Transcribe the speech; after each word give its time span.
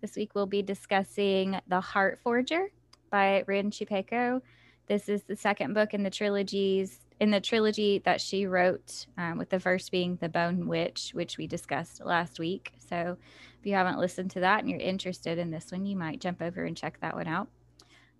This 0.00 0.14
week 0.14 0.34
we'll 0.34 0.46
be 0.46 0.62
discussing 0.62 1.58
The 1.66 1.80
Heart 1.80 2.20
Forger 2.22 2.70
by 3.10 3.42
Rin 3.46 3.70
Chupeco. 3.70 4.40
This 4.86 5.08
is 5.08 5.24
the 5.24 5.36
second 5.36 5.74
book 5.74 5.92
in 5.92 6.02
the 6.02 6.10
trilogies 6.10 7.00
in 7.20 7.30
the 7.32 7.40
trilogy 7.40 8.00
that 8.04 8.20
she 8.20 8.46
wrote, 8.46 9.06
um, 9.16 9.38
with 9.38 9.50
the 9.50 9.58
first 9.58 9.90
being 9.90 10.16
The 10.20 10.28
Bone 10.28 10.68
Witch, 10.68 11.10
which 11.14 11.36
we 11.36 11.48
discussed 11.48 12.04
last 12.04 12.38
week. 12.38 12.72
So 12.88 13.16
if 13.58 13.66
you 13.66 13.74
haven't 13.74 13.98
listened 13.98 14.30
to 14.32 14.40
that 14.40 14.60
and 14.60 14.70
you're 14.70 14.78
interested 14.78 15.36
in 15.36 15.50
this 15.50 15.72
one, 15.72 15.84
you 15.84 15.96
might 15.96 16.20
jump 16.20 16.40
over 16.40 16.62
and 16.64 16.76
check 16.76 17.00
that 17.00 17.16
one 17.16 17.26
out. 17.26 17.48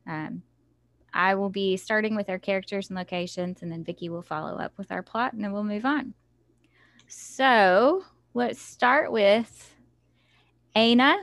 Um, 0.06 0.42
I 1.14 1.36
will 1.36 1.48
be 1.48 1.76
starting 1.76 2.16
with 2.16 2.28
our 2.28 2.40
characters 2.40 2.88
and 2.88 2.98
locations, 2.98 3.62
and 3.62 3.70
then 3.70 3.84
Vicki 3.84 4.08
will 4.08 4.22
follow 4.22 4.58
up 4.58 4.72
with 4.76 4.90
our 4.90 5.02
plot, 5.02 5.32
and 5.32 5.44
then 5.44 5.52
we'll 5.52 5.62
move 5.62 5.84
on. 5.84 6.12
So 7.06 8.04
let's 8.34 8.60
start 8.60 9.12
with 9.12 9.74
Aina. 10.74 11.18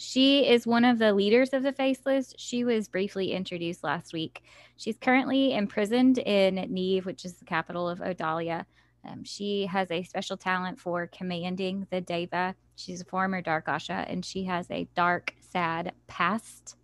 She 0.00 0.48
is 0.48 0.64
one 0.64 0.84
of 0.84 1.00
the 1.00 1.12
leaders 1.12 1.52
of 1.52 1.64
the 1.64 1.72
Faceless. 1.72 2.32
She 2.38 2.62
was 2.62 2.86
briefly 2.86 3.32
introduced 3.32 3.82
last 3.82 4.12
week. 4.12 4.44
She's 4.76 4.96
currently 4.96 5.54
imprisoned 5.54 6.18
in 6.18 6.54
Neve, 6.72 7.04
which 7.04 7.24
is 7.24 7.34
the 7.34 7.44
capital 7.44 7.88
of 7.88 7.98
Odalia. 7.98 8.64
Um, 9.04 9.24
she 9.24 9.66
has 9.66 9.90
a 9.90 10.04
special 10.04 10.36
talent 10.36 10.78
for 10.78 11.08
commanding 11.08 11.88
the 11.90 12.00
Daeva. 12.00 12.54
She's 12.76 13.00
a 13.00 13.04
former 13.04 13.42
Dark 13.42 13.66
Asha, 13.66 14.10
and 14.10 14.24
she 14.24 14.44
has 14.44 14.70
a 14.70 14.88
dark, 14.94 15.34
sad 15.40 15.92
past. 16.06 16.76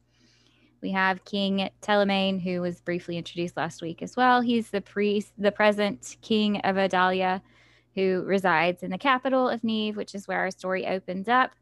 We 0.83 0.91
have 0.91 1.25
King 1.25 1.71
Telemaine, 1.83 2.43
who 2.43 2.63
was 2.63 2.81
briefly 2.81 3.17
introduced 3.17 3.57
last 3.57 3.81
week 3.81 4.03
as 4.03 4.17
well. 4.17 4.41
He's 4.41 4.71
the 4.71 4.81
priest, 4.81 5.33
the 5.39 5.53
present 5.53 6.17
king 6.21 6.59
of 6.63 6.75
Odalia, 6.75 7.43
who 7.95 8.25
resides 8.27 8.83
in 8.83 8.91
the 8.91 8.99
capital 8.99 9.49
of 9.49 9.63
Neve, 9.63 9.97
which 9.97 10.17
is 10.17 10.27
where 10.27 10.41
our 10.41 10.51
story 10.51 10.85
opens 10.85 11.29
up. 11.29 11.53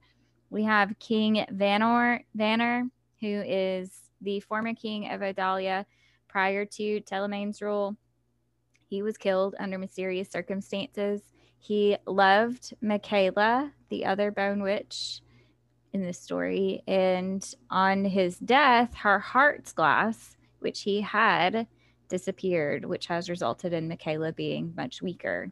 We 0.53 0.65
have 0.65 0.99
King 0.99 1.47
Vanor, 1.51 2.21
Vanor, 2.35 2.85
who 3.23 3.43
is 3.47 3.91
the 4.21 4.41
former 4.41 4.75
king 4.75 5.11
of 5.11 5.23
Odalia 5.23 5.87
prior 6.29 6.67
to 6.67 7.01
Telemaine's 7.01 7.63
rule. 7.63 7.97
He 8.87 9.03
was 9.03 9.17
killed 9.17 9.55
under 9.59 9.79
mysterious 9.79 10.29
circumstances. 10.29 11.23
He 11.59 11.97
loved 12.07 12.75
Michaela, 12.83 13.73
the 13.89 14.05
other 14.05 14.31
bone 14.31 14.63
witch, 14.63 15.23
in 15.95 16.03
this 16.03 16.21
story. 16.21 16.83
And 16.87 17.43
on 17.71 18.05
his 18.05 18.39
death, 18.39 18.93
her 18.97 19.21
heart's 19.21 19.73
glass, 19.73 20.37
which 20.59 20.83
he 20.83 21.01
had, 21.01 21.67
disappeared, 22.11 22.85
which 22.85 23.07
has 23.07 23.31
resulted 23.31 23.73
in 23.73 23.89
Michaela 23.89 24.35
being 24.35 24.75
much 24.77 25.01
weaker. 25.01 25.51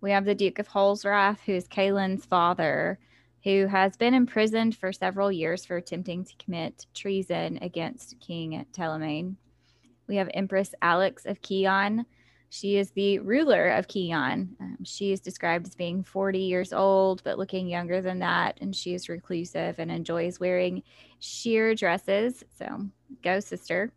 We 0.00 0.12
have 0.12 0.24
the 0.24 0.36
Duke 0.36 0.60
of 0.60 0.68
Holsrath, 0.68 1.40
who 1.40 1.52
is 1.54 1.66
Kalen's 1.66 2.24
father, 2.24 3.00
who 3.44 3.66
has 3.66 3.96
been 3.96 4.14
imprisoned 4.14 4.76
for 4.76 4.92
several 4.92 5.30
years 5.30 5.64
for 5.64 5.76
attempting 5.76 6.24
to 6.24 6.34
commit 6.42 6.86
treason 6.94 7.58
against 7.62 8.18
King 8.20 8.64
Telemaine. 8.72 9.36
We 10.08 10.16
have 10.16 10.28
Empress 10.34 10.74
Alex 10.82 11.26
of 11.26 11.40
Kion, 11.40 12.04
she 12.54 12.76
is 12.76 12.92
the 12.92 13.18
ruler 13.18 13.70
of 13.70 13.88
Kion. 13.88 14.50
Um, 14.60 14.76
she 14.84 15.10
is 15.10 15.20
described 15.20 15.66
as 15.66 15.74
being 15.74 16.04
40 16.04 16.38
years 16.38 16.72
old, 16.72 17.20
but 17.24 17.36
looking 17.36 17.66
younger 17.66 18.00
than 18.00 18.20
that. 18.20 18.58
And 18.60 18.76
she 18.76 18.94
is 18.94 19.08
reclusive 19.08 19.80
and 19.80 19.90
enjoys 19.90 20.38
wearing 20.38 20.84
sheer 21.18 21.74
dresses. 21.74 22.44
So, 22.56 22.90
go, 23.24 23.40
sister. 23.40 23.90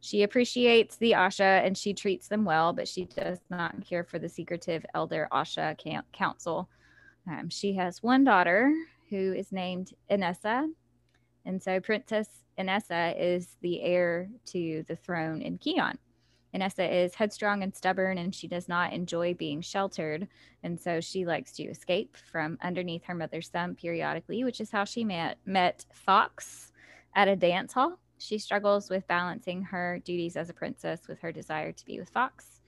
She 0.00 0.24
appreciates 0.24 0.96
the 0.96 1.12
Asha 1.12 1.64
and 1.64 1.78
she 1.78 1.94
treats 1.94 2.26
them 2.26 2.44
well, 2.44 2.72
but 2.72 2.88
she 2.88 3.04
does 3.04 3.38
not 3.48 3.76
care 3.88 4.02
for 4.02 4.18
the 4.18 4.28
secretive 4.28 4.84
elder 4.92 5.28
Asha 5.30 5.76
council. 6.12 6.68
Um, 7.30 7.48
she 7.48 7.74
has 7.74 8.02
one 8.02 8.24
daughter 8.24 8.72
who 9.08 9.32
is 9.32 9.52
named 9.52 9.92
Inessa. 10.10 10.68
And 11.44 11.62
so, 11.62 11.80
Princess 11.80 12.28
Inessa 12.58 13.14
is 13.18 13.56
the 13.60 13.80
heir 13.82 14.28
to 14.46 14.84
the 14.88 14.96
throne 14.96 15.40
in 15.40 15.58
Kion. 15.58 15.96
Inessa 16.54 16.90
is 16.90 17.14
headstrong 17.14 17.62
and 17.62 17.74
stubborn, 17.74 18.18
and 18.18 18.34
she 18.34 18.48
does 18.48 18.68
not 18.68 18.92
enjoy 18.92 19.34
being 19.34 19.60
sheltered. 19.60 20.26
And 20.64 20.78
so 20.78 21.00
she 21.00 21.24
likes 21.24 21.52
to 21.52 21.62
escape 21.62 22.16
from 22.16 22.58
underneath 22.60 23.04
her 23.04 23.14
mother's 23.14 23.48
thumb 23.48 23.76
periodically, 23.76 24.42
which 24.42 24.60
is 24.60 24.70
how 24.70 24.84
she 24.84 25.04
met, 25.04 25.38
met 25.46 25.86
Fox 25.92 26.72
at 27.14 27.28
a 27.28 27.36
dance 27.36 27.72
hall. 27.72 28.00
She 28.18 28.36
struggles 28.36 28.90
with 28.90 29.06
balancing 29.06 29.62
her 29.62 30.00
duties 30.04 30.36
as 30.36 30.50
a 30.50 30.54
princess 30.54 31.06
with 31.08 31.20
her 31.20 31.30
desire 31.30 31.72
to 31.72 31.86
be 31.86 32.00
with 32.00 32.10
Fox. 32.10 32.59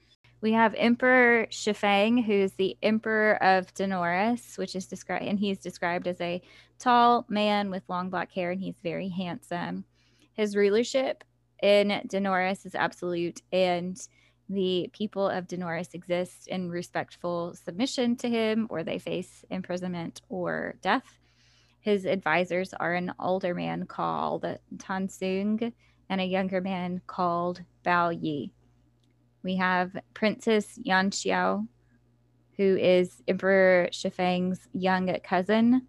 We 0.43 0.51
have 0.51 0.75
Emperor 0.77 1.47
Shifeng, 1.49 2.21
who's 2.21 2.51
the 2.51 2.75
Emperor 2.83 3.41
of 3.41 3.73
Daanoris, 3.75 4.57
which 4.57 4.75
is 4.75 4.85
described, 4.85 5.23
and 5.23 5.39
he's 5.39 5.57
described 5.57 6.05
as 6.05 6.19
a 6.19 6.41
tall 6.77 7.25
man 7.29 7.69
with 7.69 7.87
long 7.87 8.09
black 8.09 8.29
hair, 8.33 8.51
and 8.51 8.59
he's 8.59 8.75
very 8.83 9.07
handsome. 9.07 9.85
His 10.33 10.57
rulership 10.57 11.23
in 11.61 12.01
Daanoris 12.09 12.65
is 12.65 12.75
absolute, 12.75 13.41
and 13.53 13.97
the 14.49 14.89
people 14.91 15.29
of 15.29 15.47
Daanoris 15.47 15.93
exist 15.93 16.49
in 16.49 16.69
respectful 16.69 17.55
submission 17.55 18.17
to 18.17 18.27
him, 18.27 18.67
or 18.69 18.83
they 18.83 18.99
face 18.99 19.45
imprisonment 19.49 20.23
or 20.27 20.75
death. 20.81 21.19
His 21.79 22.03
advisors 22.03 22.73
are 22.73 22.95
an 22.95 23.13
older 23.17 23.55
man 23.55 23.85
called 23.85 24.45
Tansung 24.75 25.71
and 26.09 26.19
a 26.19 26.25
younger 26.25 26.59
man 26.59 26.99
called 27.07 27.61
Bao 27.85 28.21
Yi. 28.21 28.51
We 29.43 29.57
have 29.57 29.95
Princess 30.13 30.79
Yan 30.81 31.11
Xiao, 31.11 31.67
who 32.57 32.77
is 32.77 33.21
Emperor 33.27 33.89
Shifeng's 33.91 34.67
young 34.73 35.15
cousin, 35.23 35.87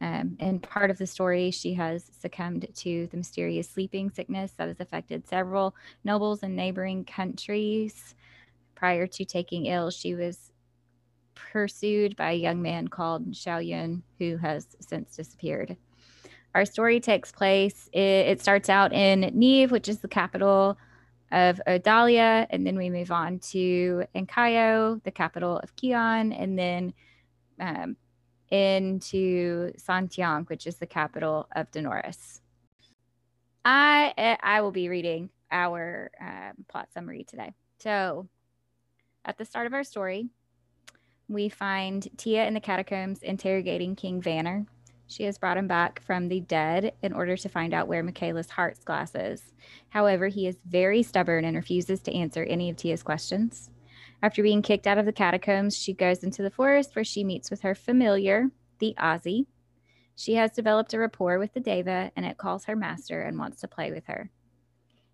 um, 0.00 0.36
in 0.40 0.60
part 0.60 0.90
of 0.90 0.98
the 0.98 1.06
story, 1.06 1.50
she 1.50 1.74
has 1.74 2.10
succumbed 2.18 2.66
to 2.76 3.06
the 3.06 3.16
mysterious 3.16 3.68
sleeping 3.68 4.10
sickness 4.10 4.52
that 4.52 4.68
has 4.68 4.80
affected 4.80 5.26
several 5.26 5.74
nobles 6.04 6.42
in 6.42 6.54
neighboring 6.54 7.04
countries. 7.04 8.14
Prior 8.74 9.06
to 9.06 9.24
taking 9.24 9.66
ill, 9.66 9.90
she 9.90 10.14
was 10.14 10.52
pursued 11.34 12.14
by 12.14 12.32
a 12.32 12.36
young 12.36 12.60
man 12.60 12.88
called 12.88 13.32
Xiao 13.32 13.66
Yun, 13.66 14.02
who 14.18 14.36
has 14.36 14.66
since 14.80 15.16
disappeared. 15.16 15.76
Our 16.54 16.66
story 16.66 17.00
takes 17.00 17.32
place, 17.32 17.88
it, 17.92 18.00
it 18.00 18.42
starts 18.42 18.68
out 18.68 18.92
in 18.92 19.20
Neve, 19.34 19.70
which 19.70 19.88
is 19.88 20.00
the 20.00 20.08
capital 20.08 20.76
of 21.32 21.60
Odalia, 21.66 22.46
and 22.50 22.66
then 22.66 22.76
we 22.76 22.90
move 22.90 23.10
on 23.10 23.38
to 23.50 24.04
Ankyo, 24.14 25.02
the 25.02 25.10
capital 25.10 25.58
of 25.58 25.74
Kion, 25.76 26.34
and 26.38 26.58
then 26.58 26.94
um, 27.60 27.96
into 28.50 29.72
Santiang, 29.76 30.48
which 30.48 30.66
is 30.66 30.76
the 30.76 30.86
capital 30.86 31.48
of 31.54 31.70
Daanoris. 31.70 32.40
I 33.64 34.38
I 34.42 34.60
will 34.60 34.70
be 34.70 34.88
reading 34.88 35.30
our 35.50 36.10
um, 36.20 36.64
plot 36.68 36.88
summary 36.92 37.24
today. 37.24 37.52
So, 37.78 38.28
at 39.24 39.38
the 39.38 39.44
start 39.44 39.66
of 39.66 39.74
our 39.74 39.84
story, 39.84 40.28
we 41.28 41.48
find 41.48 42.06
Tia 42.16 42.46
in 42.46 42.54
the 42.54 42.60
catacombs 42.60 43.22
interrogating 43.22 43.96
King 43.96 44.20
Vanor. 44.22 44.66
She 45.06 45.24
has 45.24 45.38
brought 45.38 45.56
him 45.56 45.68
back 45.68 46.02
from 46.02 46.28
the 46.28 46.40
dead 46.40 46.92
in 47.02 47.12
order 47.12 47.36
to 47.36 47.48
find 47.48 47.72
out 47.72 47.86
where 47.86 48.02
Michaela's 48.02 48.50
heart's 48.50 48.82
glass 48.84 49.14
is. 49.14 49.52
However, 49.90 50.28
he 50.28 50.46
is 50.46 50.58
very 50.66 51.02
stubborn 51.02 51.44
and 51.44 51.56
refuses 51.56 52.00
to 52.02 52.14
answer 52.14 52.42
any 52.44 52.70
of 52.70 52.76
Tia's 52.76 53.02
questions. 53.02 53.70
After 54.22 54.42
being 54.42 54.62
kicked 54.62 54.86
out 54.86 54.98
of 54.98 55.06
the 55.06 55.12
catacombs, 55.12 55.76
she 55.76 55.92
goes 55.92 56.24
into 56.24 56.42
the 56.42 56.50
forest 56.50 56.96
where 56.96 57.04
she 57.04 57.22
meets 57.22 57.50
with 57.50 57.60
her 57.60 57.74
familiar, 57.74 58.50
the 58.78 58.94
Azi. 58.98 59.46
She 60.16 60.34
has 60.34 60.50
developed 60.50 60.94
a 60.94 60.98
rapport 60.98 61.38
with 61.38 61.52
the 61.52 61.60
Daeva 61.60 62.10
and 62.16 62.24
it 62.24 62.38
calls 62.38 62.64
her 62.64 62.74
master 62.74 63.20
and 63.20 63.38
wants 63.38 63.60
to 63.60 63.68
play 63.68 63.92
with 63.92 64.06
her. 64.06 64.30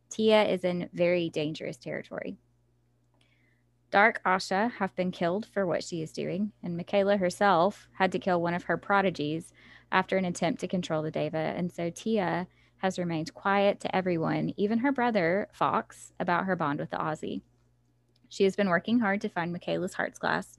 Tia 0.08 0.44
is 0.44 0.64
in 0.64 0.88
very 0.92 1.28
dangerous 1.28 1.76
territory. 1.76 2.38
Dark 3.92 4.22
Asha 4.24 4.72
have 4.72 4.96
been 4.96 5.12
killed 5.12 5.44
for 5.46 5.66
what 5.66 5.84
she 5.84 6.02
is 6.02 6.12
doing, 6.12 6.50
and 6.62 6.76
Michaela 6.76 7.18
herself 7.18 7.88
had 7.92 8.10
to 8.12 8.18
kill 8.18 8.40
one 8.40 8.54
of 8.54 8.64
her 8.64 8.78
prodigies 8.78 9.52
after 9.92 10.16
an 10.16 10.24
attempt 10.24 10.60
to 10.60 10.66
control 10.66 11.02
the 11.02 11.12
Daeva. 11.12 11.56
And 11.56 11.70
so 11.70 11.90
Tia 11.90 12.48
has 12.78 12.98
remained 12.98 13.34
quiet 13.34 13.80
to 13.80 13.94
everyone, 13.94 14.54
even 14.56 14.78
her 14.78 14.92
brother, 14.92 15.46
Fox, 15.52 16.14
about 16.18 16.46
her 16.46 16.56
bond 16.56 16.80
with 16.80 16.88
the 16.88 16.96
Azi. 16.96 17.42
She 18.30 18.44
has 18.44 18.56
been 18.56 18.70
working 18.70 19.00
hard 19.00 19.20
to 19.20 19.28
find 19.28 19.52
Michaela's 19.52 19.92
heart's 19.92 20.18
glass, 20.18 20.56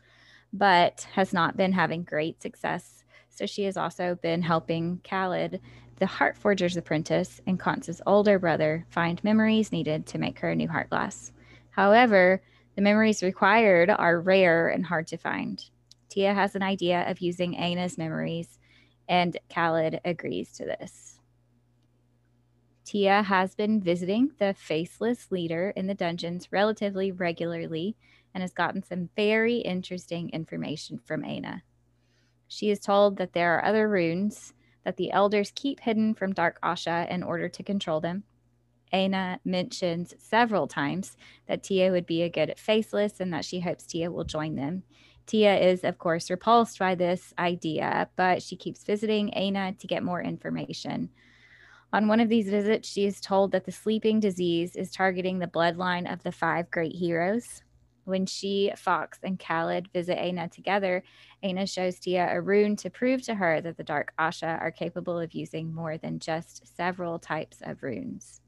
but 0.54 1.08
has 1.14 1.34
not 1.34 1.58
been 1.58 1.74
having 1.74 2.04
great 2.04 2.40
success 2.40 3.04
So 3.36 3.48
she 3.48 3.64
has 3.64 3.78
also 3.78 4.16
been 4.22 4.44
helping 4.44 5.02
Khaled, 5.04 5.60
the 5.98 6.06
heart 6.06 6.38
forger's 6.38 6.78
apprentice, 6.78 7.42
and 7.48 7.60
Kance's 7.60 8.02
older 8.06 8.38
brother, 8.38 8.86
find 8.90 9.24
memories 9.24 9.72
needed 9.72 10.06
to 10.08 10.20
make 10.20 10.40
her 10.40 10.52
a 10.52 10.56
new 10.56 10.68
heart 10.68 10.90
glass. 10.90 11.32
However, 11.72 12.42
the 12.76 12.82
memories 12.82 13.24
required 13.24 13.90
are 13.90 14.20
rare 14.20 14.70
and 14.70 14.86
hard 14.86 15.08
to 15.08 15.18
find. 15.18 15.64
Tia 16.10 16.34
has 16.34 16.56
an 16.56 16.64
idea 16.64 17.10
of 17.10 17.22
using 17.22 17.56
Aina's 17.56 17.98
memories, 17.98 18.60
and 19.08 19.38
Khaled 19.54 20.00
agrees 20.06 20.52
to 20.54 20.66
this. 20.66 21.20
Tia 22.86 23.24
has 23.24 23.56
been 23.56 23.82
visiting 23.82 24.32
the 24.40 24.54
faceless 24.54 25.32
leader 25.32 25.74
in 25.76 25.88
the 25.88 25.94
dungeons 25.94 26.52
relatively 26.52 27.12
regularly 27.12 27.96
and 28.34 28.42
has 28.42 28.54
gotten 28.54 28.84
some 28.84 29.10
very 29.16 29.58
interesting 29.58 30.30
information 30.32 31.00
from 31.00 31.24
Aina. 31.24 31.64
She 32.48 32.70
is 32.70 32.80
told 32.80 33.18
that 33.18 33.34
there 33.34 33.56
are 33.56 33.66
other 33.66 33.88
runes 33.88 34.54
that 34.84 34.98
the 34.98 35.12
elders 35.12 35.52
keep 35.56 35.80
hidden 35.80 36.14
from 36.14 36.34
Dark 36.34 36.60
Asha 36.62 37.10
in 37.10 37.24
order 37.24 37.48
to 37.48 37.64
control 37.64 38.02
them. 38.02 38.24
Aina 38.94 39.40
mentions 39.44 40.14
several 40.20 40.68
times 40.68 41.18
that 41.48 41.64
Tia 41.64 41.92
would 41.92 42.06
be 42.06 42.22
a 42.22 42.30
good 42.30 42.52
at 42.52 42.60
faceless 42.60 43.20
and 43.20 43.34
that 43.34 43.44
she 43.44 43.60
hopes 43.60 43.86
Tia 43.86 44.12
will 44.12 44.24
join 44.24 44.56
them. 44.56 44.84
Tia 45.26 45.58
is, 45.58 45.84
of 45.84 45.98
course, 45.98 46.30
repulsed 46.30 46.80
by 46.80 46.96
this 46.96 47.34
idea, 47.40 48.10
but 48.16 48.44
she 48.44 48.56
keeps 48.56 48.84
visiting 48.84 49.32
Aina 49.36 49.74
to 49.80 49.88
get 49.88 50.04
more 50.04 50.22
information. 50.22 51.10
On 51.92 52.08
one 52.08 52.20
of 52.20 52.30
these 52.30 52.50
visits, 52.50 52.90
she 52.90 53.06
is 53.06 53.22
told 53.22 53.52
that 53.52 53.66
the 53.66 53.72
sleeping 53.72 54.20
disease 54.20 54.76
is 54.76 54.92
targeting 54.92 55.40
the 55.40 55.48
bloodline 55.48 56.12
of 56.12 56.24
the 56.24 56.32
five 56.32 56.70
great 56.72 56.96
heroes. 56.96 57.64
When 58.06 58.26
she, 58.26 58.72
Fox, 58.76 59.20
and 59.24 59.40
Khaled 59.40 59.88
visit 59.94 60.20
Aina 60.20 60.50
together, 60.50 61.04
Aina 61.42 61.66
shows 61.66 62.00
Tia 62.00 62.28
a 62.32 62.42
rune 62.42 62.76
to 62.78 62.90
prove 62.90 63.22
to 63.24 63.36
her 63.36 63.62
that 63.62 63.78
the 63.78 63.84
Dark 63.84 64.14
Asha 64.20 64.60
are 64.60 64.72
capable 64.72 65.20
of 65.20 65.34
using 65.34 65.74
more 65.74 65.98
than 65.98 66.20
just 66.20 66.68
several 66.76 67.18
types 67.18 67.60
of 67.62 67.82
runes. 67.82 68.42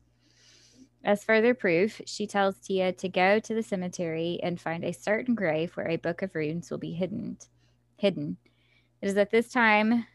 As 1.05 1.23
further 1.23 1.53
proof, 1.53 2.01
she 2.05 2.25
tells 2.25 2.57
Tia 2.57 2.91
to 2.93 3.07
go 3.07 3.39
to 3.39 3.53
the 3.53 3.61
cemetery 3.61 4.39
and 4.41 4.59
find 4.59 4.83
a 4.83 4.91
certain 4.91 5.35
grave 5.35 5.71
where 5.77 5.87
a 5.87 5.97
book 5.97 6.23
of 6.23 6.33
runes 6.33 6.71
will 6.71 6.79
be 6.79 6.93
hidden. 6.93 7.37
Hidden. 7.97 8.37
It 9.01 9.07
is 9.09 9.15
at 9.15 9.29
this 9.29 9.49
time 9.49 10.07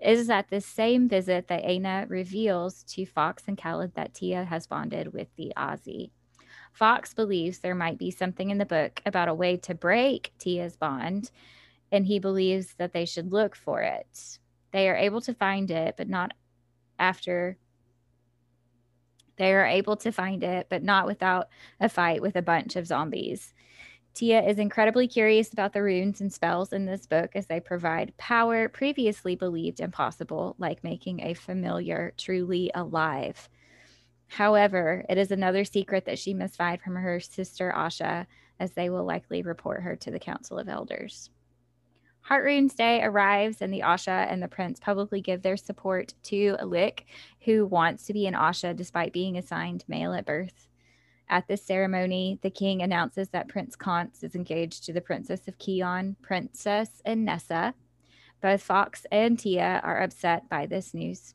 it 0.00 0.18
is 0.18 0.30
at 0.30 0.48
this 0.48 0.66
same 0.66 1.08
visit 1.08 1.46
that 1.46 1.62
Aina 1.64 2.06
reveals 2.08 2.82
to 2.88 3.06
Fox 3.06 3.44
and 3.46 3.56
Khaled 3.56 3.94
that 3.94 4.14
Tia 4.14 4.44
has 4.44 4.66
bonded 4.66 5.12
with 5.12 5.28
the 5.36 5.52
Azi. 5.56 6.10
Fox 6.72 7.14
believes 7.14 7.60
there 7.60 7.76
might 7.76 7.98
be 7.98 8.10
something 8.10 8.50
in 8.50 8.58
the 8.58 8.66
book 8.66 9.00
about 9.06 9.28
a 9.28 9.34
way 9.34 9.56
to 9.58 9.76
break 9.76 10.32
Tia's 10.40 10.74
bond, 10.74 11.30
and 11.92 12.04
he 12.04 12.18
believes 12.18 12.74
that 12.78 12.92
they 12.92 13.04
should 13.04 13.32
look 13.32 13.54
for 13.54 13.82
it. 13.82 14.38
They 14.72 14.88
are 14.88 14.96
able 14.96 15.20
to 15.20 15.34
find 15.34 15.70
it, 15.70 15.94
but 15.96 16.08
not 16.08 16.32
after. 16.98 17.58
They 19.36 19.52
are 19.54 19.66
able 19.66 19.96
to 19.96 20.12
find 20.12 20.42
it, 20.42 20.66
but 20.68 20.82
not 20.82 21.06
without 21.06 21.48
a 21.80 21.88
fight 21.88 22.22
with 22.22 22.36
a 22.36 22.42
bunch 22.42 22.76
of 22.76 22.86
zombies. 22.86 23.54
Tia 24.14 24.42
is 24.42 24.58
incredibly 24.58 25.08
curious 25.08 25.52
about 25.52 25.72
the 25.72 25.82
runes 25.82 26.20
and 26.20 26.30
spells 26.30 26.72
in 26.72 26.84
this 26.84 27.06
book 27.06 27.30
as 27.34 27.46
they 27.46 27.60
provide 27.60 28.16
power 28.18 28.68
previously 28.68 29.34
believed 29.34 29.80
impossible, 29.80 30.54
like 30.58 30.84
making 30.84 31.20
a 31.20 31.32
familiar 31.32 32.12
truly 32.18 32.70
alive. 32.74 33.48
However, 34.28 35.04
it 35.08 35.16
is 35.16 35.30
another 35.30 35.64
secret 35.64 36.04
that 36.04 36.18
she 36.18 36.34
must 36.34 36.56
find 36.56 36.80
from 36.80 36.96
her 36.96 37.20
sister 37.20 37.72
Asha, 37.74 38.26
as 38.60 38.72
they 38.72 38.90
will 38.90 39.04
likely 39.04 39.42
report 39.42 39.82
her 39.82 39.96
to 39.96 40.10
the 40.10 40.18
Council 40.18 40.58
of 40.58 40.68
Elders. 40.68 41.30
Heart 42.22 42.44
Runes 42.44 42.74
Day 42.74 43.02
arrives, 43.02 43.60
and 43.60 43.72
the 43.72 43.80
Asha 43.80 44.30
and 44.30 44.40
the 44.42 44.48
Prince 44.48 44.78
publicly 44.78 45.20
give 45.20 45.42
their 45.42 45.56
support 45.56 46.14
to 46.24 46.56
Lick, 46.62 47.06
who 47.40 47.66
wants 47.66 48.06
to 48.06 48.12
be 48.12 48.26
an 48.26 48.34
Asha 48.34 48.76
despite 48.76 49.12
being 49.12 49.36
assigned 49.36 49.84
male 49.88 50.14
at 50.14 50.24
birth. 50.24 50.68
At 51.28 51.48
this 51.48 51.64
ceremony, 51.64 52.38
the 52.42 52.50
king 52.50 52.80
announces 52.80 53.30
that 53.30 53.48
Prince 53.48 53.74
Kance 53.74 54.22
is 54.22 54.34
engaged 54.34 54.84
to 54.84 54.92
the 54.92 55.00
Princess 55.00 55.48
of 55.48 55.58
Kion, 55.58 56.14
Princess 56.22 57.02
Inessa. 57.04 57.74
Both 58.40 58.62
Fox 58.62 59.04
and 59.10 59.38
Tia 59.38 59.80
are 59.82 60.00
upset 60.00 60.48
by 60.48 60.66
this 60.66 60.94
news. 60.94 61.34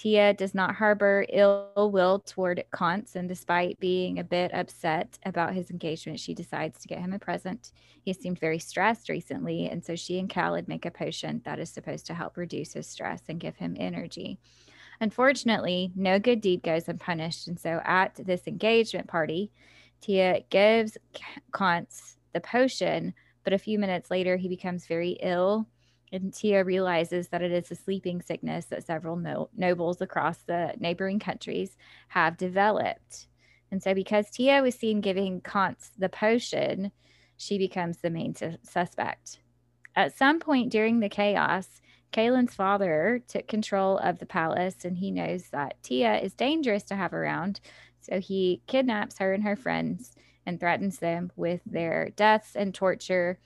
Tia 0.00 0.32
does 0.32 0.54
not 0.54 0.76
harbor 0.76 1.26
ill 1.28 1.90
will 1.92 2.20
toward 2.20 2.64
Kance, 2.72 3.16
and 3.16 3.28
despite 3.28 3.78
being 3.80 4.18
a 4.18 4.24
bit 4.24 4.50
upset 4.54 5.18
about 5.26 5.52
his 5.52 5.70
engagement, 5.70 6.18
she 6.18 6.32
decides 6.32 6.78
to 6.78 6.88
get 6.88 7.00
him 7.00 7.12
a 7.12 7.18
present. 7.18 7.72
He 8.02 8.14
seemed 8.14 8.38
very 8.38 8.58
stressed 8.58 9.10
recently, 9.10 9.68
and 9.68 9.84
so 9.84 9.94
she 9.94 10.18
and 10.18 10.30
Khaled 10.32 10.68
make 10.68 10.86
a 10.86 10.90
potion 10.90 11.42
that 11.44 11.58
is 11.58 11.68
supposed 11.68 12.06
to 12.06 12.14
help 12.14 12.38
reduce 12.38 12.72
his 12.72 12.86
stress 12.86 13.20
and 13.28 13.38
give 13.38 13.56
him 13.56 13.76
energy. 13.78 14.38
Unfortunately, 15.02 15.92
no 15.94 16.18
good 16.18 16.40
deed 16.40 16.62
goes 16.62 16.88
unpunished. 16.88 17.46
And 17.48 17.60
so 17.60 17.82
at 17.84 18.14
this 18.14 18.46
engagement 18.46 19.06
party, 19.06 19.52
Tia 20.00 20.44
gives 20.48 20.96
Kance 21.52 22.16
the 22.32 22.40
potion, 22.40 23.12
but 23.44 23.52
a 23.52 23.58
few 23.58 23.78
minutes 23.78 24.10
later, 24.10 24.38
he 24.38 24.48
becomes 24.48 24.86
very 24.86 25.18
ill. 25.20 25.66
And 26.12 26.34
Tia 26.34 26.64
realizes 26.64 27.28
that 27.28 27.42
it 27.42 27.52
is 27.52 27.70
a 27.70 27.76
sleeping 27.76 28.20
sickness 28.20 28.66
that 28.66 28.84
several 28.84 29.16
no- 29.16 29.48
nobles 29.56 30.00
across 30.00 30.38
the 30.38 30.74
neighboring 30.78 31.20
countries 31.20 31.76
have 32.08 32.36
developed. 32.36 33.28
And 33.70 33.82
so, 33.82 33.94
because 33.94 34.30
Tia 34.30 34.62
was 34.62 34.74
seen 34.74 35.00
giving 35.00 35.40
Kance 35.40 35.90
the 35.96 36.08
potion, 36.08 36.90
she 37.36 37.58
becomes 37.58 37.98
the 37.98 38.10
main 38.10 38.34
su- 38.34 38.58
suspect. 38.62 39.40
At 39.94 40.16
some 40.16 40.40
point 40.40 40.72
during 40.72 41.00
the 41.00 41.08
chaos, 41.08 41.80
Kalen's 42.12 42.54
father 42.54 43.22
took 43.28 43.46
control 43.46 43.98
of 43.98 44.18
the 44.18 44.26
palace 44.26 44.84
and 44.84 44.98
he 44.98 45.10
knows 45.10 45.48
that 45.50 45.80
Tia 45.82 46.18
is 46.18 46.34
dangerous 46.34 46.82
to 46.84 46.96
have 46.96 47.12
around. 47.12 47.60
So 48.00 48.18
he 48.18 48.62
kidnaps 48.66 49.18
her 49.18 49.32
and 49.32 49.44
her 49.44 49.56
friends 49.56 50.14
and 50.44 50.58
threatens 50.58 50.98
them 50.98 51.30
with 51.36 51.60
their 51.66 52.10
deaths 52.16 52.56
and 52.56 52.74
torture 52.74 53.38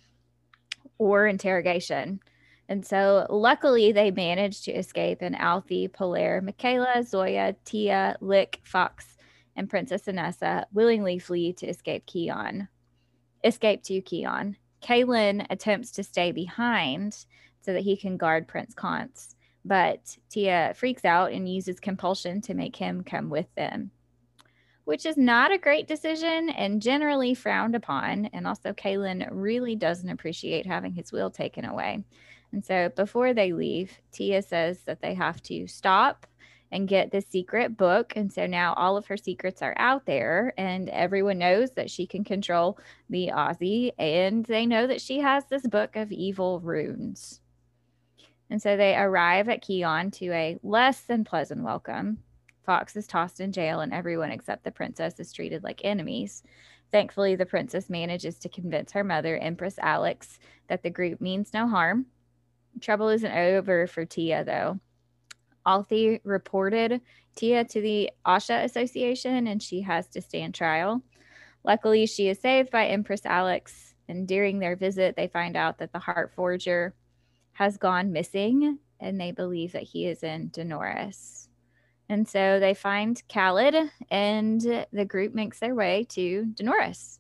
or 0.99 1.26
interrogation. 1.26 2.20
And 2.69 2.84
so 2.84 3.26
luckily 3.28 3.93
they 3.93 4.11
managed 4.11 4.64
to 4.64 4.72
escape 4.72 5.19
and 5.20 5.37
Alfie, 5.37 5.88
Polaire, 5.88 6.40
Michaela, 6.40 7.02
Zoya, 7.02 7.55
Tia, 7.64 8.16
Lick, 8.20 8.61
Fox, 8.64 9.16
and 9.56 9.69
Princess 9.69 10.05
Inessa 10.05 10.64
willingly 10.72 11.19
flee 11.19 11.52
to 11.55 11.66
escape 11.66 12.06
Kion. 12.06 12.69
Escape 13.44 13.82
to 13.84 14.00
Kion. 14.00 14.56
Kalen 14.82 15.46
attempts 15.50 15.90
to 15.93 16.02
stay 16.02 16.32
behind 16.32 17.26
so 17.61 17.72
that 17.72 17.82
he 17.82 17.96
can 17.96 18.16
guard 18.16 18.49
Prince 18.49 18.75
Kance. 18.75 19.34
But 19.64 20.19
Tia 20.28 20.75
freaks 20.76 21.05
out 21.05 21.32
and 21.32 21.49
uses 21.49 21.81
compulsion 21.81 22.43
to 22.43 22.55
make 22.55 22.76
him 22.76 23.02
come 23.02 23.31
with 23.31 23.46
them, 23.55 23.90
which 24.84 25.06
is 25.06 25.17
not 25.17 25.53
a 25.53 25.58
great 25.58 25.88
decision 25.88 26.50
and 26.50 26.82
generally 26.82 27.32
frowned 27.34 27.74
upon. 27.74 28.27
And 28.27 28.46
also, 28.46 28.74
Kalen 28.74 29.27
really 29.31 29.74
doesn't 29.74 30.10
appreciate 30.10 30.67
having 30.67 30.93
his 30.93 31.12
will 31.12 31.31
taken 31.31 31.65
away. 31.65 32.05
And 32.55 32.65
so, 32.65 32.89
before 32.89 33.34
they 33.34 33.53
leave, 33.53 33.99
Tia 34.13 34.41
says 34.41 34.82
that 34.84 35.03
they 35.03 35.15
have 35.15 35.43
to 35.43 35.67
stop 35.67 36.25
and 36.70 36.87
get 36.87 37.11
the 37.11 37.20
secret 37.20 37.77
book. 37.77 38.13
And 38.15 38.32
so 38.32 38.46
now 38.46 38.75
all 38.75 38.96
of 38.96 39.06
her 39.06 39.17
secrets 39.17 39.61
are 39.61 39.75
out 39.77 40.06
there, 40.06 40.55
and 40.56 40.89
everyone 40.91 41.39
knows 41.39 41.73
that 41.73 41.91
she 41.91 42.06
can 42.06 42.23
control 42.23 42.79
the 43.11 43.32
Azi, 43.34 43.91
and 43.99 44.44
they 44.44 44.67
know 44.67 44.87
that 44.87 45.01
she 45.01 45.19
has 45.19 45.44
this 45.46 45.67
book 45.67 45.96
of 45.96 46.13
evil 46.13 46.61
runes. 46.61 47.41
And 48.49 48.63
so 48.63 48.77
they 48.77 48.94
arrive 48.94 49.49
at 49.49 49.65
Kion 49.65 50.13
to 50.19 50.31
a 50.31 50.56
less 50.63 51.01
than 51.01 51.25
pleasant 51.25 51.65
welcome. 51.65 52.19
Fox 52.65 52.94
is 52.94 53.08
tossed 53.08 53.41
in 53.41 53.51
jail, 53.51 53.81
and 53.81 53.93
everyone 53.93 54.31
except 54.31 54.63
the 54.63 54.70
princess 54.70 55.19
is 55.19 55.32
treated 55.32 55.65
like 55.65 55.81
enemies. 55.82 56.44
Thankfully, 56.93 57.34
the 57.34 57.46
princess 57.46 57.91
manages 57.91 58.39
to 58.39 58.49
convince 58.49 58.93
her 58.93 59.03
mother, 59.03 59.37
Empress 59.39 59.77
Alex, 59.81 60.39
that 60.69 60.84
the 60.84 60.91
group 60.91 61.20
means 61.20 61.53
no 61.53 61.67
harm. 61.67 62.06
Trouble 62.81 63.08
isn't 63.08 63.32
over 63.32 63.86
for 63.86 64.04
Tia, 64.04 64.44
though. 64.44 64.81
Alfie 65.66 66.20
reported 66.24 67.00
Tia 67.36 67.64
to 67.64 67.81
the 67.81 68.10
Asha 68.26 68.64
Association, 68.64 69.46
and 69.46 69.62
she 69.62 69.81
has 69.82 70.08
to 70.08 70.20
stand 70.20 70.54
trial. 70.54 71.02
Luckily, 71.64 72.06
she 72.06 72.28
is 72.28 72.38
saved 72.40 72.70
by 72.70 72.86
Empress 72.86 73.24
Alex, 73.24 73.94
and 74.08 74.28
during 74.28 74.58
their 74.58 74.76
visit, 74.76 75.16
they 75.16 75.28
find 75.28 75.56
out 75.56 75.78
that 75.78 75.93
the 75.93 75.98
Heart 75.98 76.32
Forger 76.34 76.94
has 77.52 77.76
gone 77.76 78.12
missing 78.12 78.78
and 79.00 79.20
they 79.20 79.32
believe 79.32 79.72
that 79.72 79.82
he 79.82 80.06
is 80.06 80.22
in 80.22 80.50
Daanoris. 80.50 81.48
And 82.08 82.28
so 82.28 82.60
they 82.60 82.74
find 82.74 83.22
Khaled 83.32 83.90
and 84.10 84.60
the 84.93 85.04
group 85.04 85.34
makes 85.34 85.60
their 85.60 85.74
way 85.74 86.06
to 86.10 86.44
Daanoris. 86.54 87.19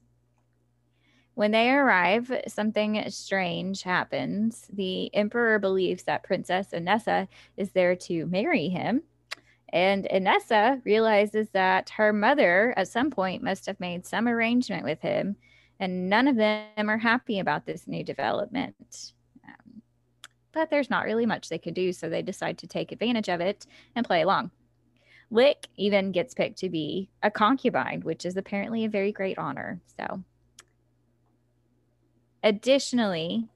When 1.34 1.50
they 1.50 1.70
arrive, 1.70 2.30
something 2.46 3.02
strange 3.10 3.82
happens. 3.82 4.68
The 4.72 5.12
emperor 5.14 5.58
believes 5.58 6.04
that 6.04 6.22
Princess 6.22 6.68
Inessa 6.72 7.26
is 7.56 7.72
there 7.72 7.96
to 7.96 8.26
marry 8.26 8.68
him. 8.68 9.02
And 9.70 10.04
Inessa 10.04 10.80
realizes 10.84 11.48
that 11.50 11.90
her 11.90 12.12
mother 12.12 12.72
at 12.76 12.86
some 12.86 13.10
point 13.10 13.42
must 13.42 13.66
have 13.66 13.80
made 13.80 14.06
some 14.06 14.28
arrangement 14.28 14.84
with 14.84 15.00
him, 15.00 15.34
and 15.80 16.08
none 16.08 16.28
of 16.28 16.36
them 16.36 16.88
are 16.88 16.98
happy 16.98 17.40
about 17.40 17.66
this 17.66 17.88
new 17.88 18.04
development. 18.04 19.14
Um, 19.44 19.82
but 20.52 20.70
there's 20.70 20.90
not 20.90 21.04
really 21.04 21.26
much 21.26 21.48
they 21.48 21.58
can 21.58 21.74
do, 21.74 21.92
so 21.92 22.08
they 22.08 22.22
decide 22.22 22.58
to 22.58 22.68
take 22.68 22.92
advantage 22.92 23.28
of 23.28 23.40
it 23.40 23.66
and 23.96 24.06
play 24.06 24.22
along. 24.22 24.52
Lick 25.32 25.66
even 25.74 26.12
gets 26.12 26.34
picked 26.34 26.58
to 26.58 26.68
be 26.68 27.10
a 27.24 27.30
concubine, 27.30 28.02
which 28.02 28.24
is 28.24 28.36
apparently 28.36 28.84
a 28.84 28.88
very 28.88 29.10
great 29.10 29.38
honor. 29.38 29.80
So, 29.98 30.22
additionally, 32.44 33.48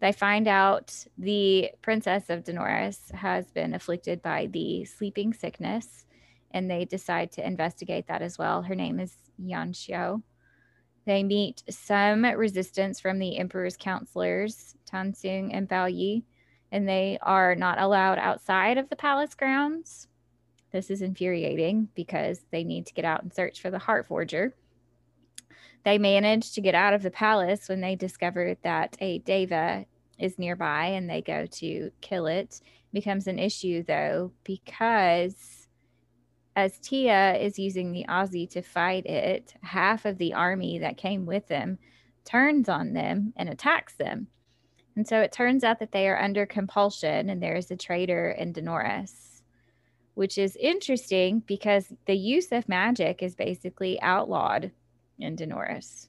they 0.00 0.12
find 0.12 0.48
out 0.48 1.04
the 1.18 1.72
princess 1.82 2.30
of 2.30 2.44
Daanoris 2.44 3.12
has 3.12 3.50
been 3.50 3.74
afflicted 3.74 4.22
by 4.22 4.46
the 4.46 4.84
sleeping 4.84 5.34
sickness, 5.34 6.06
and 6.52 6.70
they 6.70 6.86
decide 6.86 7.32
to 7.32 7.46
investigate 7.46 8.06
that 8.06 8.22
as 8.22 8.38
well. 8.38 8.62
Her 8.62 8.76
name 8.76 9.00
is 9.00 9.16
Yan 9.38 9.72
Xiao. 9.72 10.22
They 11.04 11.22
meet 11.22 11.64
some 11.68 12.24
resistance 12.24 13.00
from 13.00 13.18
the 13.18 13.38
emperor's 13.38 13.76
counselors, 13.76 14.76
Tan 14.86 15.12
Xing 15.12 15.50
and 15.52 15.68
Bao 15.68 15.92
Yi, 15.92 16.24
and 16.70 16.88
they 16.88 17.18
are 17.22 17.54
not 17.54 17.80
allowed 17.80 18.18
outside 18.18 18.78
of 18.78 18.88
the 18.88 18.96
palace 18.96 19.34
grounds. 19.34 20.06
This 20.70 20.90
is 20.90 21.02
infuriating 21.02 21.88
because 21.94 22.44
they 22.50 22.62
need 22.62 22.86
to 22.86 22.94
get 22.94 23.06
out 23.06 23.22
and 23.22 23.32
search 23.32 23.60
for 23.60 23.70
the 23.70 23.78
heart 23.78 24.06
forger. 24.06 24.54
They 25.88 25.96
manage 25.96 26.52
to 26.52 26.60
get 26.60 26.74
out 26.74 26.92
of 26.92 27.02
the 27.02 27.10
palace 27.10 27.66
when 27.66 27.80
they 27.80 27.96
discover 27.96 28.54
that 28.62 28.94
a 29.00 29.20
daeva 29.20 29.86
is 30.18 30.38
nearby 30.38 30.88
and 30.88 31.08
they 31.08 31.22
go 31.22 31.46
to 31.46 31.90
kill 32.02 32.26
it. 32.26 32.60
becomes 32.92 33.26
an 33.26 33.38
issue 33.38 33.82
though 33.82 34.30
because 34.44 35.66
as 36.54 36.78
Tia 36.80 37.38
is 37.38 37.58
using 37.58 37.90
the 37.90 38.04
Azi 38.06 38.46
to 38.50 38.60
fight 38.60 39.06
it, 39.06 39.54
half 39.62 40.04
of 40.04 40.18
the 40.18 40.34
army 40.34 40.78
that 40.78 40.98
came 40.98 41.24
with 41.24 41.48
them 41.48 41.78
turns 42.22 42.68
on 42.68 42.92
them 42.92 43.32
and 43.38 43.48
attacks 43.48 43.94
them. 43.94 44.26
And 44.94 45.08
so 45.08 45.22
it 45.22 45.32
turns 45.32 45.64
out 45.64 45.78
that 45.78 45.92
they 45.92 46.06
are 46.06 46.20
under 46.20 46.44
compulsion 46.44 47.30
and 47.30 47.42
there 47.42 47.56
is 47.56 47.70
a 47.70 47.76
traitor 47.76 48.32
in 48.32 48.52
Daanoris, 48.52 49.40
which 50.12 50.36
is 50.36 50.54
interesting 50.56 51.42
because 51.46 51.94
the 52.04 52.14
use 52.14 52.52
of 52.52 52.68
magic 52.68 53.22
is 53.22 53.34
basically 53.34 53.98
outlawed 54.02 54.70
in 55.18 55.36
Daanoris. 55.36 56.08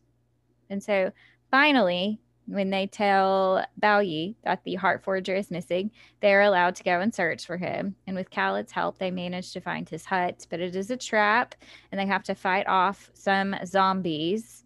And 0.70 0.84
so 0.84 1.12
finally, 1.52 2.20
when 2.46 2.72
they 2.72 2.88
tell 2.88 3.64
Bao 3.80 4.06
Yi 4.06 4.36
that 4.44 4.64
the 4.64 4.76
heart 4.76 5.04
forger 5.04 5.36
is 5.36 5.52
missing, 5.52 5.92
they're 6.20 6.42
allowed 6.42 6.76
to 6.76 6.84
go 6.84 7.00
and 7.00 7.14
search 7.14 7.46
for 7.46 7.58
him. 7.58 7.96
And 8.08 8.16
with 8.16 8.32
Khaled's 8.32 8.72
help, 8.72 8.98
they 8.98 9.12
manage 9.12 9.52
to 9.54 9.62
find 9.62 9.88
his 9.88 10.06
hut, 10.06 10.48
but 10.50 10.60
it 10.60 10.76
is 10.76 10.90
a 10.90 10.98
trap 10.98 11.54
and 11.92 12.00
they 12.00 12.08
have 12.08 12.24
to 12.24 12.36
fight 12.36 12.68
off 12.68 13.12
some 13.14 13.56
zombies. 13.66 14.64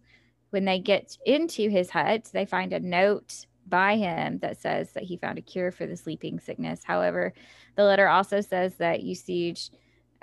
When 0.50 0.64
they 0.64 0.78
get 0.78 1.18
into 1.26 1.68
his 1.68 1.90
hut, 1.90 2.30
they 2.32 2.46
find 2.46 2.72
a 2.72 2.80
note 2.80 3.46
by 3.66 3.96
him 3.96 4.38
that 4.38 4.60
says 4.60 4.92
that 4.92 5.02
he 5.02 5.16
found 5.16 5.38
a 5.38 5.42
cure 5.42 5.70
for 5.70 5.86
the 5.86 5.96
sleeping 5.96 6.40
sickness. 6.40 6.84
However, 6.84 7.32
the 7.76 7.84
letter 7.84 8.08
also 8.08 8.40
says 8.40 8.74
that 8.76 9.00
Usij, 9.00 9.70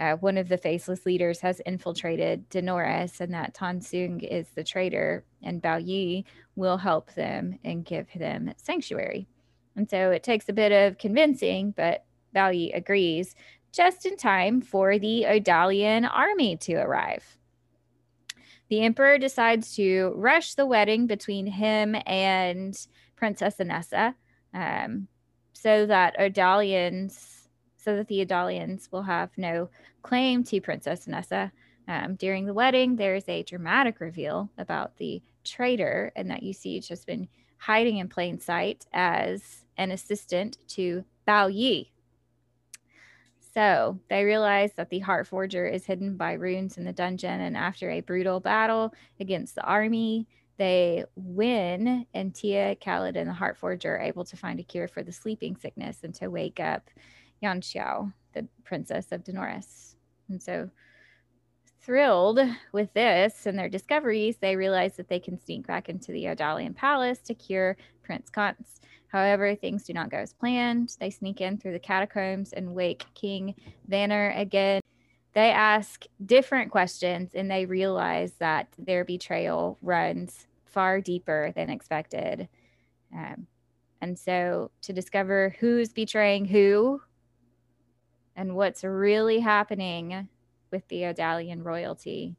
uh, 0.02 0.16
one 0.16 0.38
of 0.38 0.50
the 0.50 0.58
faceless 0.58 1.06
leaders, 1.06 1.40
has 1.42 1.62
infiltrated 1.62 2.50
Daanoris 2.50 3.22
and 3.22 3.32
that 3.36 3.54
Tan 3.54 3.80
Xing 3.80 4.24
is 4.24 4.48
the 4.56 4.64
traitor 4.64 5.24
and 5.44 5.62
Bao 5.62 5.86
Yi 5.86 6.26
will 6.56 6.78
help 6.78 7.14
them 7.14 7.60
and 7.64 7.86
give 7.86 8.08
them 8.16 8.52
sanctuary. 8.58 9.28
And 9.76 9.88
so 9.88 10.10
it 10.10 10.24
takes 10.24 10.50
a 10.50 10.54
bit 10.54 10.72
of 10.72 10.98
convincing, 10.98 11.76
but 11.78 12.04
Bao 12.36 12.52
Yi 12.52 12.72
agrees 12.72 13.36
just 13.72 14.08
in 14.08 14.18
time 14.18 14.60
for 14.60 14.98
the 14.98 15.26
Odalian 15.28 16.10
army 16.12 16.58
to 16.58 16.74
arrive. 16.74 17.38
The 18.70 18.82
emperor 18.82 19.20
decides 19.20 19.76
to 19.76 20.14
rush 20.16 20.56
the 20.56 20.66
wedding 20.66 21.06
between 21.06 21.46
him 21.46 21.96
and 22.08 22.76
Princess 23.16 23.58
Inessa, 23.58 24.16
um, 24.54 25.08
so 25.54 25.86
that 25.86 26.18
Odalians, 26.18 27.41
so 27.84 27.96
that 27.96 28.08
the 28.08 28.26
Odalians 28.26 28.92
will 28.92 29.02
have 29.02 29.30
no 29.38 29.70
claim 30.04 30.44
to 30.46 30.62
Princess 30.62 31.08
Inessa. 31.08 31.52
Um, 31.88 32.16
during 32.16 32.46
the 32.46 32.54
wedding, 32.54 32.96
there 32.96 33.16
is 33.16 33.28
a 33.28 33.44
dramatic 33.44 34.00
reveal 34.00 34.50
about 34.58 34.98
the 34.98 35.22
traitor, 35.44 36.12
and 36.16 36.30
that 36.30 36.44
Usij 36.44 36.88
has 36.90 37.04
been 37.04 37.28
hiding 37.58 37.98
in 37.98 38.08
plain 38.08 38.40
sight 38.40 38.86
as 38.94 39.66
an 39.78 39.92
assistant 39.92 40.58
to 40.68 41.04
Bao 41.28 41.54
Yi. 41.54 41.92
So 43.54 44.00
they 44.10 44.24
realize 44.24 44.72
that 44.78 44.90
the 44.90 45.00
Heart 45.00 45.28
Forger 45.28 45.66
is 45.66 45.86
hidden 45.86 46.16
by 46.16 46.34
runes 46.34 46.78
in 46.78 46.86
the 46.86 46.94
dungeon, 46.94 47.42
and 47.42 47.58
after 47.58 47.90
a 47.90 48.02
brutal 48.02 48.40
battle 48.40 48.94
against 49.20 49.56
the 49.56 49.64
army, 49.64 50.28
they 50.58 51.04
win, 51.16 52.06
and 52.14 52.34
Tia, 52.36 52.76
Khaled, 52.76 53.18
and 53.18 53.28
the 53.28 53.34
Heart 53.34 53.58
Forger 53.58 53.96
are 53.96 54.02
able 54.02 54.24
to 54.26 54.38
find 54.38 54.60
a 54.60 54.64
cure 54.64 54.88
for 54.88 55.02
the 55.02 55.12
sleeping 55.12 55.58
sickness 55.58 56.00
and 56.04 56.14
to 56.16 56.30
wake 56.30 56.60
up 56.60 56.90
Yan 57.42 57.62
Xiao, 57.62 58.14
the 58.34 58.48
princess 58.64 59.12
of 59.12 59.24
Daanoris. 59.24 59.96
And 60.30 60.42
so, 60.42 60.70
thrilled 61.82 62.40
with 62.72 62.94
this 62.94 63.46
and 63.46 63.58
their 63.58 63.70
discoveries, 63.70 64.38
they 64.38 64.56
realize 64.56 64.96
that 64.98 65.10
they 65.10 65.20
can 65.20 65.40
sneak 65.40 65.66
back 65.66 65.90
into 65.90 66.12
the 66.12 66.26
Odalian 66.26 66.76
palace 66.76 67.20
to 67.20 67.34
cure 67.34 67.76
Prince 68.04 68.30
Kance. 68.30 68.80
However, 69.08 69.56
things 69.56 69.84
do 69.84 69.94
not 69.94 70.10
go 70.10 70.18
as 70.18 70.34
planned. 70.34 70.96
They 71.00 71.10
sneak 71.10 71.42
in 71.42 71.58
through 71.58 71.74
the 71.74 71.80
catacombs 71.80 72.54
and 72.54 72.76
wake 72.76 73.06
King 73.14 73.56
Vanor 73.90 74.32
again 74.38 74.82
they 75.34 75.52
ask 75.52 76.06
different 76.26 76.72
questions 76.72 77.32
and 77.34 77.50
they 77.50 77.66
realize 77.66 78.34
that 78.40 78.68
their 78.78 79.06
betrayal 79.06 79.78
runs 79.82 80.48
far 80.66 81.00
deeper 81.00 81.54
than 81.56 81.70
expected. 81.70 82.50
Um, 83.14 83.48
and 84.02 84.18
so 84.18 84.72
to 84.82 84.94
discover 84.94 85.56
who's 85.60 85.90
betraying 85.90 86.46
who 86.46 87.02
and 88.36 88.56
what's 88.56 88.84
really 88.84 89.40
happening 89.40 90.28
with 90.72 90.88
the 90.88 91.02
Odalian 91.02 91.64
royalty, 91.64 92.36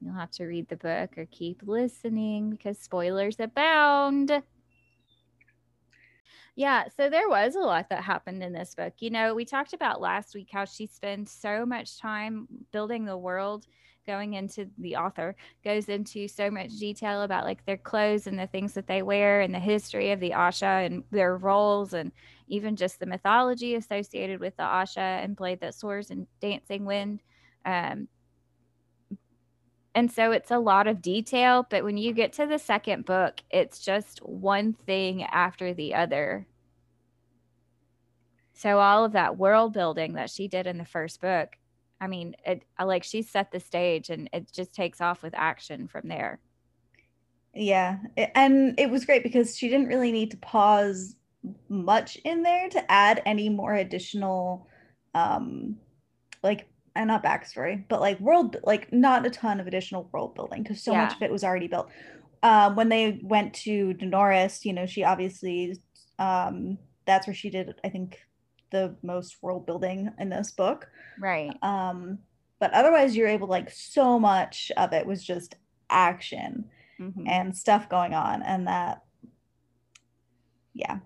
you'll 0.00 0.14
have 0.14 0.30
to 0.32 0.44
read 0.44 0.68
the 0.68 0.76
book 0.76 1.16
or 1.16 1.26
keep 1.30 1.62
listening 1.64 2.50
because 2.50 2.78
spoilers 2.78 3.40
abound. 3.40 4.42
Yeah, 6.56 6.84
so 6.96 7.10
there 7.10 7.28
was 7.28 7.56
a 7.56 7.60
lot 7.60 7.88
that 7.88 8.04
happened 8.04 8.42
in 8.42 8.52
this 8.52 8.74
book. 8.76 8.94
You 9.00 9.10
know, 9.10 9.34
we 9.34 9.44
talked 9.44 9.72
about 9.72 10.00
last 10.00 10.34
week 10.34 10.48
how 10.52 10.64
she 10.64 10.86
spends 10.86 11.32
so 11.32 11.66
much 11.66 11.98
time 11.98 12.46
building 12.70 13.04
the 13.04 13.18
world 13.18 13.66
going 14.06 14.34
into 14.34 14.68
the 14.78 14.96
author 14.96 15.34
goes 15.64 15.88
into 15.88 16.28
so 16.28 16.50
much 16.50 16.70
detail 16.78 17.22
about 17.22 17.44
like 17.44 17.64
their 17.64 17.76
clothes 17.76 18.26
and 18.26 18.38
the 18.38 18.46
things 18.46 18.74
that 18.74 18.86
they 18.86 19.02
wear 19.02 19.40
and 19.40 19.54
the 19.54 19.58
history 19.58 20.10
of 20.12 20.20
the 20.20 20.30
Asha 20.30 20.86
and 20.86 21.04
their 21.10 21.36
roles 21.36 21.94
and 21.94 22.12
even 22.48 22.76
just 22.76 23.00
the 23.00 23.06
mythology 23.06 23.74
associated 23.74 24.40
with 24.40 24.56
the 24.56 24.62
Asha 24.62 25.24
and 25.24 25.36
blade 25.36 25.60
that 25.60 25.74
soars 25.74 26.10
and 26.10 26.26
dancing 26.40 26.84
wind. 26.84 27.22
Um, 27.64 28.08
and 29.94 30.10
so 30.10 30.32
it's 30.32 30.50
a 30.50 30.58
lot 30.58 30.86
of 30.86 31.00
detail, 31.00 31.66
but 31.70 31.84
when 31.84 31.96
you 31.96 32.12
get 32.12 32.32
to 32.34 32.46
the 32.46 32.58
second 32.58 33.04
book, 33.04 33.40
it's 33.50 33.78
just 33.78 34.18
one 34.18 34.72
thing 34.72 35.22
after 35.22 35.72
the 35.72 35.94
other. 35.94 36.46
So 38.54 38.78
all 38.78 39.04
of 39.04 39.12
that 39.12 39.36
world 39.38 39.72
building 39.72 40.14
that 40.14 40.30
she 40.30 40.48
did 40.48 40.66
in 40.66 40.78
the 40.78 40.84
first 40.84 41.20
book 41.20 41.56
I 42.00 42.06
mean, 42.06 42.34
it 42.44 42.62
like 42.82 43.04
she 43.04 43.22
set 43.22 43.50
the 43.50 43.60
stage 43.60 44.10
and 44.10 44.28
it 44.32 44.52
just 44.52 44.74
takes 44.74 45.00
off 45.00 45.22
with 45.22 45.34
action 45.34 45.88
from 45.88 46.08
there. 46.08 46.40
Yeah. 47.54 47.98
And 48.34 48.78
it 48.78 48.90
was 48.90 49.04
great 49.04 49.22
because 49.22 49.56
she 49.56 49.68
didn't 49.68 49.88
really 49.88 50.12
need 50.12 50.32
to 50.32 50.36
pause 50.38 51.16
much 51.68 52.16
in 52.24 52.42
there 52.42 52.68
to 52.70 52.90
add 52.90 53.22
any 53.26 53.50
more 53.50 53.74
additional 53.74 54.66
um 55.14 55.76
like 56.42 56.66
and 56.96 57.08
not 57.08 57.24
backstory, 57.24 57.84
but 57.88 58.00
like 58.00 58.18
world 58.20 58.56
like 58.64 58.92
not 58.92 59.26
a 59.26 59.30
ton 59.30 59.60
of 59.60 59.66
additional 59.66 60.08
world 60.12 60.34
building 60.34 60.62
because 60.62 60.82
so 60.82 60.92
yeah. 60.92 61.04
much 61.04 61.14
of 61.14 61.22
it 61.22 61.30
was 61.30 61.44
already 61.44 61.68
built. 61.68 61.88
Um 62.42 62.76
when 62.76 62.88
they 62.88 63.20
went 63.22 63.54
to 63.54 63.94
Daanoris, 63.94 64.64
you 64.64 64.72
know, 64.72 64.86
she 64.86 65.04
obviously 65.04 65.80
um 66.18 66.78
that's 67.06 67.26
where 67.26 67.34
she 67.34 67.50
did 67.50 67.74
I 67.84 67.88
think 67.88 68.18
the 68.74 68.94
most 69.02 69.36
world 69.40 69.64
building 69.64 70.10
in 70.18 70.28
this 70.28 70.50
book. 70.50 70.88
Right. 71.18 71.56
Um, 71.62 72.18
but 72.58 72.72
otherwise 72.72 73.16
you're 73.16 73.28
able 73.28 73.46
like 73.46 73.70
so 73.70 74.18
much 74.18 74.72
of 74.76 74.92
it 74.92 75.06
was 75.06 75.24
just 75.24 75.54
action 75.88 76.64
mm-hmm. 77.00 77.26
and 77.26 77.56
stuff 77.56 77.88
going 77.88 78.14
on 78.14 78.42
and 78.42 78.66
that 78.66 79.02
yeah. 80.74 80.98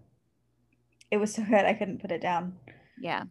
It 1.11 1.19
was 1.19 1.35
so 1.35 1.43
good 1.49 1.65
I 1.65 1.75
couldn't 1.75 2.01
put 2.01 2.11
it 2.11 2.23
down. 2.23 2.55
Yeah. 3.01 3.25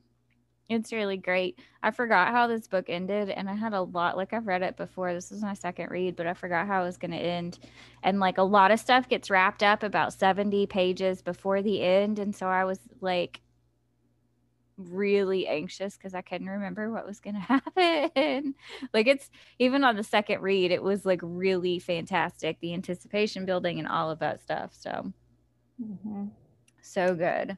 It's 0.70 0.92
really 0.92 1.16
great. 1.16 1.60
I 1.82 1.92
forgot 1.92 2.34
how 2.34 2.48
this 2.48 2.68
book 2.68 2.90
ended, 2.90 3.30
and 3.30 3.50
I 3.50 3.54
had 3.54 3.72
a 3.72 3.82
lot. 3.82 4.18
Like 4.18 4.34
I've 4.34 4.48
read 4.48 4.64
it 4.64 4.76
before. 4.76 5.14
This 5.14 5.32
is 5.32 5.42
my 5.42 5.54
second 5.54 5.90
read, 5.92 6.18
but 6.18 6.28
I 6.28 6.34
forgot 6.34 6.68
how 6.68 6.82
it 6.82 6.86
was 6.86 6.98
going 6.98 7.12
to 7.12 7.18
end. 7.18 7.58
And 8.04 8.20
like 8.20 8.38
a 8.38 8.44
lot 8.44 8.72
of 8.72 8.80
stuff 8.80 9.08
gets 9.08 9.30
wrapped 9.30 9.64
up 9.64 9.82
about 9.82 10.12
seventy 10.12 10.68
pages 10.68 11.22
before 11.22 11.62
the 11.62 11.82
end, 11.82 12.20
and 12.20 12.36
so 12.36 12.48
I 12.48 12.66
was 12.66 12.80
like, 13.00 13.40
really 14.78 15.48
anxious 15.48 15.98
because 15.98 16.14
I 16.14 16.22
couldn't 16.22 16.50
remember 16.50 16.92
what 16.92 17.06
was 17.06 17.20
going 17.20 17.36
to 17.36 17.40
happen. 17.40 18.56
like 18.94 19.08
it's 19.08 19.30
even 19.60 19.84
on 19.84 19.96
the 19.96 20.04
second 20.04 20.42
read, 20.42 20.72
it 20.72 20.84
was 20.84 21.06
like 21.06 21.20
really 21.24 21.80
fantastic. 21.80 22.60
The 22.60 22.74
anticipation 22.74 23.46
building 23.46 23.80
and 23.80 23.88
all 23.88 24.10
of 24.12 24.20
that 24.20 24.42
stuff. 24.42 24.72
So, 24.74 25.12
mm-hmm. 25.82 26.26
so 26.82 27.16
good. 27.16 27.58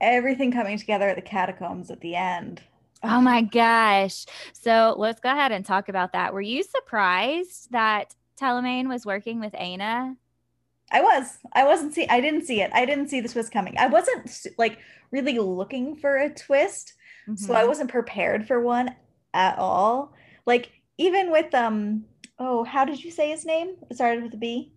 everything 0.00 0.52
coming 0.52 0.78
together 0.78 1.08
at 1.08 1.16
the 1.16 1.22
catacombs 1.22 1.90
at 1.90 2.00
the 2.00 2.14
end. 2.14 2.62
Oh 3.02 3.20
my 3.20 3.42
gosh. 3.60 4.26
So 4.52 4.94
let's 4.98 5.20
go 5.20 5.30
ahead 5.30 5.52
and 5.52 5.64
talk 5.64 5.88
about 5.88 6.12
that. 6.12 6.32
Were 6.32 6.40
you 6.40 6.62
surprised 6.62 7.70
that 7.72 8.14
Telemaine 8.40 8.88
was 8.88 9.06
working 9.06 9.40
with 9.40 9.54
Aina? 9.56 10.16
I 10.90 11.00
was. 11.00 11.38
I 11.52 11.64
wasn't 11.64 11.94
see 11.94 12.06
I 12.08 12.20
didn't 12.20 12.46
see 12.46 12.60
it. 12.60 12.70
I 12.72 12.84
didn't 12.84 13.08
see 13.08 13.20
the 13.20 13.28
twist 13.28 13.52
coming. 13.52 13.74
I 13.78 13.88
wasn't 13.88 14.46
like 14.58 14.78
really 15.10 15.38
looking 15.38 15.96
for 15.96 16.16
a 16.16 16.32
twist. 16.32 16.94
Mm-hmm. 17.28 17.36
So 17.36 17.54
I 17.54 17.60
mm-hmm. 17.60 17.68
wasn't 17.68 17.90
prepared 17.90 18.46
for 18.46 18.60
one 18.60 18.94
at 19.34 19.58
all. 19.58 20.12
Like 20.46 20.70
even 20.98 21.30
with 21.30 21.54
um 21.54 22.04
oh, 22.38 22.64
how 22.64 22.84
did 22.84 23.02
you 23.02 23.10
say 23.10 23.30
his 23.30 23.44
name? 23.44 23.76
It 23.90 23.94
started 23.96 24.22
with 24.22 24.34
a 24.34 24.38
B. 24.38 24.72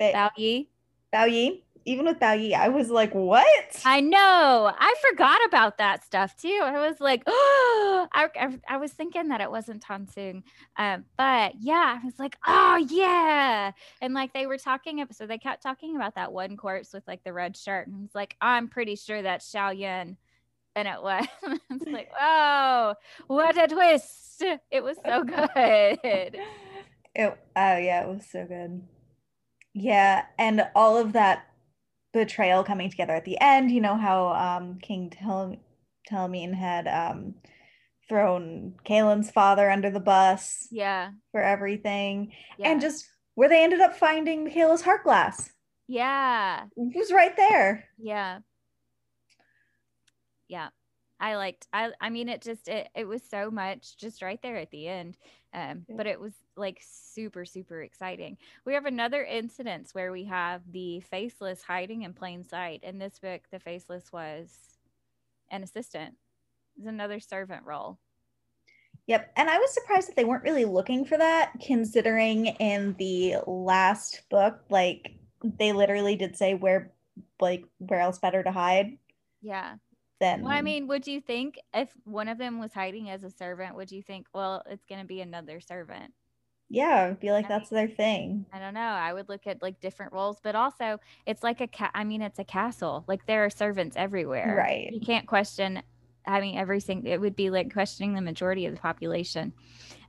Bao 0.00 0.30
Yi. 0.36 0.68
Bao 1.12 1.30
Yi 1.30 1.64
even 1.86 2.04
with 2.04 2.18
Bao 2.18 2.52
I 2.52 2.68
was 2.68 2.90
like, 2.90 3.14
what? 3.14 3.80
I 3.84 4.00
know. 4.00 4.72
I 4.76 4.94
forgot 5.08 5.40
about 5.46 5.78
that 5.78 6.04
stuff 6.04 6.36
too. 6.36 6.60
I 6.62 6.86
was 6.86 7.00
like, 7.00 7.22
oh, 7.26 8.08
I, 8.12 8.28
I, 8.38 8.58
I 8.68 8.76
was 8.76 8.92
thinking 8.92 9.28
that 9.28 9.40
it 9.40 9.50
wasn't 9.50 9.82
Tansung. 9.86 10.42
Um, 10.76 11.04
but 11.16 11.52
yeah, 11.60 11.98
I 12.02 12.04
was 12.04 12.18
like, 12.18 12.36
oh, 12.46 12.84
yeah. 12.90 13.70
And 14.02 14.14
like 14.14 14.32
they 14.34 14.46
were 14.46 14.58
talking, 14.58 15.04
so 15.12 15.26
they 15.26 15.38
kept 15.38 15.62
talking 15.62 15.94
about 15.94 16.16
that 16.16 16.32
one 16.32 16.56
corpse 16.56 16.92
with 16.92 17.06
like 17.06 17.22
the 17.22 17.32
red 17.32 17.56
shirt. 17.56 17.86
And 17.86 18.04
it's 18.04 18.14
like, 18.14 18.36
I'm 18.40 18.66
pretty 18.68 18.96
sure 18.96 19.22
that's 19.22 19.50
Xiao 19.50 19.78
Yun. 19.78 20.16
And 20.74 20.88
it 20.88 21.02
was. 21.02 21.26
it's 21.70 21.86
like, 21.86 22.10
oh, 22.20 22.94
what 23.28 23.56
a 23.56 23.68
twist. 23.72 24.42
It 24.70 24.82
was 24.82 24.96
so 25.04 25.22
good. 25.24 25.48
It, 26.04 26.36
oh, 27.14 27.76
yeah, 27.78 28.02
it 28.02 28.08
was 28.08 28.26
so 28.26 28.44
good. 28.44 28.82
Yeah. 29.72 30.24
And 30.36 30.66
all 30.74 30.98
of 30.98 31.12
that 31.12 31.46
betrayal 32.16 32.64
coming 32.64 32.90
together 32.90 33.14
at 33.14 33.24
the 33.24 33.38
end. 33.40 33.70
You 33.70 33.80
know 33.80 33.96
how 33.96 34.28
um, 34.28 34.78
King 34.80 35.10
Tel- 35.10 35.56
had 36.08 36.88
um, 36.88 37.34
thrown 38.08 38.74
Kalen's 38.84 39.30
father 39.30 39.70
under 39.70 39.90
the 39.90 40.00
bus. 40.00 40.68
Yeah. 40.70 41.10
For 41.32 41.42
everything. 41.42 42.32
Yeah. 42.58 42.70
And 42.70 42.80
just 42.80 43.06
where 43.34 43.48
they 43.48 43.62
ended 43.62 43.80
up 43.80 43.96
finding 43.96 44.44
Michaela's 44.44 44.82
heart 44.82 45.04
glass. 45.04 45.50
Yeah. 45.88 46.64
It 46.76 46.96
was 46.96 47.12
right 47.12 47.36
there. 47.36 47.84
Yeah. 47.98 48.40
Yeah. 50.48 50.68
I 51.18 51.36
liked 51.36 51.66
I 51.72 51.90
I 52.00 52.10
mean 52.10 52.28
it 52.28 52.42
just 52.42 52.68
it, 52.68 52.88
it 52.94 53.06
was 53.06 53.22
so 53.22 53.50
much 53.50 53.96
just 53.96 54.22
right 54.22 54.40
there 54.42 54.56
at 54.56 54.70
the 54.70 54.88
end. 54.88 55.16
Um, 55.54 55.86
but 55.88 56.06
it 56.06 56.20
was 56.20 56.34
like 56.56 56.80
super 56.82 57.44
super 57.44 57.82
exciting. 57.82 58.36
We 58.64 58.74
have 58.74 58.84
another 58.84 59.24
incident 59.24 59.88
where 59.92 60.12
we 60.12 60.24
have 60.24 60.60
the 60.70 61.00
faceless 61.00 61.62
hiding 61.62 62.02
in 62.02 62.12
plain 62.12 62.44
sight. 62.44 62.80
In 62.82 62.98
this 62.98 63.18
book, 63.18 63.42
the 63.50 63.58
faceless 63.58 64.12
was 64.12 64.50
an 65.50 65.62
assistant. 65.62 66.14
It's 66.76 66.86
another 66.86 67.20
servant 67.20 67.64
role. 67.64 67.98
Yep. 69.06 69.32
And 69.36 69.48
I 69.48 69.58
was 69.58 69.72
surprised 69.72 70.08
that 70.08 70.16
they 70.16 70.24
weren't 70.24 70.42
really 70.42 70.64
looking 70.64 71.04
for 71.04 71.16
that, 71.16 71.52
considering 71.62 72.46
in 72.46 72.94
the 72.98 73.36
last 73.46 74.22
book, 74.28 74.60
like 74.68 75.14
they 75.42 75.72
literally 75.72 76.16
did 76.16 76.36
say 76.36 76.54
where 76.54 76.92
like 77.40 77.64
where 77.78 78.00
else 78.00 78.18
better 78.18 78.42
to 78.42 78.52
hide. 78.52 78.98
Yeah 79.40 79.76
then 80.20 80.42
well, 80.42 80.52
I 80.52 80.62
mean, 80.62 80.86
would 80.88 81.06
you 81.06 81.20
think 81.20 81.58
if 81.74 81.92
one 82.04 82.28
of 82.28 82.38
them 82.38 82.58
was 82.58 82.72
hiding 82.72 83.10
as 83.10 83.24
a 83.24 83.30
servant, 83.30 83.76
would 83.76 83.90
you 83.92 84.02
think, 84.02 84.26
well, 84.32 84.62
it's 84.68 84.84
going 84.86 85.00
to 85.00 85.06
be 85.06 85.20
another 85.20 85.60
servant? 85.60 86.12
Yeah, 86.68 87.12
be 87.12 87.30
like 87.30 87.44
I 87.44 87.48
that's 87.48 87.70
mean, 87.70 87.86
their 87.86 87.96
thing. 87.96 88.46
I 88.52 88.58
don't 88.58 88.74
know. 88.74 88.80
I 88.80 89.12
would 89.12 89.28
look 89.28 89.46
at 89.46 89.62
like 89.62 89.80
different 89.80 90.12
roles, 90.12 90.38
but 90.42 90.56
also 90.56 90.98
it's 91.24 91.44
like 91.44 91.60
a 91.60 91.68
cat. 91.68 91.92
I 91.94 92.02
mean, 92.02 92.22
it's 92.22 92.40
a 92.40 92.44
castle. 92.44 93.04
Like 93.06 93.24
there 93.26 93.44
are 93.44 93.50
servants 93.50 93.96
everywhere. 93.96 94.56
Right. 94.58 94.90
You 94.92 95.00
can't 95.00 95.26
question 95.26 95.82
I 96.26 96.40
mean, 96.40 96.58
everything. 96.58 97.06
It 97.06 97.20
would 97.20 97.36
be 97.36 97.50
like 97.50 97.72
questioning 97.72 98.14
the 98.14 98.20
majority 98.20 98.66
of 98.66 98.74
the 98.74 98.80
population. 98.80 99.52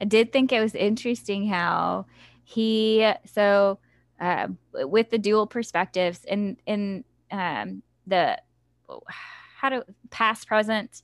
I 0.01 0.05
did 0.05 0.31
think 0.31 0.51
it 0.51 0.59
was 0.59 0.73
interesting 0.73 1.47
how 1.47 2.07
he 2.43 3.11
so 3.25 3.79
uh, 4.19 4.47
with 4.73 5.09
the 5.11 5.19
dual 5.19 5.47
perspectives 5.47 6.25
in 6.25 6.57
in 6.65 7.03
um, 7.31 7.83
the 8.07 8.39
how 9.57 9.69
to 9.69 9.85
past 10.11 10.47
present 10.47 11.01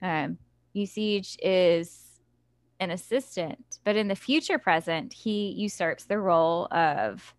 um, 0.00 0.38
Usij 0.74 1.36
is 1.42 2.20
an 2.80 2.90
assistant, 2.90 3.80
but 3.84 3.96
in 3.96 4.06
the 4.06 4.14
future 4.14 4.58
present, 4.58 5.12
he 5.12 5.50
usurps 5.56 6.04
the 6.04 6.18
role 6.18 6.68
of 6.70 7.34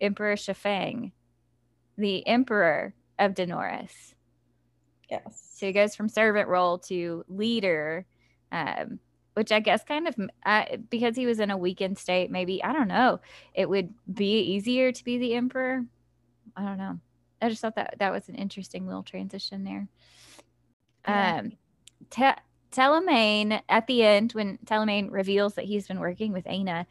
Emperor 0.00 0.34
Shifeng, 0.34 1.12
the 1.96 2.26
emperor 2.26 2.94
of 3.18 3.34
Daanoris. 3.34 4.14
Yes. 5.08 5.52
So 5.54 5.66
he 5.66 5.72
goes 5.72 5.94
from 5.94 6.08
servant 6.08 6.48
role 6.48 6.78
to 6.78 7.24
leader, 7.28 8.04
um, 8.50 8.98
which 9.34 9.52
I 9.52 9.60
guess 9.60 9.84
kind 9.84 10.08
of 10.08 10.16
uh, 10.44 10.64
because 10.90 11.14
he 11.14 11.26
was 11.26 11.38
in 11.38 11.52
a 11.52 11.56
weakened 11.56 11.98
state, 11.98 12.32
maybe, 12.32 12.62
I 12.64 12.72
don't 12.72 12.88
know, 12.88 13.20
it 13.54 13.68
would 13.68 13.94
be 14.12 14.40
easier 14.40 14.90
to 14.90 15.04
be 15.04 15.18
the 15.18 15.34
emperor. 15.34 15.84
I 16.56 16.64
don't 16.64 16.78
know. 16.78 16.98
I 17.44 17.48
just 17.50 17.62
thought 17.62 17.76
that 17.76 17.96
that 17.98 18.12
was 18.12 18.28
an 18.28 18.34
interesting 18.34 18.86
little 18.86 19.02
transition 19.02 19.64
there. 19.64 19.88
Yeah. 21.06 21.38
Um, 21.38 21.52
Te- 22.10 22.40
Telemaine 22.72 23.60
at 23.68 23.86
the 23.86 24.02
end 24.02 24.32
when 24.32 24.58
Telemaine 24.66 25.10
reveals 25.10 25.54
that 25.54 25.64
he's 25.64 25.86
been 25.86 26.00
working 26.00 26.32
with 26.32 26.46
Aina, 26.46 26.86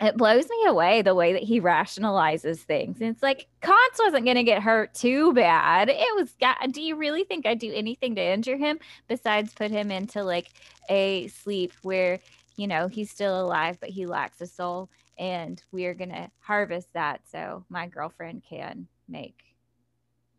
it 0.00 0.16
blows 0.16 0.48
me 0.48 0.66
away 0.66 1.02
the 1.02 1.14
way 1.14 1.32
that 1.32 1.42
he 1.42 1.60
rationalizes 1.60 2.58
things. 2.58 3.00
And 3.00 3.10
it's 3.10 3.22
like 3.22 3.46
Kance 3.62 3.98
wasn't 3.98 4.24
going 4.24 4.36
to 4.36 4.42
get 4.42 4.62
hurt 4.62 4.92
too 4.92 5.32
bad. 5.32 5.88
It 5.88 6.16
was. 6.16 6.34
Do 6.70 6.82
you 6.82 6.96
really 6.96 7.24
think 7.24 7.46
I'd 7.46 7.58
do 7.58 7.72
anything 7.72 8.14
to 8.16 8.22
injure 8.22 8.56
him 8.56 8.78
besides 9.08 9.54
put 9.54 9.70
him 9.70 9.90
into 9.90 10.22
like 10.22 10.48
a 10.90 11.28
sleep 11.28 11.72
where 11.82 12.20
you 12.56 12.66
know 12.66 12.88
he's 12.88 13.10
still 13.10 13.40
alive 13.40 13.78
but 13.80 13.90
he 13.90 14.06
lacks 14.06 14.40
a 14.40 14.46
soul, 14.46 14.90
and 15.18 15.62
we 15.72 15.86
are 15.86 15.94
going 15.94 16.10
to 16.10 16.30
harvest 16.40 16.92
that 16.92 17.22
so 17.30 17.64
my 17.68 17.86
girlfriend 17.86 18.42
can 18.48 18.88
make 19.08 19.36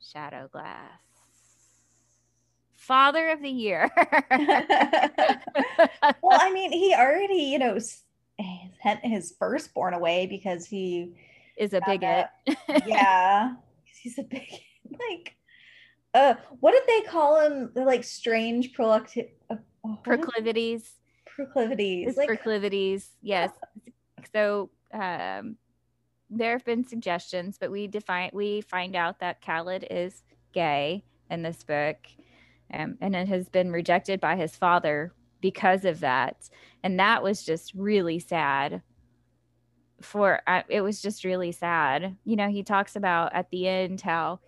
shadow 0.01 0.47
glass. 0.51 0.91
Father 2.75 3.29
of 3.29 3.41
the 3.41 3.49
year. 3.49 3.89
well, 3.97 4.09
I 6.39 6.51
mean, 6.53 6.71
he 6.71 6.93
already, 6.93 7.43
you 7.43 7.59
know, 7.59 7.77
sent 7.79 9.03
his 9.03 9.35
firstborn 9.37 9.93
away 9.93 10.27
because 10.27 10.65
he 10.65 11.13
is 11.57 11.73
a 11.73 11.81
bigot. 11.85 12.27
yeah, 12.85 13.55
he's 13.83 14.17
a 14.17 14.23
bigot. 14.23 14.49
Like, 15.09 15.35
uh, 16.13 16.35
what 16.61 16.71
did 16.71 16.83
they 16.87 17.01
call 17.09 17.41
him? 17.41 17.71
They're 17.75 17.85
like 17.85 18.05
strange 18.05 18.71
uh, 18.79 18.99
proclivities. 20.01 20.93
Proclivities. 21.25 22.15
like 22.15 22.29
proclivities. 22.29 23.09
Yes. 23.21 23.49
So, 24.31 24.69
um, 24.93 25.57
there 26.29 26.51
have 26.51 26.65
been 26.65 26.85
suggestions, 26.85 27.57
but 27.59 27.71
we 27.71 27.87
define 27.87 28.31
we 28.33 28.61
find 28.61 28.95
out 28.95 29.19
that 29.19 29.41
Khaled 29.41 29.85
is 29.89 30.23
gay 30.53 31.03
in 31.29 31.41
this 31.41 31.63
book, 31.63 31.97
um, 32.73 32.97
and 33.01 33.15
it 33.15 33.27
has 33.27 33.49
been 33.49 33.71
rejected 33.71 34.19
by 34.19 34.35
his 34.35 34.55
father 34.55 35.13
because 35.41 35.85
of 35.85 35.99
that, 36.01 36.49
and 36.83 36.99
that 36.99 37.23
was 37.23 37.43
just 37.43 37.73
really 37.73 38.19
sad. 38.19 38.81
For 40.01 40.41
uh, 40.45 40.63
it 40.69 40.81
was 40.81 41.01
just 41.01 41.23
really 41.23 41.51
sad. 41.51 42.17
You 42.23 42.35
know, 42.35 42.49
he 42.49 42.63
talks 42.63 42.95
about 42.95 43.33
at 43.33 43.49
the 43.49 43.67
end 43.67 44.01
how 44.01 44.39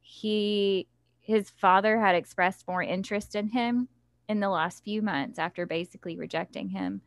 he 0.00 0.88
his 1.20 1.50
father 1.50 2.00
had 2.00 2.14
expressed 2.14 2.66
more 2.66 2.82
interest 2.82 3.34
in 3.34 3.48
him 3.48 3.88
in 4.28 4.40
the 4.40 4.48
last 4.48 4.82
few 4.84 5.02
months 5.02 5.38
after 5.38 5.66
basically 5.66 6.16
rejecting 6.16 6.68
him 6.70 7.00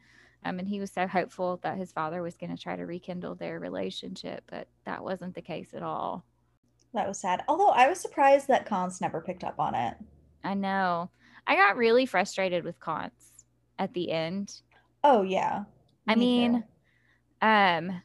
um, 0.43 0.59
and 0.59 0.67
he 0.67 0.79
was 0.79 0.91
so 0.91 1.07
hopeful 1.07 1.59
that 1.63 1.77
his 1.77 1.91
father 1.91 2.21
was 2.21 2.35
going 2.35 2.55
to 2.55 2.61
try 2.61 2.75
to 2.75 2.85
rekindle 2.85 3.35
their 3.35 3.59
relationship, 3.59 4.43
but 4.47 4.67
that 4.85 5.03
wasn't 5.03 5.35
the 5.35 5.41
case 5.41 5.73
at 5.73 5.83
all. 5.83 6.25
That 6.93 7.07
was 7.07 7.19
sad. 7.19 7.43
Although 7.47 7.69
I 7.69 7.87
was 7.87 7.99
surprised 7.99 8.47
that 8.47 8.67
Kance 8.67 8.99
never 9.01 9.21
picked 9.21 9.43
up 9.43 9.59
on 9.59 9.75
it. 9.75 9.95
I 10.43 10.55
know. 10.55 11.09
I 11.47 11.55
got 11.55 11.77
really 11.77 12.05
frustrated 12.05 12.63
with 12.63 12.79
Kance 12.79 13.45
at 13.79 13.93
the 13.93 14.11
end. 14.11 14.61
Oh 15.03 15.21
yeah. 15.21 15.63
Me 16.05 16.13
I 16.13 16.15
mean, 16.15 16.53
too. 16.53 17.47
um, 17.47 18.01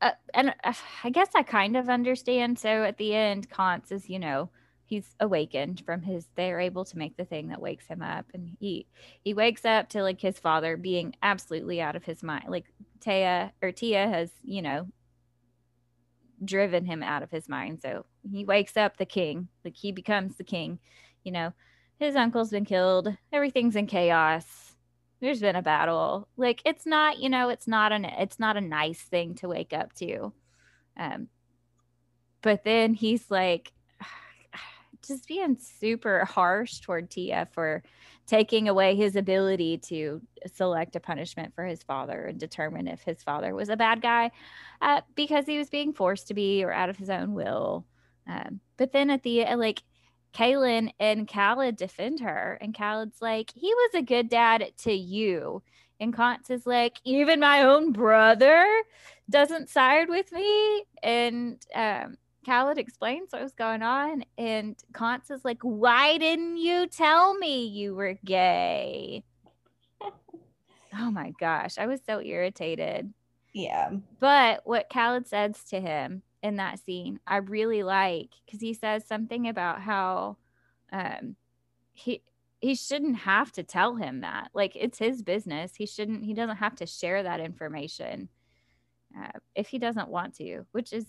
uh, 0.00 0.10
and 0.34 0.54
uh, 0.64 0.72
I 1.04 1.10
guess 1.10 1.28
I 1.34 1.42
kind 1.42 1.76
of 1.76 1.88
understand. 1.88 2.58
So 2.58 2.84
at 2.84 2.98
the 2.98 3.14
end, 3.14 3.50
Kance 3.50 3.92
is, 3.92 4.08
you 4.08 4.18
know, 4.18 4.50
he's 4.86 5.14
awakened 5.20 5.82
from 5.84 6.00
his 6.00 6.26
they're 6.36 6.60
able 6.60 6.84
to 6.84 6.96
make 6.96 7.16
the 7.16 7.24
thing 7.24 7.48
that 7.48 7.60
wakes 7.60 7.86
him 7.86 8.00
up. 8.00 8.26
And 8.32 8.56
he 8.60 8.86
he 9.22 9.34
wakes 9.34 9.64
up 9.64 9.88
to 9.90 10.02
like 10.02 10.20
his 10.20 10.38
father 10.38 10.76
being 10.76 11.14
absolutely 11.22 11.80
out 11.80 11.96
of 11.96 12.04
his 12.04 12.22
mind 12.22 12.44
like 12.48 12.66
Taya 13.00 13.50
or 13.60 13.72
Tia 13.72 14.08
has 14.08 14.30
you 14.42 14.62
know 14.62 14.88
driven 16.44 16.84
him 16.84 17.02
out 17.02 17.22
of 17.22 17.30
his 17.30 17.48
mind. 17.48 17.82
So 17.82 18.06
he 18.30 18.44
wakes 18.44 18.76
up 18.76 18.96
the 18.96 19.06
king 19.06 19.48
like 19.64 19.76
he 19.76 19.92
becomes 19.92 20.36
the 20.36 20.44
king 20.44 20.78
you 21.24 21.32
know. 21.32 21.52
His 21.98 22.14
uncle's 22.14 22.50
been 22.50 22.66
killed. 22.66 23.08
Everything's 23.32 23.74
in 23.74 23.86
chaos. 23.86 24.44
There's 25.20 25.40
been 25.40 25.56
a 25.56 25.62
battle. 25.62 26.28
Like 26.36 26.62
it's 26.64 26.86
not 26.86 27.18
you 27.18 27.28
know 27.28 27.48
it's 27.48 27.66
not 27.66 27.90
an 27.90 28.04
it's 28.04 28.38
not 28.38 28.56
a 28.56 28.60
nice 28.60 29.00
thing 29.00 29.34
to 29.36 29.48
wake 29.48 29.72
up 29.72 29.92
to. 29.94 30.32
Um 30.96 31.28
but 32.42 32.62
then 32.62 32.94
he's 32.94 33.28
like 33.30 33.72
just 35.06 35.28
being 35.28 35.56
super 35.56 36.24
harsh 36.24 36.80
toward 36.80 37.10
Tia 37.10 37.48
for 37.52 37.82
taking 38.26 38.68
away 38.68 38.96
his 38.96 39.16
ability 39.16 39.78
to 39.78 40.20
select 40.52 40.96
a 40.96 41.00
punishment 41.00 41.54
for 41.54 41.64
his 41.64 41.82
father 41.82 42.24
and 42.24 42.40
determine 42.40 42.88
if 42.88 43.02
his 43.02 43.22
father 43.22 43.54
was 43.54 43.68
a 43.68 43.76
bad 43.76 44.02
guy 44.02 44.30
uh, 44.80 45.00
because 45.14 45.46
he 45.46 45.58
was 45.58 45.70
being 45.70 45.92
forced 45.92 46.28
to 46.28 46.34
be 46.34 46.64
or 46.64 46.72
out 46.72 46.88
of 46.88 46.96
his 46.96 47.10
own 47.10 47.34
will. 47.34 47.86
Um, 48.26 48.60
but 48.76 48.92
then 48.92 49.10
at 49.10 49.22
the 49.22 49.44
like, 49.56 49.82
Kalen 50.34 50.90
and 51.00 51.26
Khaled 51.26 51.76
defend 51.76 52.20
her, 52.20 52.58
and 52.60 52.74
Khaled's 52.74 53.22
like, 53.22 53.50
he 53.54 53.72
was 53.72 53.94
a 53.94 54.02
good 54.02 54.28
dad 54.28 54.70
to 54.82 54.92
you. 54.92 55.62
And 55.98 56.14
Kance 56.14 56.50
is 56.50 56.66
like, 56.66 56.98
even 57.04 57.40
my 57.40 57.62
own 57.62 57.92
brother 57.92 58.66
doesn't 59.30 59.70
side 59.70 60.10
with 60.10 60.30
me. 60.32 60.84
And 61.02 61.58
um, 61.74 62.18
Khaled 62.46 62.78
explains 62.78 63.32
what 63.32 63.42
was 63.42 63.54
going 63.54 63.82
on, 63.82 64.24
and 64.38 64.76
Kance 64.92 65.30
is 65.32 65.44
like, 65.44 65.60
Why 65.62 66.16
didn't 66.16 66.58
you 66.58 66.86
tell 66.86 67.34
me 67.34 67.66
you 67.66 67.94
were 67.94 68.18
gay? 68.24 69.24
oh 70.98 71.10
my 71.10 71.32
gosh, 71.40 71.76
I 71.76 71.86
was 71.86 72.00
so 72.06 72.20
irritated. 72.20 73.12
Yeah. 73.52 73.90
But 74.20 74.60
what 74.64 74.88
Khaled 74.88 75.26
says 75.26 75.64
to 75.70 75.80
him 75.80 76.22
in 76.42 76.56
that 76.56 76.78
scene, 76.78 77.18
I 77.26 77.38
really 77.38 77.82
like 77.82 78.30
because 78.44 78.60
he 78.60 78.74
says 78.74 79.04
something 79.06 79.48
about 79.48 79.80
how 79.80 80.36
um, 80.92 81.34
he 81.94 82.22
he 82.60 82.74
shouldn't 82.74 83.16
have 83.16 83.50
to 83.52 83.64
tell 83.64 83.96
him 83.96 84.20
that. 84.20 84.50
Like 84.54 84.76
it's 84.76 84.98
his 84.98 85.22
business. 85.22 85.72
He 85.76 85.86
shouldn't. 85.86 86.24
He 86.24 86.32
doesn't 86.32 86.58
have 86.58 86.76
to 86.76 86.86
share 86.86 87.24
that 87.24 87.40
information 87.40 88.28
uh, 89.18 89.38
if 89.54 89.68
he 89.68 89.78
doesn't 89.78 90.08
want 90.08 90.34
to, 90.36 90.64
which 90.72 90.92
is 90.92 91.06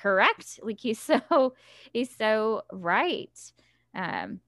correct. 0.00 0.60
Like 0.62 0.80
he's 0.80 0.98
so 1.00 1.54
he's 1.92 2.14
so 2.14 2.62
right. 2.72 3.38
Um 3.94 4.40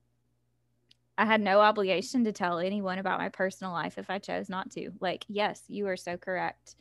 i 1.19 1.27
had 1.27 1.41
no 1.41 1.61
obligation 1.61 2.25
to 2.25 2.33
tell 2.33 2.59
anyone 2.59 2.99
about 2.99 3.19
my 3.19 3.29
personal 3.29 3.73
life 3.75 3.99
if 3.99 4.09
i 4.11 4.19
chose 4.19 4.49
not 4.49 4.71
to. 4.71 4.91
Like 5.01 5.25
yes 5.29 5.63
you 5.69 5.87
are 5.89 5.97
so 5.97 6.17
correct. 6.17 6.77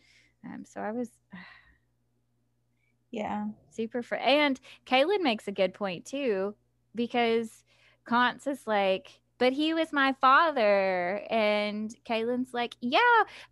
Um 0.46 0.64
so 0.66 0.82
i 0.82 0.92
was 0.92 1.10
yeah. 3.12 3.48
super 3.72 4.02
fr- 4.02 4.16
and 4.16 4.60
kalen 4.86 5.22
makes 5.22 5.48
a 5.48 5.52
good 5.52 5.74
point 5.74 6.06
too 6.06 6.56
because 6.96 7.64
Kance 8.08 8.48
is 8.48 8.66
like 8.66 9.20
but 9.40 9.54
he 9.54 9.74
was 9.74 9.92
my 9.92 10.14
father. 10.22 11.24
And 11.30 11.96
Kalen's 12.06 12.54
like, 12.54 12.76
yeah, 12.82 13.00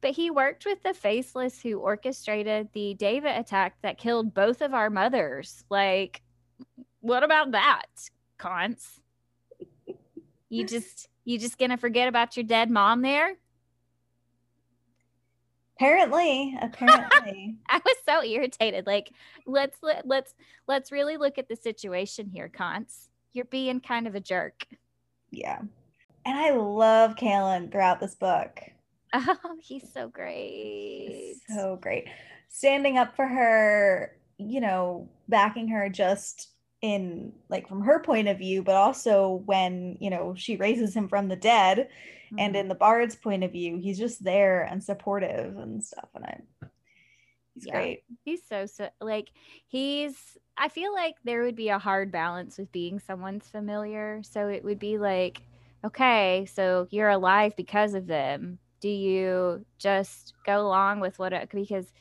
but 0.01 0.11
he 0.11 0.29
worked 0.29 0.65
with 0.65 0.83
the 0.83 0.93
faceless 0.93 1.59
who 1.61 1.79
orchestrated 1.79 2.69
the 2.73 2.95
daeva 2.99 3.39
attack 3.39 3.77
that 3.81 3.97
killed 3.97 4.33
both 4.33 4.61
of 4.61 4.73
our 4.73 4.89
mothers. 4.89 5.63
Like, 5.69 6.21
what 6.99 7.23
about 7.23 7.51
that, 7.51 7.87
Kance? 8.37 8.99
You 10.49 10.65
just 10.67 11.07
you 11.23 11.39
just 11.39 11.57
gonna 11.57 11.77
forget 11.77 12.07
about 12.07 12.37
your 12.37 12.43
dead 12.43 12.69
mom 12.69 13.01
there? 13.01 13.35
Apparently, 15.77 16.57
apparently. 16.59 17.55
I 17.69 17.77
was 17.77 17.95
so 18.03 18.23
irritated. 18.23 18.87
Like, 18.87 19.11
let's 19.45 19.77
let, 19.81 20.07
let's 20.07 20.33
let's 20.67 20.91
really 20.91 21.17
look 21.17 21.37
at 21.37 21.47
the 21.47 21.55
situation 21.55 22.29
here, 22.29 22.49
Kance. 22.49 23.07
You're 23.31 23.45
being 23.45 23.79
kind 23.79 24.07
of 24.07 24.15
a 24.15 24.19
jerk. 24.19 24.65
Yeah. 25.29 25.61
And 26.27 26.37
I 26.37 26.49
love 26.49 27.15
Kalen 27.15 27.71
throughout 27.71 28.01
this 28.01 28.13
book. 28.13 28.59
Oh, 29.13 29.37
he's 29.61 29.93
so 29.93 30.09
great. 30.09 31.07
He's 31.09 31.55
so 31.55 31.77
great. 31.81 32.09
Standing 32.49 32.97
up 32.97 33.15
for 33.15 33.25
her, 33.25 34.17
you 34.37 34.59
know, 34.59 35.07
backing 35.29 35.69
her 35.69 35.87
just 35.87 36.49
in 36.81 37.31
like 37.47 37.69
from 37.69 37.81
her 37.81 38.01
point 38.01 38.27
of 38.27 38.39
view, 38.39 38.61
but 38.61 38.75
also 38.75 39.41
when, 39.45 39.95
you 40.01 40.09
know, 40.09 40.35
she 40.35 40.57
raises 40.57 40.93
him 40.93 41.07
from 41.07 41.29
the 41.29 41.37
dead 41.37 41.77
mm-hmm. 42.25 42.39
and 42.39 42.57
in 42.57 42.67
the 42.67 42.75
bard's 42.75 43.15
point 43.15 43.45
of 43.45 43.53
view, 43.53 43.77
he's 43.77 43.97
just 43.97 44.21
there 44.21 44.63
and 44.63 44.83
supportive 44.83 45.55
and 45.57 45.81
stuff. 45.81 46.09
And 46.13 46.25
I 46.25 46.41
he's 47.53 47.65
yeah. 47.67 47.73
great. 47.73 48.03
He's 48.25 48.41
so 48.49 48.65
so 48.65 48.89
like 48.99 49.29
he's 49.65 50.37
I 50.57 50.67
feel 50.67 50.93
like 50.93 51.15
there 51.23 51.43
would 51.43 51.55
be 51.55 51.69
a 51.69 51.79
hard 51.79 52.11
balance 52.11 52.57
with 52.57 52.69
being 52.73 52.99
someone's 52.99 53.47
familiar. 53.47 54.21
So 54.23 54.49
it 54.49 54.65
would 54.65 54.79
be 54.79 54.97
like 54.97 55.41
okay, 55.85 56.47
so 56.51 56.87
you're 56.89 57.09
alive 57.09 57.55
because 57.55 57.93
of 57.93 58.07
them. 58.07 58.59
Do 58.79 58.89
you 58.89 59.65
just 59.77 60.33
go 60.45 60.61
along 60.61 60.99
with 60.99 61.17
what 61.19 61.33
it, 61.33 61.49
because 61.51 61.91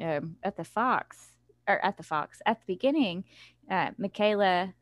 um, 0.00 0.36
at 0.42 0.56
the 0.56 0.64
Fox 0.64 1.28
or 1.68 1.84
at 1.84 1.96
the 1.96 2.02
Fox 2.02 2.40
at 2.46 2.60
the 2.60 2.66
beginning, 2.66 3.24
uh, 3.70 3.90
Michaela, 3.98 4.72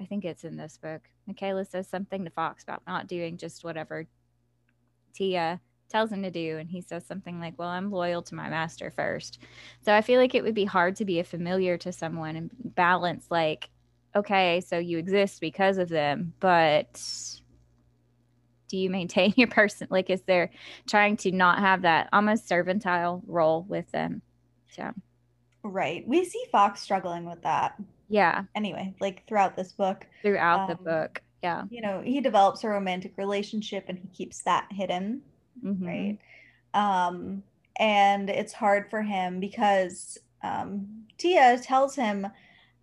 I 0.00 0.04
think 0.04 0.24
it's 0.24 0.44
in 0.44 0.56
this 0.56 0.78
book. 0.78 1.02
Michaela 1.26 1.64
says 1.64 1.88
something 1.88 2.24
to 2.24 2.30
Fox 2.30 2.62
about 2.62 2.82
not 2.86 3.06
doing 3.06 3.36
just 3.36 3.64
whatever 3.64 4.06
Tia 5.14 5.60
tells 5.88 6.10
him 6.10 6.22
to 6.22 6.30
do. 6.30 6.58
And 6.58 6.68
he 6.68 6.80
says 6.80 7.06
something 7.06 7.40
like, 7.40 7.54
Well, 7.58 7.68
I'm 7.68 7.90
loyal 7.90 8.22
to 8.22 8.34
my 8.34 8.48
master 8.48 8.90
first. 8.90 9.38
So 9.82 9.94
I 9.94 10.02
feel 10.02 10.20
like 10.20 10.34
it 10.34 10.42
would 10.42 10.54
be 10.54 10.64
hard 10.64 10.96
to 10.96 11.04
be 11.04 11.20
a 11.20 11.24
familiar 11.24 11.78
to 11.78 11.92
someone 11.92 12.36
and 12.36 12.50
balance, 12.54 13.26
like, 13.30 13.70
okay, 14.14 14.60
so 14.60 14.78
you 14.78 14.98
exist 14.98 15.40
because 15.40 15.78
of 15.78 15.88
them, 15.88 16.32
but 16.40 17.00
do 18.68 18.76
you 18.76 18.90
maintain 18.90 19.34
your 19.36 19.48
person? 19.48 19.88
Like 19.90 20.10
is 20.10 20.22
there 20.22 20.50
trying 20.88 21.16
to 21.18 21.32
not 21.32 21.58
have 21.60 21.82
that 21.82 22.08
almost 22.12 22.48
servile 22.48 23.22
role 23.26 23.64
with 23.68 23.90
them? 23.92 24.22
So. 24.70 24.92
Right. 25.62 26.06
We 26.06 26.24
see 26.24 26.42
fox 26.52 26.80
struggling 26.80 27.28
with 27.28 27.42
that. 27.42 27.80
Yeah. 28.08 28.44
Anyway 28.54 28.94
like 29.00 29.26
throughout 29.26 29.56
this 29.56 29.72
book 29.72 30.06
throughout 30.22 30.60
um, 30.60 30.68
the 30.68 30.76
book. 30.76 31.22
Yeah. 31.42 31.64
you 31.70 31.80
know 31.80 32.00
he 32.00 32.20
develops 32.20 32.64
a 32.64 32.68
romantic 32.68 33.12
relationship 33.16 33.84
and 33.88 33.98
he 33.98 34.08
keeps 34.08 34.42
that 34.42 34.68
hidden. 34.70 35.22
Mm-hmm. 35.64 35.86
right. 35.86 36.18
Um 36.74 37.42
and 37.78 38.30
it's 38.30 38.52
hard 38.52 38.90
for 38.90 39.02
him 39.02 39.40
because 39.40 40.18
um 40.42 41.04
tia 41.18 41.58
tells 41.62 41.94
him 41.94 42.26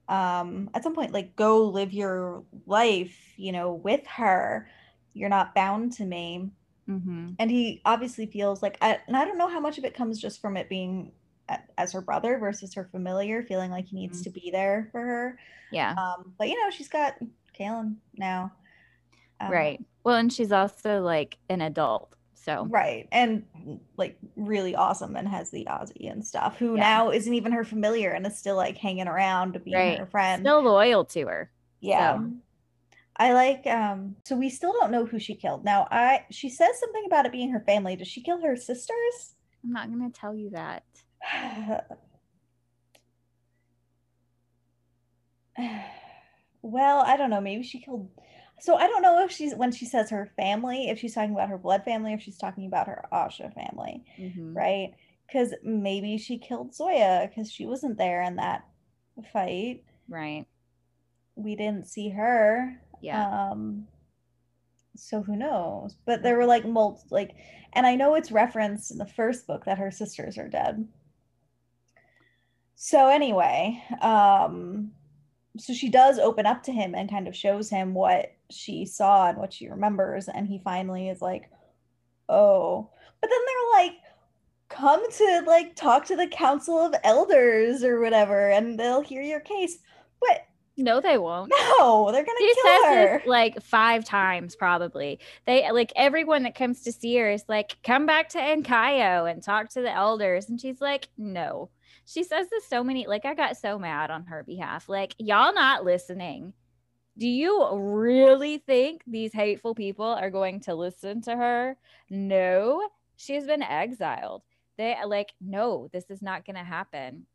um 0.10 0.70
at 0.74 0.84
some 0.84 0.94
point 0.94 1.14
like 1.14 1.36
go 1.36 1.66
live 1.66 1.94
your 1.94 2.44
life 2.68 3.18
you 3.38 3.52
know 3.52 3.74
with 3.74 4.06
her 4.06 4.68
you're 5.14 5.30
not 5.30 5.56
bound 5.56 5.92
to 5.94 6.06
me 6.06 6.50
mm-hmm. 6.90 7.30
and 7.40 7.52
he 7.52 7.82
obviously 7.86 8.26
feels 8.26 8.62
like 8.62 8.78
I, 8.82 9.00
and 9.08 9.16
i 9.16 9.26
don't 9.26 9.38
know 9.38 9.48
how 9.48 9.60
much 9.60 9.78
of 9.78 9.86
it 9.86 9.94
comes 9.94 10.20
just 10.20 10.42
from 10.42 10.58
it 10.58 10.70
being 10.70 11.12
as 11.78 11.92
her 11.92 12.02
brother 12.02 12.38
versus 12.38 12.74
her 12.74 12.86
familiar 12.86 13.44
feeling 13.44 13.72
like 13.72 13.86
he 13.86 13.96
needs 13.96 14.22
mm-hmm. 14.22 14.34
to 14.34 14.40
be 14.40 14.52
there 14.52 14.90
for 14.92 15.02
her 15.02 15.40
yeah 15.72 15.92
um 15.92 16.34
but 16.38 16.50
you 16.50 16.60
know 16.60 16.70
she's 16.70 16.88
got 16.88 17.16
Kalen 17.58 17.96
now 18.16 18.52
um, 19.40 19.52
right 19.52 19.84
well 20.04 20.16
and 20.16 20.32
she's 20.32 20.52
also 20.52 21.02
like 21.02 21.38
an 21.50 21.62
adult 21.62 22.16
so 22.34 22.66
right 22.70 23.08
and 23.12 23.44
like 23.98 24.18
really 24.36 24.76
awesome 24.76 25.16
and 25.16 25.28
has 25.28 25.50
the 25.52 25.66
Azi 25.68 26.08
and 26.08 26.26
stuff 26.26 26.58
who 26.58 26.76
yeah. 26.76 26.82
now 26.82 27.12
isn't 27.12 27.34
even 27.34 27.52
her 27.52 27.64
familiar 27.64 28.12
and 28.12 28.26
is 28.28 28.38
still 28.38 28.56
like 28.56 28.78
hanging 28.78 29.08
around 29.08 29.54
to 29.54 29.60
be 29.60 29.74
right. 29.74 30.00
her 30.00 30.06
friend 30.06 30.44
still 30.44 30.62
loyal 30.62 31.06
to 31.06 31.28
her 31.28 31.52
yeah 31.80 32.18
so. 32.18 32.32
I 33.18 33.34
like 33.34 33.68
um 33.68 34.16
so 34.26 34.36
we 34.36 34.50
still 34.50 34.74
don't 34.74 34.92
know 34.92 35.06
who 35.06 35.20
she 35.20 35.36
killed. 35.36 35.64
Now 35.64 35.88
I 35.92 36.26
she 36.32 36.50
says 36.50 36.80
something 36.80 37.04
about 37.06 37.26
it 37.26 37.32
being 37.32 37.52
her 37.52 37.64
family. 37.66 37.96
Does 37.96 38.08
she 38.08 38.22
kill 38.22 38.42
her 38.42 38.56
sisters? 38.56 39.36
I'm 39.64 39.72
not 39.72 39.90
gonna 39.90 40.10
tell 40.10 40.36
you 40.36 40.50
that. 40.52 40.84
well, 46.62 47.00
I 47.00 47.16
don't 47.18 47.30
know. 47.30 47.42
Maybe 47.42 47.64
she 47.64 47.80
killed 47.80 48.10
so 48.64 48.76
I 48.76 48.88
don't 48.88 49.02
know 49.02 49.24
if 49.26 49.32
she's 49.32 49.54
when 49.54 49.74
she 49.74 49.86
says 49.86 50.10
her 50.10 50.32
family, 50.38 50.90
if 50.90 50.98
she's 50.98 51.14
talking 51.14 51.34
about 51.34 51.50
her 51.50 51.58
blood 51.58 51.84
family, 51.84 52.14
if 52.14 52.22
she's 52.22 52.38
talking 52.38 52.66
about 52.66 52.88
her 52.88 53.04
Asha 53.12 53.54
family, 53.54 54.06
mm-hmm. 54.18 54.54
right? 54.54 54.94
Because 55.28 55.54
maybe 55.64 56.18
she 56.18 56.38
killed 56.38 56.74
Zoya 56.74 57.28
because 57.28 57.52
she 57.52 57.66
wasn't 57.66 57.98
there 57.98 58.22
in 58.22 58.38
that 58.38 58.64
fight. 59.34 59.84
Right. 60.08 60.46
We 61.36 61.58
didn't 61.58 61.88
see 61.88 62.10
her. 62.12 62.80
Yeah. 63.04 63.50
Um, 63.52 63.86
so 64.96 65.22
who 65.22 65.36
knows? 65.36 65.96
But 66.06 66.24
there 66.24 66.38
were 66.38 66.46
like 66.46 66.66
multi 66.66 67.02
like, 67.10 67.36
and 67.74 67.86
I 67.86 67.96
know 67.96 68.16
it's 68.16 68.32
referenced 68.32 68.92
in 68.92 68.98
the 68.98 69.06
first 69.06 69.46
book 69.46 69.66
that 69.66 69.78
her 69.78 69.92
sisters 69.92 70.38
are 70.38 70.48
dead. 70.48 70.88
So 72.76 73.10
anyway, 73.10 73.84
um, 74.02 74.92
so 75.58 75.74
she 75.74 75.90
does 75.90 76.18
open 76.18 76.46
up 76.46 76.64
to 76.64 76.72
him 76.72 76.96
and 76.96 77.10
kind 77.10 77.28
of 77.28 77.36
shows 77.36 77.70
him 77.70 77.94
what 77.94 78.34
she 78.50 78.86
saw 78.86 79.28
and 79.28 79.38
what 79.38 79.52
she 79.54 79.68
remembers, 79.70 80.30
and 80.30 80.48
he 80.48 80.60
finally 80.64 81.10
is 81.10 81.22
like, 81.22 81.50
"Oh," 82.30 82.90
but 83.22 83.30
then 83.30 83.40
they're 83.46 83.84
like, 83.84 83.98
"Come 84.70 85.12
to 85.12 85.44
like 85.46 85.76
talk 85.76 86.06
to 86.06 86.16
the 86.16 86.28
council 86.28 86.80
of 86.80 86.96
elders 87.04 87.84
or 87.84 88.00
whatever, 88.00 88.50
and 88.50 88.80
they'll 88.80 89.02
hear 89.02 89.22
your 89.22 89.42
case." 89.42 89.80
But 90.22 90.46
no, 90.78 91.02
they 91.02 91.18
won't. 91.18 91.52
No, 91.80 92.10
they're 92.12 92.24
gonna 92.26 92.38
she 92.40 92.54
kill 92.56 92.64
says 92.66 92.86
her. 92.86 93.16
It 93.18 93.28
like 93.28 93.62
five 93.62 94.06
times 94.06 94.56
probably. 94.56 95.20
They 95.46 95.70
like 95.72 95.92
everyone 95.96 96.44
that 96.44 96.56
comes 96.56 96.82
to 96.84 96.92
see 96.92 97.16
her 97.18 97.30
is 97.32 97.46
like, 97.48 97.78
come 97.84 98.06
back 98.06 98.30
to 98.30 98.40
Ankyo 98.40 99.30
and 99.32 99.44
talk 99.44 99.70
to 99.72 99.82
the 99.82 99.92
elders. 99.94 100.50
And 100.50 100.60
she's 100.60 100.82
like, 100.82 101.10
no. 101.18 101.70
She 102.06 102.24
says 102.24 102.48
this 102.50 102.68
so 102.68 102.84
many 102.84 103.08
like 103.08 103.26
I 103.26 103.34
got 103.36 103.58
so 103.58 103.78
mad 103.80 104.12
on 104.12 104.26
her 104.26 104.44
behalf. 104.44 104.90
Like, 104.90 105.16
y'all 105.20 105.54
not 105.54 105.86
listening. 105.86 106.54
do 107.18 107.28
you 107.28 107.68
really 107.74 108.58
think 108.58 109.04
these 109.06 109.34
hateful 109.34 109.76
people 109.76 110.06
are 110.06 110.32
going 110.32 110.60
to 110.62 110.76
listen 110.76 111.22
to 111.22 111.36
her? 111.36 111.78
No, 112.10 112.88
she's 113.16 113.46
been 113.46 113.62
exiled. 113.64 114.42
They 114.78 114.96
like, 115.06 115.34
no, 115.40 115.90
this 115.94 116.06
is 116.10 116.22
not 116.22 116.46
going 116.46 116.56
to 116.56 116.64
happen. 116.64 117.28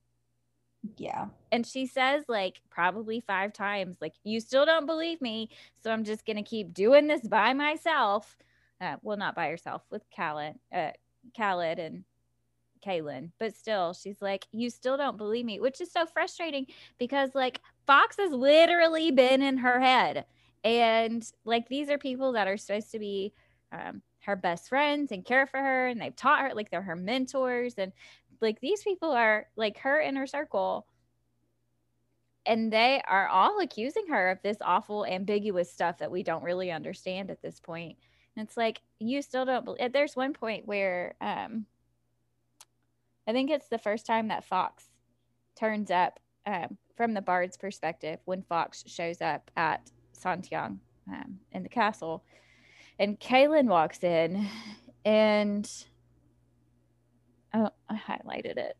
Yeah. 0.97 1.27
And 1.53 1.67
she 1.67 1.87
says, 1.87 2.25
like, 2.29 2.61
probably 2.71 3.21
five 3.21 3.53
times, 3.53 3.97
like, 4.01 4.15
you 4.25 4.41
still 4.41 4.67
don't 4.67 4.87
believe 4.87 5.21
me. 5.21 5.51
So 5.83 5.91
I'm 5.91 6.05
just 6.05 6.25
going 6.27 6.37
to 6.37 6.43
keep 6.43 6.73
doing 6.73 7.07
this 7.07 7.27
by 7.27 7.53
myself. 7.53 8.37
Uh, 8.81 8.97
well, 9.03 9.17
not 9.17 9.35
by 9.35 9.49
herself, 9.49 9.83
with 9.91 10.03
Khaled, 10.15 10.55
uh, 10.73 10.91
Khaled 11.37 11.79
and 11.79 12.05
Kalen, 12.85 13.33
but 13.39 13.57
still, 13.57 13.93
she's 13.93 14.23
like, 14.23 14.47
You 14.53 14.71
still 14.71 14.97
don't 14.97 15.17
believe 15.17 15.45
me, 15.45 15.59
which 15.59 15.81
is 15.81 15.91
so 15.91 16.07
frustrating 16.07 16.67
because, 16.99 17.35
like, 17.35 17.61
Fox 17.87 18.17
has 18.19 18.31
literally 18.31 19.11
been 19.11 19.43
in 19.43 19.59
her 19.59 19.81
head. 19.81 20.27
And, 20.65 21.29
like, 21.45 21.69
these 21.69 21.91
are 21.91 21.99
people 21.99 22.33
that 22.33 22.49
are 22.49 22.57
supposed 22.57 22.93
to 22.93 22.99
be 22.99 23.33
um, 23.73 24.03
her 24.21 24.37
best 24.37 24.69
friends 24.69 25.11
and 25.11 25.25
care 25.25 25.47
for 25.47 25.59
her, 25.59 25.89
and 25.89 26.01
they've 26.01 26.15
taught 26.15 26.41
her, 26.41 26.55
like, 26.55 26.71
they're 26.71 26.83
her 26.83 26.97
mentors. 26.97 27.75
And, 27.79 27.93
like, 28.41 28.61
these 28.61 28.83
people 28.83 29.11
are, 29.11 29.47
like, 29.57 29.79
her 29.79 30.01
inner 30.01 30.27
circle. 30.27 30.87
And 32.47 32.73
they 32.73 33.03
are 33.07 33.29
all 33.29 33.61
accusing 33.61 34.07
her 34.09 34.31
of 34.31 34.39
this 34.43 34.57
awful, 34.63 35.05
ambiguous 35.05 35.71
stuff 35.71 35.99
that 35.99 36.11
we 36.11 36.23
don't 36.23 36.43
really 36.43 36.71
understand 36.71 37.31
at 37.31 37.43
this 37.43 37.61
point. 37.61 37.99
And 38.37 38.47
it's 38.47 38.57
like, 38.57 38.81
you 38.99 39.21
still 39.21 39.45
don't 39.45 39.65
believe. 39.65 39.93
There's 39.93 40.17
one 40.17 40.33
point 40.33 40.67
where, 40.67 41.15
um, 41.21 41.67
I 43.27 43.33
think 43.33 43.51
it's 43.51 43.69
the 43.69 43.77
first 43.79 44.07
time 44.07 44.29
that 44.29 44.45
Fox 44.45 44.85
turns 45.55 45.91
up 45.91 46.21
um, 46.47 46.79
from 46.97 47.13
the 47.13 47.21
bard's 47.21 47.59
perspective 47.59 48.21
when 48.25 48.43
Fox 48.43 48.85
shows 48.87 49.21
up 49.21 49.51
at 49.57 49.91
Santiang 50.19 50.79
um, 51.13 51.39
in 51.53 51.63
the 51.63 51.69
castle. 51.69 52.25
And 52.99 53.21
Kalen 53.21 53.67
walks 53.67 54.03
in 54.03 54.49
and 55.05 55.71
oh, 57.55 57.71
I 57.89 57.97
highlighted 57.97 58.57
it. 58.57 58.77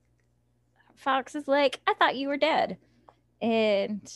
Fox 0.97 1.35
is 1.35 1.47
like, 1.47 1.81
I 1.87 1.95
thought 1.95 2.17
you 2.17 2.29
were 2.29 2.37
dead. 2.37 2.79
And 3.41 4.13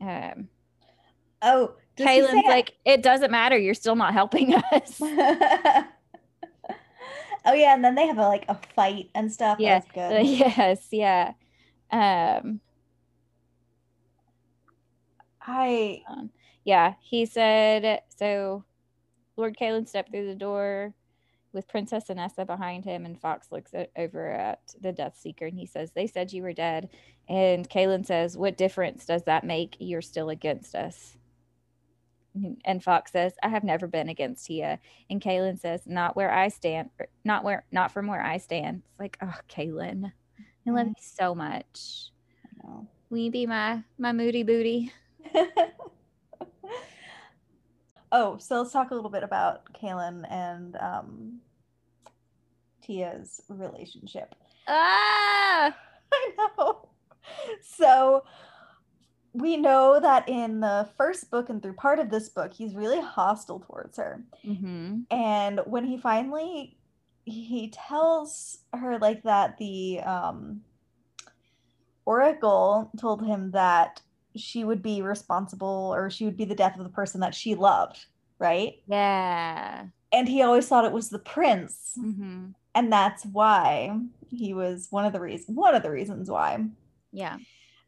um 0.00 0.48
oh, 1.42 1.74
Kalen's 1.96 2.46
like, 2.46 2.74
it 2.84 3.02
doesn't 3.02 3.30
matter. 3.30 3.56
You're 3.56 3.74
still 3.74 3.96
not 3.96 4.12
helping 4.12 4.54
us. 4.72 5.00
Oh 7.44 7.54
yeah, 7.54 7.74
and 7.74 7.84
then 7.84 7.94
they 7.94 8.06
have 8.06 8.18
a, 8.18 8.28
like 8.28 8.44
a 8.48 8.58
fight 8.74 9.10
and 9.14 9.32
stuff. 9.32 9.58
Yeah, 9.58 9.80
good. 9.94 10.26
yes, 10.26 10.88
yeah. 10.90 11.32
Um, 11.90 12.60
I 15.40 16.02
um, 16.08 16.30
yeah, 16.64 16.94
he 17.00 17.26
said 17.26 18.02
so. 18.16 18.64
Lord 19.36 19.56
Kalen 19.58 19.88
stepped 19.88 20.10
through 20.10 20.26
the 20.26 20.34
door 20.34 20.92
with 21.52 21.68
Princess 21.68 22.04
Inessa 22.08 22.46
behind 22.46 22.84
him, 22.84 23.04
and 23.04 23.20
Fox 23.20 23.50
looks 23.50 23.74
at, 23.74 23.90
over 23.96 24.30
at 24.30 24.60
the 24.80 24.92
Death 24.92 25.16
Seeker 25.18 25.46
and 25.46 25.58
he 25.58 25.66
says, 25.66 25.90
They 25.92 26.06
said 26.06 26.32
you 26.32 26.42
were 26.42 26.52
dead. 26.52 26.90
And 27.28 27.68
Kalen 27.68 28.06
says, 28.06 28.36
What 28.36 28.56
difference 28.56 29.04
does 29.04 29.24
that 29.24 29.44
make? 29.44 29.76
You're 29.78 30.02
still 30.02 30.30
against 30.30 30.74
us. 30.74 31.16
And 32.64 32.82
Fox 32.82 33.10
says, 33.10 33.32
I 33.42 33.48
have 33.48 33.64
never 33.64 33.88
been 33.88 34.08
against 34.08 34.46
Tia. 34.46 34.78
And 35.10 35.20
Kalen 35.20 35.58
says, 35.58 35.82
Not 35.86 36.16
where 36.16 36.32
I 36.32 36.48
stand, 36.48 36.90
er, 37.00 37.08
not 37.24 37.44
where, 37.44 37.64
not 37.72 37.90
from 37.90 38.06
where 38.06 38.22
I 38.22 38.38
stand. 38.38 38.82
It's 38.90 39.00
like, 39.00 39.18
oh, 39.20 39.34
Kalen, 39.48 40.12
I 40.66 40.70
love 40.70 40.86
mm-hmm. 40.86 40.88
you 40.88 40.94
so 40.98 41.34
much. 41.34 42.10
Will 43.10 43.18
you 43.18 43.30
be 43.30 43.46
my 43.46 43.82
my 43.98 44.12
moody 44.12 44.44
booty? 44.44 44.92
oh, 48.12 48.38
so 48.38 48.58
let's 48.58 48.72
talk 48.72 48.90
a 48.90 48.94
little 48.94 49.10
bit 49.10 49.22
about 49.22 49.72
Kalen 49.72 50.30
and 50.30 50.76
um, 50.76 51.40
Tia's 52.82 53.40
relationship. 53.48 54.34
Ah, 54.68 55.74
I 56.12 56.30
know. 56.36 56.88
So 57.62 58.24
we 59.32 59.56
know 59.56 60.00
that 60.00 60.28
in 60.28 60.60
the 60.60 60.88
first 60.96 61.30
book 61.30 61.50
and 61.50 61.62
through 61.62 61.74
part 61.74 61.98
of 61.98 62.10
this 62.10 62.28
book, 62.28 62.52
he's 62.52 62.74
really 62.74 63.00
hostile 63.00 63.60
towards 63.60 63.96
her. 63.96 64.24
Mm-hmm. 64.44 65.00
And 65.10 65.60
when 65.66 65.84
he 65.84 65.98
finally 65.98 66.76
he 67.24 67.72
tells 67.72 68.58
her 68.72 68.98
like 68.98 69.22
that 69.22 69.56
the 69.58 70.00
um 70.00 70.62
oracle 72.04 72.90
told 72.98 73.24
him 73.24 73.50
that 73.52 74.00
she 74.36 74.64
would 74.64 74.82
be 74.82 75.02
responsible 75.02 75.92
or 75.94 76.10
she 76.10 76.24
would 76.24 76.36
be 76.36 76.44
the 76.44 76.54
death 76.54 76.76
of 76.76 76.84
the 76.84 76.90
person 76.90 77.20
that 77.20 77.34
she 77.34 77.54
loved, 77.54 78.04
right? 78.38 78.74
Yeah. 78.86 79.86
And 80.12 80.28
he 80.28 80.42
always 80.42 80.66
thought 80.68 80.84
it 80.84 80.92
was 80.92 81.08
the 81.08 81.18
prince. 81.18 81.92
Mm-hmm. 81.98 82.48
And 82.74 82.92
that's 82.92 83.24
why 83.24 83.96
he 84.28 84.54
was 84.54 84.88
one 84.90 85.04
of 85.04 85.12
the 85.12 85.20
reasons 85.20 85.56
one 85.56 85.74
of 85.74 85.82
the 85.82 85.90
reasons 85.90 86.30
why. 86.30 86.64
Yeah. 87.12 87.38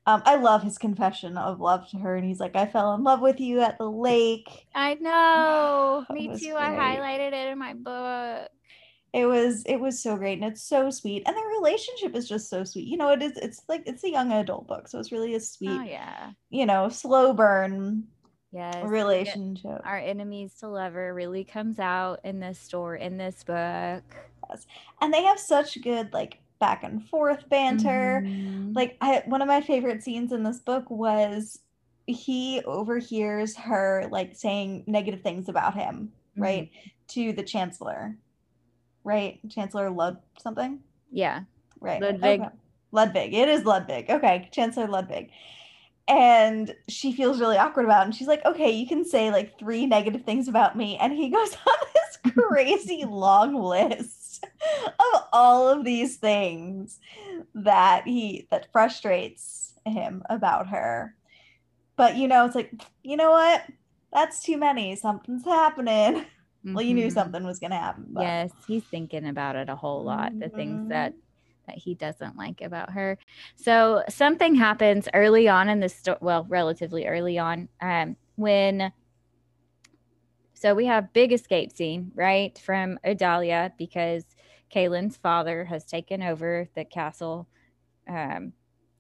Um, 0.05 0.23
I 0.25 0.35
love 0.35 0.65
his 0.65 0.79
confession 0.79 1.39
of 1.39 1.61
love 1.61 1.89
to 1.91 1.99
her, 1.99 2.17
and 2.17 2.27
he's 2.27 2.41
like, 2.41 2.57
"I 2.57 2.67
fell 2.67 2.95
in 2.95 3.05
love 3.05 3.21
with 3.21 3.39
you 3.39 3.61
at 3.61 3.79
the 3.79 3.89
lake." 3.89 4.49
I 4.75 4.95
know, 4.95 6.05
me 6.11 6.27
too. 6.27 6.53
Great. 6.53 6.57
I 6.57 6.71
highlighted 6.71 7.33
it 7.33 7.53
in 7.53 7.59
my 7.59 7.75
book. 7.75 8.51
It 9.13 9.27
was 9.27 9.63
it 9.67 9.77
was 9.77 10.03
so 10.03 10.17
great, 10.17 10.41
and 10.41 10.51
it's 10.51 10.63
so 10.63 10.89
sweet, 10.89 11.23
and 11.27 11.37
their 11.37 11.47
relationship 11.49 12.17
is 12.17 12.27
just 12.29 12.49
so 12.49 12.65
sweet. 12.65 12.87
You 12.87 12.97
know, 12.97 13.11
it 13.11 13.23
is. 13.23 13.37
It's 13.37 13.63
like 13.69 13.83
it's 13.87 14.05
a 14.05 14.11
young 14.11 14.33
adult 14.33 14.67
book, 14.67 14.89
so 14.89 14.99
it's 14.99 15.13
really 15.13 15.35
a 15.35 15.41
sweet. 15.41 15.71
Oh 15.71 15.83
yeah. 15.83 16.31
You 16.49 16.65
know, 16.65 16.89
slow 16.89 17.35
burn. 17.35 18.05
Yes. 18.53 18.85
Relationship. 18.85 19.81
Our 19.85 19.99
enemies 19.99 20.55
to 20.61 20.69
lover 20.69 21.13
really 21.15 21.45
comes 21.45 21.79
out 21.79 22.21
in 22.25 22.41
this 22.41 22.59
store 22.59 22.97
in 22.97 23.17
this 23.17 23.45
book. 23.45 24.03
Yes. 24.51 24.67
And 25.01 25.13
they 25.13 25.23
have 25.25 25.39
such 25.39 25.81
good 25.83 26.13
like 26.13 26.39
back 26.59 26.85
and 26.85 27.05
forth 27.09 27.49
banter. 27.49 28.23
Mm-hmm. 28.25 28.73
Like 28.75 28.97
I, 29.01 29.23
one 29.27 29.43
of 29.43 29.49
my 29.49 29.61
favorite 29.61 30.03
scenes 30.03 30.33
in 30.33 30.43
this 30.43 30.61
book 30.61 30.89
was 30.91 31.59
he 32.07 32.63
overhears 32.65 33.57
her 33.57 34.07
like 34.11 34.37
saying 34.37 34.85
negative 34.87 35.23
things 35.23 35.49
about 35.49 35.75
him, 35.75 36.13
mm-hmm. 36.33 36.43
right? 36.43 36.71
To 37.09 37.33
the 37.33 37.43
chancellor. 37.43 38.17
Right? 39.05 39.41
Chancellor 39.49 39.91
Lud 39.91 40.19
something? 40.39 40.81
Yeah. 41.11 41.41
Right. 41.81 42.01
Ludwig. 42.01 42.41
Okay. 42.41 42.51
Ludwig. 42.93 43.35
It 43.35 43.49
is 43.49 43.65
Ludwig. 43.65 44.11
Okay, 44.11 44.49
Chancellor 44.53 44.87
Ludwig. 44.87 45.31
And 46.09 46.75
she 46.89 47.13
feels 47.13 47.41
really 47.41 47.57
awkward 47.57 47.85
about 47.85 48.03
it. 48.03 48.05
And 48.07 48.15
she's 48.15 48.29
like, 48.29 48.45
okay, 48.45 48.71
you 48.71 48.87
can 48.87 49.05
say 49.05 49.31
like 49.31 49.59
three 49.59 49.87
negative 49.87 50.25
things 50.25 50.49
about 50.49 50.77
me. 50.77 50.97
And 50.99 51.13
he 51.13 51.29
goes 51.31 51.57
on 51.67 51.77
this 51.95 52.35
crazy 52.49 53.05
long 53.07 53.55
list 53.55 54.45
of 54.85 55.23
all 55.33 55.69
of 55.69 55.85
these 55.85 56.17
things 56.17 56.99
that 57.55 58.07
he 58.07 58.47
that 58.51 58.71
frustrates 58.73 59.75
him 59.85 60.23
about 60.29 60.69
her. 60.69 61.15
But 61.97 62.17
you 62.17 62.29
know, 62.29 62.45
it's 62.47 62.55
like, 62.55 62.73
you 63.03 63.17
know 63.17 63.31
what? 63.31 63.65
That's 64.13 64.43
too 64.43 64.59
many. 64.59 64.97
Something's 64.97 65.45
happening. 65.45 66.27
Mm-hmm. 66.65 66.75
Well, 66.75 66.85
you 66.85 66.95
knew 66.95 67.07
mm-hmm. 67.07 67.15
something 67.15 67.45
was 67.45 67.59
gonna 67.59 67.79
happen. 67.79 68.07
But. 68.11 68.23
Yes, 68.23 68.51
he's 68.67 68.85
thinking 68.85 69.29
about 69.29 69.57
it 69.57 69.69
a 69.69 69.77
whole 69.77 70.05
lot. 70.05 70.31
Mm-hmm. 70.31 70.39
The 70.41 70.49
things 70.49 70.89
that 70.89 71.15
that 71.67 71.79
he 71.79 71.95
doesn't 71.95 72.37
like 72.37 72.61
about 72.61 72.91
her. 72.91 73.19
So 73.57 74.03
something 74.09 74.55
happens 74.55 75.09
early 75.15 75.49
on 75.49 75.69
in 75.69 75.81
the 75.81 75.89
story. 75.89 76.19
Well, 76.21 76.45
relatively 76.49 77.07
early 77.07 77.39
on, 77.39 77.69
um, 77.81 78.17
when 78.37 78.93
so 80.55 80.75
we 80.75 80.87
have 80.87 81.13
big 81.13 81.33
escape 81.33 81.73
scene, 81.73 82.13
right, 82.15 82.57
from 82.57 82.99
Odalia 83.05 83.73
because 83.77 84.25
Kalen's 84.73 85.17
father 85.17 85.65
has 85.65 85.85
taken 85.85 86.23
over 86.23 86.69
the 86.75 86.85
castle. 86.85 87.49
Um, 88.09 88.53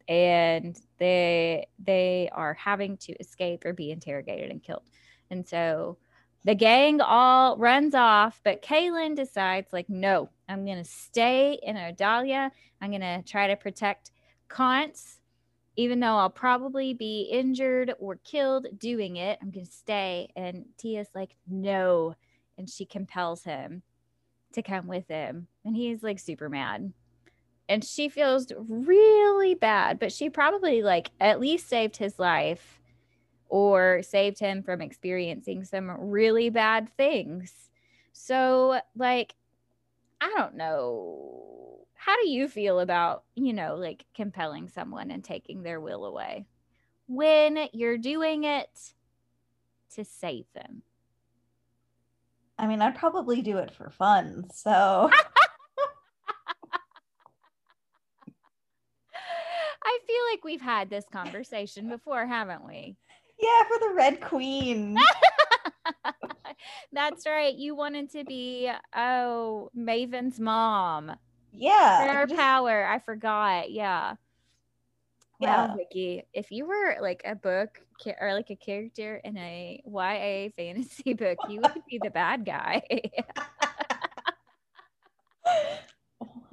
and 0.08 0.76
they 0.98 1.66
they 1.78 2.28
are 2.32 2.54
having 2.54 2.96
to 2.98 3.12
escape 3.20 3.64
or 3.64 3.72
be 3.72 3.90
interrogated 3.90 4.50
and 4.50 4.62
killed. 4.62 4.90
And 5.30 5.46
so 5.46 5.98
the 6.44 6.54
gang 6.54 7.00
all 7.00 7.56
runs 7.56 7.94
off, 7.94 8.40
but 8.44 8.62
Kalen 8.62 9.14
decides, 9.14 9.72
like, 9.72 9.88
no, 9.88 10.28
I'm 10.48 10.64
gonna 10.64 10.84
stay 10.84 11.58
in 11.62 11.76
Odalia. 11.76 12.50
I'm 12.80 12.90
gonna 12.90 13.22
try 13.22 13.46
to 13.46 13.56
protect 13.56 14.10
Kance 14.48 15.18
even 15.76 16.00
though 16.00 16.16
I'll 16.16 16.30
probably 16.30 16.92
be 16.92 17.22
injured 17.22 17.94
or 17.98 18.16
killed 18.16 18.66
doing 18.78 19.16
it, 19.16 19.38
I'm 19.40 19.50
going 19.50 19.66
to 19.66 19.72
stay. 19.72 20.30
And 20.36 20.66
Tia's 20.76 21.08
like, 21.14 21.34
no. 21.48 22.14
And 22.58 22.68
she 22.68 22.84
compels 22.84 23.44
him 23.44 23.82
to 24.52 24.62
come 24.62 24.86
with 24.86 25.08
him. 25.08 25.46
And 25.64 25.74
he's 25.74 26.02
like 26.02 26.18
super 26.18 26.48
mad. 26.48 26.92
And 27.68 27.82
she 27.82 28.10
feels 28.10 28.52
really 28.58 29.54
bad, 29.54 29.98
but 29.98 30.12
she 30.12 30.28
probably 30.28 30.82
like 30.82 31.10
at 31.20 31.40
least 31.40 31.68
saved 31.68 31.96
his 31.96 32.18
life 32.18 32.80
or 33.52 34.02
saved 34.02 34.38
him 34.38 34.62
from 34.62 34.80
experiencing 34.80 35.62
some 35.62 35.90
really 35.90 36.48
bad 36.48 36.88
things. 36.96 37.52
So, 38.14 38.80
like, 38.96 39.34
I 40.22 40.32
don't 40.34 40.56
know 40.56 41.86
how 41.94 42.16
do 42.22 42.30
you 42.30 42.48
feel 42.48 42.80
about 42.80 43.24
you 43.34 43.52
know 43.52 43.76
like 43.76 44.06
compelling 44.14 44.68
someone 44.68 45.10
and 45.10 45.22
taking 45.22 45.62
their 45.62 45.80
will 45.80 46.06
away 46.06 46.46
when 47.06 47.68
you're 47.74 47.98
doing 47.98 48.44
it 48.44 48.70
to 49.96 50.04
save 50.04 50.46
them? 50.54 50.82
I 52.58 52.66
mean, 52.66 52.80
I'd 52.80 52.96
probably 52.96 53.42
do 53.42 53.58
it 53.58 53.70
for 53.70 53.90
fun. 53.90 54.46
So 54.50 54.70
I 59.84 59.98
feel 60.06 60.22
like 60.30 60.42
we've 60.42 60.62
had 60.62 60.88
this 60.88 61.04
conversation 61.12 61.90
before, 61.90 62.24
haven't 62.26 62.66
we? 62.66 62.96
Yeah, 63.42 63.62
for 63.64 63.78
the 63.80 63.94
Red 63.94 64.20
Queen. 64.20 64.96
That's 66.92 67.26
right. 67.26 67.54
You 67.54 67.74
wanted 67.74 68.12
to 68.12 68.24
be 68.24 68.70
oh 68.94 69.68
Maven's 69.74 70.38
mom. 70.38 71.12
Yeah. 71.52 72.06
Rare 72.06 72.26
just... 72.26 72.38
power. 72.38 72.86
I 72.86 73.00
forgot. 73.00 73.72
Yeah. 73.72 74.14
Yeah. 75.40 75.66
Wow, 75.66 75.76
Vicky, 75.76 76.22
if 76.32 76.52
you 76.52 76.66
were 76.66 76.98
like 77.00 77.22
a 77.24 77.34
book 77.34 77.80
or 78.20 78.32
like 78.32 78.50
a 78.50 78.56
character 78.56 79.20
in 79.24 79.36
a 79.36 79.82
YA 79.84 80.50
fantasy 80.56 81.14
book, 81.18 81.38
you 81.48 81.60
would 81.60 81.82
be 81.90 81.98
the 82.00 82.10
bad 82.10 82.44
guy. 82.44 82.80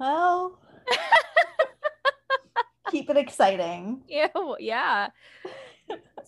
well, 0.00 0.58
keep 2.90 3.08
it 3.10 3.16
exciting. 3.16 4.02
Yeah, 4.08 4.26
yeah. 4.58 5.10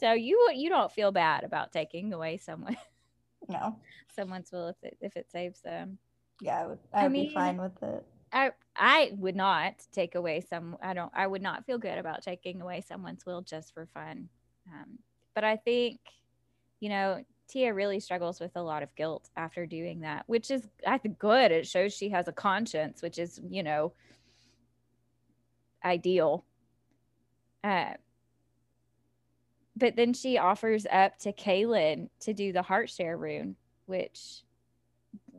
So 0.03 0.15
you 0.15 0.51
you 0.53 0.69
don't 0.69 0.91
feel 0.91 1.13
bad 1.13 1.45
about 1.45 1.71
taking 1.71 2.13
away 2.13 2.37
someone 2.37 2.77
no 3.49 3.77
someone's 4.13 4.51
will 4.51 4.67
if 4.69 4.77
it 4.83 4.97
if 5.01 5.17
it 5.17 5.31
saves 5.31 5.61
them. 5.61 5.99
Yeah, 6.41 6.59
I 6.63 6.67
would 6.67 6.79
I 6.93 7.03
would 7.03 7.05
I 7.05 7.09
mean, 7.09 7.29
be 7.29 7.35
fine 7.35 7.57
with 7.57 7.81
it. 7.85 8.05
I 8.33 8.51
I 8.75 9.13
would 9.17 9.37
not 9.37 9.75
take 9.93 10.17
away 10.17 10.41
some 10.41 10.77
I 10.83 10.93
don't 10.93 11.13
I 11.15 11.29
would 11.29 11.41
not 11.41 11.65
feel 11.67 11.79
good 11.79 11.99
about 11.99 12.23
taking 12.23 12.61
away 12.61 12.81
someone's 12.81 13.25
will 13.25 13.43
just 13.43 13.73
for 13.73 13.87
fun. 13.95 14.29
Um, 14.67 14.99
but 15.37 15.45
I 15.45 15.55
think 15.55 16.01
you 16.81 16.89
know 16.89 17.25
Tia 17.49 17.73
really 17.73 18.01
struggles 18.01 18.41
with 18.41 18.57
a 18.57 18.63
lot 18.63 18.83
of 18.83 18.93
guilt 18.97 19.31
after 19.37 19.67
doing 19.67 20.01
that, 20.01 20.25
which 20.27 20.51
is 20.51 20.67
I 20.85 20.99
think 20.99 21.21
good. 21.21 21.53
It 21.53 21.69
shows 21.69 21.95
she 21.95 22.09
has 22.09 22.27
a 22.27 22.33
conscience, 22.33 23.03
which 23.03 23.21
is 23.21 23.41
you 23.49 23.63
know 23.63 23.93
ideal. 25.85 26.45
Uh, 27.63 27.93
but 29.77 29.97
then 29.97 30.13
she 30.13 30.39
offers 30.39 30.87
up 30.91 31.19
to 31.21 31.33
Kalen 31.33 32.09
to 32.21 32.35
do 32.35 32.53
the 32.53 32.63
heart 32.63 32.91
share 32.91 33.17
rune, 33.17 33.57
which 33.87 34.43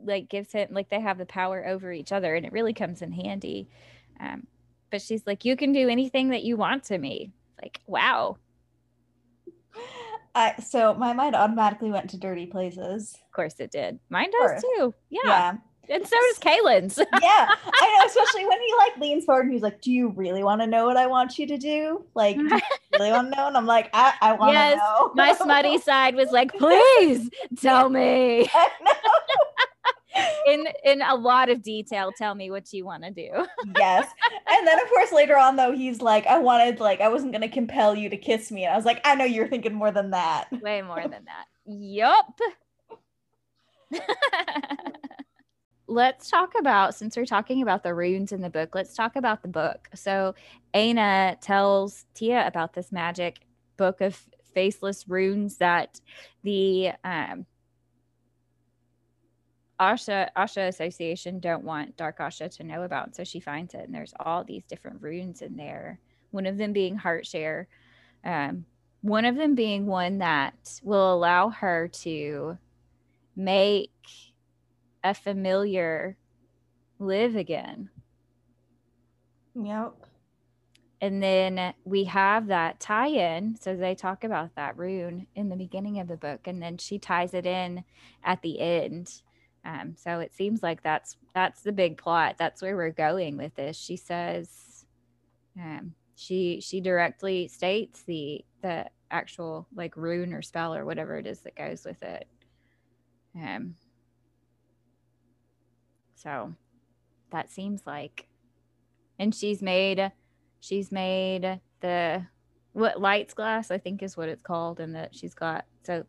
like 0.04 0.28
gives 0.28 0.52
him 0.52 0.68
like 0.72 0.90
they 0.90 1.00
have 1.00 1.18
the 1.18 1.26
power 1.26 1.66
over 1.66 1.92
each 1.92 2.12
other 2.12 2.34
and 2.34 2.44
it 2.44 2.52
really 2.52 2.74
comes 2.74 3.00
in 3.00 3.12
handy. 3.12 3.68
Um, 4.20 4.46
but 4.90 5.02
she's 5.02 5.26
like, 5.26 5.44
you 5.44 5.56
can 5.56 5.72
do 5.72 5.88
anything 5.88 6.30
that 6.30 6.44
you 6.44 6.56
want 6.56 6.84
to 6.84 6.98
me. 6.98 7.32
Like, 7.60 7.80
wow. 7.86 8.36
I 10.34 10.54
so 10.56 10.94
my 10.94 11.12
mind 11.12 11.36
automatically 11.36 11.90
went 11.90 12.10
to 12.10 12.18
dirty 12.18 12.46
places. 12.46 13.14
Of 13.14 13.32
course 13.32 13.54
it 13.60 13.70
did. 13.70 13.98
Mine 14.08 14.30
does 14.30 14.62
too. 14.62 14.94
Yeah. 15.10 15.20
yeah. 15.24 15.52
And 15.88 16.06
so 16.06 16.16
does 16.28 16.38
Kalen's. 16.38 16.98
yeah. 17.22 17.48
I 17.64 17.98
know, 17.98 18.06
especially 18.06 18.46
when 18.46 18.60
he 18.60 18.74
like 18.78 18.96
leans 18.98 19.24
forward 19.24 19.46
and 19.46 19.52
he's 19.52 19.62
like, 19.62 19.80
Do 19.80 19.92
you 19.92 20.08
really 20.10 20.42
want 20.42 20.60
to 20.60 20.66
know 20.66 20.86
what 20.86 20.96
I 20.96 21.06
want 21.06 21.38
you 21.38 21.46
to 21.46 21.58
do? 21.58 22.04
Like, 22.14 22.36
do 22.36 22.42
you 22.42 22.60
really 22.98 23.10
want 23.10 23.32
to 23.32 23.36
know? 23.36 23.46
And 23.48 23.56
I'm 23.56 23.66
like, 23.66 23.90
I, 23.92 24.14
I 24.20 24.32
want 24.32 24.50
to 24.50 24.54
yes, 24.54 24.78
know. 24.78 25.12
my 25.14 25.34
smutty 25.34 25.78
side 25.82 26.14
was 26.14 26.30
like, 26.30 26.52
please 26.52 27.30
tell 27.60 27.88
me. 27.88 28.48
in 30.46 30.66
in 30.84 31.02
a 31.02 31.14
lot 31.14 31.48
of 31.50 31.60
detail 31.60 32.12
tell 32.16 32.36
me 32.36 32.48
what 32.48 32.72
you 32.72 32.84
want 32.84 33.02
to 33.02 33.10
do 33.10 33.30
yes 33.76 34.08
and 34.46 34.66
then 34.66 34.80
of 34.80 34.88
course 34.88 35.10
later 35.10 35.36
on 35.36 35.56
though 35.56 35.72
he's 35.72 36.00
like 36.00 36.24
i 36.28 36.38
wanted 36.38 36.78
like 36.78 37.00
i 37.00 37.08
wasn't 37.08 37.32
going 37.32 37.42
to 37.42 37.48
compel 37.48 37.96
you 37.96 38.08
to 38.08 38.16
kiss 38.16 38.52
me 38.52 38.64
and 38.64 38.72
i 38.72 38.76
was 38.76 38.84
like 38.84 39.00
i 39.04 39.16
know 39.16 39.24
you're 39.24 39.48
thinking 39.48 39.74
more 39.74 39.90
than 39.90 40.10
that 40.10 40.46
way 40.62 40.82
more 40.82 41.02
than 41.02 41.24
that 41.24 41.46
yup 41.66 42.38
let's 45.86 46.30
talk 46.30 46.52
about 46.58 46.94
since 46.94 47.16
we're 47.16 47.26
talking 47.26 47.62
about 47.62 47.82
the 47.82 47.94
runes 47.94 48.32
in 48.32 48.40
the 48.40 48.50
book 48.50 48.74
let's 48.74 48.94
talk 48.94 49.16
about 49.16 49.42
the 49.42 49.48
book 49.48 49.88
so 49.94 50.34
Aenah 50.74 51.36
tells 51.40 52.06
tia 52.14 52.46
about 52.46 52.72
this 52.72 52.90
magic 52.90 53.40
book 53.76 54.00
of 54.00 54.18
faceless 54.54 55.08
runes 55.08 55.58
that 55.58 56.00
the 56.42 56.92
um 57.04 57.46
Asha 59.80 60.28
Asha 60.36 60.68
Association 60.68 61.40
don't 61.40 61.64
want 61.64 61.96
Dark 61.96 62.18
Asha 62.18 62.54
to 62.56 62.64
know 62.64 62.82
about. 62.82 63.16
So 63.16 63.24
she 63.24 63.40
finds 63.40 63.74
it, 63.74 63.80
and 63.80 63.94
there's 63.94 64.14
all 64.20 64.44
these 64.44 64.64
different 64.66 65.02
runes 65.02 65.42
in 65.42 65.56
there. 65.56 65.98
One 66.30 66.46
of 66.46 66.56
them 66.56 66.72
being 66.72 66.96
Heart 66.96 67.26
Share, 67.26 67.68
um, 68.24 68.64
one 69.02 69.24
of 69.24 69.36
them 69.36 69.54
being 69.54 69.86
one 69.86 70.18
that 70.18 70.80
will 70.82 71.12
allow 71.12 71.50
her 71.50 71.88
to 71.88 72.56
make 73.36 73.90
a 75.04 75.14
familiar 75.14 76.16
live 76.98 77.36
again. 77.36 77.90
Yep. 79.54 79.94
And 81.00 81.22
then 81.22 81.74
we 81.84 82.04
have 82.04 82.46
that 82.46 82.80
tie 82.80 83.08
in. 83.08 83.56
So 83.60 83.76
they 83.76 83.94
talk 83.94 84.24
about 84.24 84.54
that 84.56 84.78
rune 84.78 85.26
in 85.34 85.50
the 85.50 85.56
beginning 85.56 86.00
of 86.00 86.08
the 86.08 86.16
book, 86.16 86.46
and 86.46 86.62
then 86.62 86.78
she 86.78 86.98
ties 86.98 87.34
it 87.34 87.44
in 87.44 87.84
at 88.24 88.40
the 88.40 88.58
end. 88.58 89.22
Um, 89.66 89.94
so 89.96 90.20
it 90.20 90.34
seems 90.34 90.62
like 90.62 90.82
that's 90.82 91.16
that's 91.34 91.62
the 91.62 91.72
big 91.72 91.98
plot. 91.98 92.36
That's 92.38 92.62
where 92.62 92.76
we're 92.76 92.90
going 92.90 93.36
with 93.36 93.54
this. 93.54 93.76
She 93.76 93.96
says, 93.96 94.86
um, 95.60 95.94
she 96.16 96.60
she 96.60 96.80
directly 96.80 97.48
states 97.48 98.02
the 98.02 98.44
the 98.62 98.86
actual 99.10 99.68
like 99.74 99.96
rune 99.96 100.32
or 100.32 100.42
spell 100.42 100.74
or 100.74 100.84
whatever 100.84 101.18
it 101.18 101.26
is 101.26 101.40
that 101.40 101.56
goes 101.56 101.84
with 101.84 102.02
it. 102.02 102.26
Um, 103.36 103.74
so 106.24 106.54
that 107.30 107.52
seems 107.52 107.82
like, 107.86 108.26
and 109.18 109.34
she's 109.34 109.62
made 109.62 110.10
she's 110.60 110.90
made 110.90 111.60
the 111.80 112.26
what 112.72 113.00
lights 113.00 113.34
glass 113.34 113.70
I 113.70 113.78
think 113.78 114.02
is 114.02 114.16
what 114.16 114.28
it's 114.28 114.42
called, 114.42 114.80
and 114.80 114.94
that 114.96 115.14
she's 115.14 115.34
got 115.34 115.66
so 115.84 116.04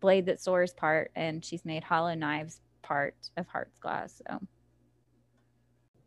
blade 0.00 0.26
that 0.26 0.40
soars 0.40 0.72
part, 0.72 1.10
and 1.16 1.44
she's 1.44 1.64
made 1.64 1.84
hollow 1.84 2.14
knives 2.14 2.60
part 2.82 3.16
of 3.36 3.46
Heart's 3.48 3.78
Glass. 3.78 4.22
So, 4.26 4.40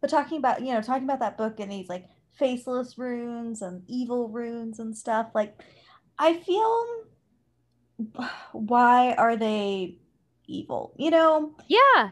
but 0.02 0.10
talking 0.10 0.38
about 0.38 0.62
you 0.62 0.74
know 0.74 0.82
talking 0.82 1.04
about 1.04 1.20
that 1.20 1.38
book 1.38 1.60
and 1.60 1.72
these 1.72 1.90
like 1.90 2.08
faceless 2.32 2.98
runes 2.98 3.62
and 3.62 3.84
evil 3.88 4.30
runes 4.30 4.80
and 4.80 4.98
stuff, 4.98 5.32
like 5.36 5.62
I 6.18 6.38
feel 6.38 6.86
why 8.54 9.14
are 9.14 9.36
they 9.36 9.98
evil? 10.48 10.94
You 10.98 11.12
know? 11.12 11.56
Yeah. 11.68 12.12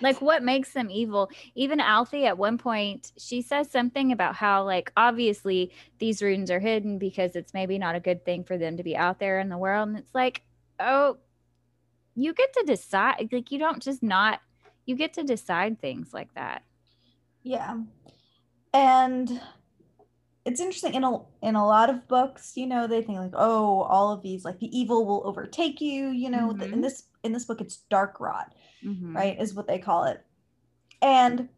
Like 0.00 0.20
what 0.20 0.42
makes 0.42 0.72
them 0.72 0.90
evil? 0.90 1.30
Even 1.54 1.80
Althy 1.80 2.26
at 2.26 2.36
one 2.36 2.58
point 2.58 3.12
she 3.16 3.40
says 3.40 3.70
something 3.70 4.10
about 4.10 4.34
how 4.34 4.64
like 4.64 4.92
obviously 4.96 5.72
these 5.98 6.20
runes 6.20 6.50
are 6.50 6.58
hidden 6.58 6.98
because 6.98 7.36
it's 7.36 7.54
maybe 7.54 7.78
not 7.78 7.94
a 7.94 8.00
good 8.00 8.24
thing 8.24 8.42
for 8.42 8.58
them 8.58 8.76
to 8.76 8.82
be 8.82 8.96
out 8.96 9.20
there 9.20 9.38
in 9.38 9.48
the 9.48 9.58
world. 9.58 9.88
And 9.88 9.98
it's 9.98 10.14
like 10.14 10.42
oh 10.80 11.18
you 12.16 12.34
get 12.34 12.52
to 12.54 12.64
decide 12.66 13.28
like 13.32 13.52
you 13.52 13.58
don't 13.58 13.80
just 13.80 14.02
not 14.02 14.40
you 14.86 14.96
get 14.96 15.12
to 15.14 15.22
decide 15.22 15.80
things 15.80 16.12
like 16.12 16.34
that. 16.34 16.62
Yeah. 17.42 17.78
And 18.74 19.40
it's 20.44 20.60
interesting 20.60 20.94
in 20.94 21.04
a 21.04 21.18
in 21.42 21.54
a 21.54 21.66
lot 21.66 21.90
of 21.90 22.06
books 22.08 22.52
you 22.56 22.66
know 22.66 22.86
they 22.86 23.02
think 23.02 23.18
like 23.18 23.34
oh 23.34 23.82
all 23.82 24.12
of 24.12 24.22
these 24.22 24.44
like 24.44 24.58
the 24.58 24.76
evil 24.76 25.06
will 25.06 25.22
overtake 25.24 25.80
you 25.80 26.08
you 26.08 26.30
know 26.30 26.52
mm-hmm. 26.52 26.72
in 26.72 26.80
this 26.80 27.04
in 27.22 27.32
this 27.32 27.44
book 27.44 27.60
it's 27.60 27.78
dark 27.90 28.18
rot 28.20 28.54
mm-hmm. 28.84 29.16
right 29.16 29.40
is 29.40 29.54
what 29.54 29.66
they 29.66 29.78
call 29.78 30.04
it 30.04 30.24
and 31.00 31.48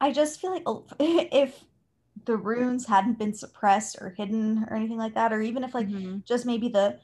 i 0.00 0.10
just 0.10 0.40
feel 0.40 0.52
like 0.52 0.64
if 0.98 1.64
the 2.24 2.36
runes 2.36 2.86
hadn't 2.86 3.18
been 3.18 3.34
suppressed 3.34 3.96
or 4.00 4.10
hidden 4.10 4.64
or 4.68 4.76
anything 4.76 4.98
like 4.98 5.14
that 5.14 5.32
or 5.32 5.40
even 5.40 5.64
if 5.64 5.74
like 5.74 5.88
mm-hmm. 5.88 6.18
just 6.24 6.46
maybe 6.46 6.68
the 6.68 6.98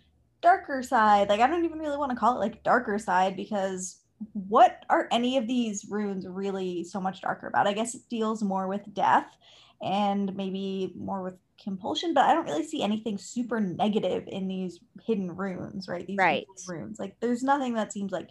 darker 0.45 0.83
side. 0.83 1.29
Like 1.29 1.41
I 1.41 1.49
don't 1.49 1.65
even 1.65 1.81
really 1.81 1.97
want 1.97 2.13
to 2.13 2.17
call 2.17 2.37
it 2.37 2.41
like 2.41 2.63
darker 2.63 2.99
side 2.99 3.35
because 3.35 3.97
what 4.33 4.85
are 4.91 5.09
any 5.11 5.37
of 5.37 5.49
these 5.49 5.87
runes 5.89 6.29
really 6.29 6.85
so 6.85 7.01
much 7.01 7.23
darker 7.23 7.49
about? 7.49 7.67
I 7.67 7.73
guess 7.73 7.97
it 7.97 8.03
deals 8.09 8.43
more 8.45 8.69
with 8.69 8.95
death 8.95 9.37
and 9.83 10.35
maybe 10.37 10.93
more 10.97 11.23
with 11.23 11.35
compulsion, 11.63 12.15
but 12.15 12.25
I 12.25 12.35
don't 12.35 12.47
really 12.47 12.65
see 12.65 12.83
anything 12.83 13.19
super 13.19 13.61
negative 13.61 14.25
in 14.27 14.49
these 14.49 14.81
hidden 15.07 15.35
runes, 15.35 15.89
right? 15.89 16.07
These 16.07 16.19
right. 16.19 16.47
runes. 16.67 16.99
Like 16.99 17.17
there's 17.21 17.43
nothing 17.43 17.75
that 17.75 17.93
seems 17.93 18.13
like 18.13 18.31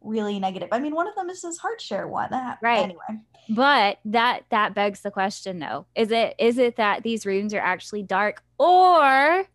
really 0.00 0.38
negative. 0.38 0.68
I 0.72 0.78
mean, 0.78 0.94
one 0.94 1.08
of 1.08 1.14
them 1.14 1.30
is 1.30 1.42
this 1.42 1.58
heart 1.58 1.80
share 1.80 2.06
one. 2.08 2.30
That, 2.30 2.58
right. 2.62 2.84
Anyway. 2.84 3.22
But 3.48 3.98
that 4.06 4.44
that 4.50 4.74
begs 4.74 5.00
the 5.00 5.10
question 5.10 5.58
though. 5.58 5.86
Is 5.94 6.10
it 6.10 6.34
is 6.38 6.58
it 6.58 6.76
that 6.76 7.02
these 7.02 7.26
runes 7.26 7.54
are 7.54 7.60
actually 7.60 8.02
dark 8.02 8.42
or 8.58 9.46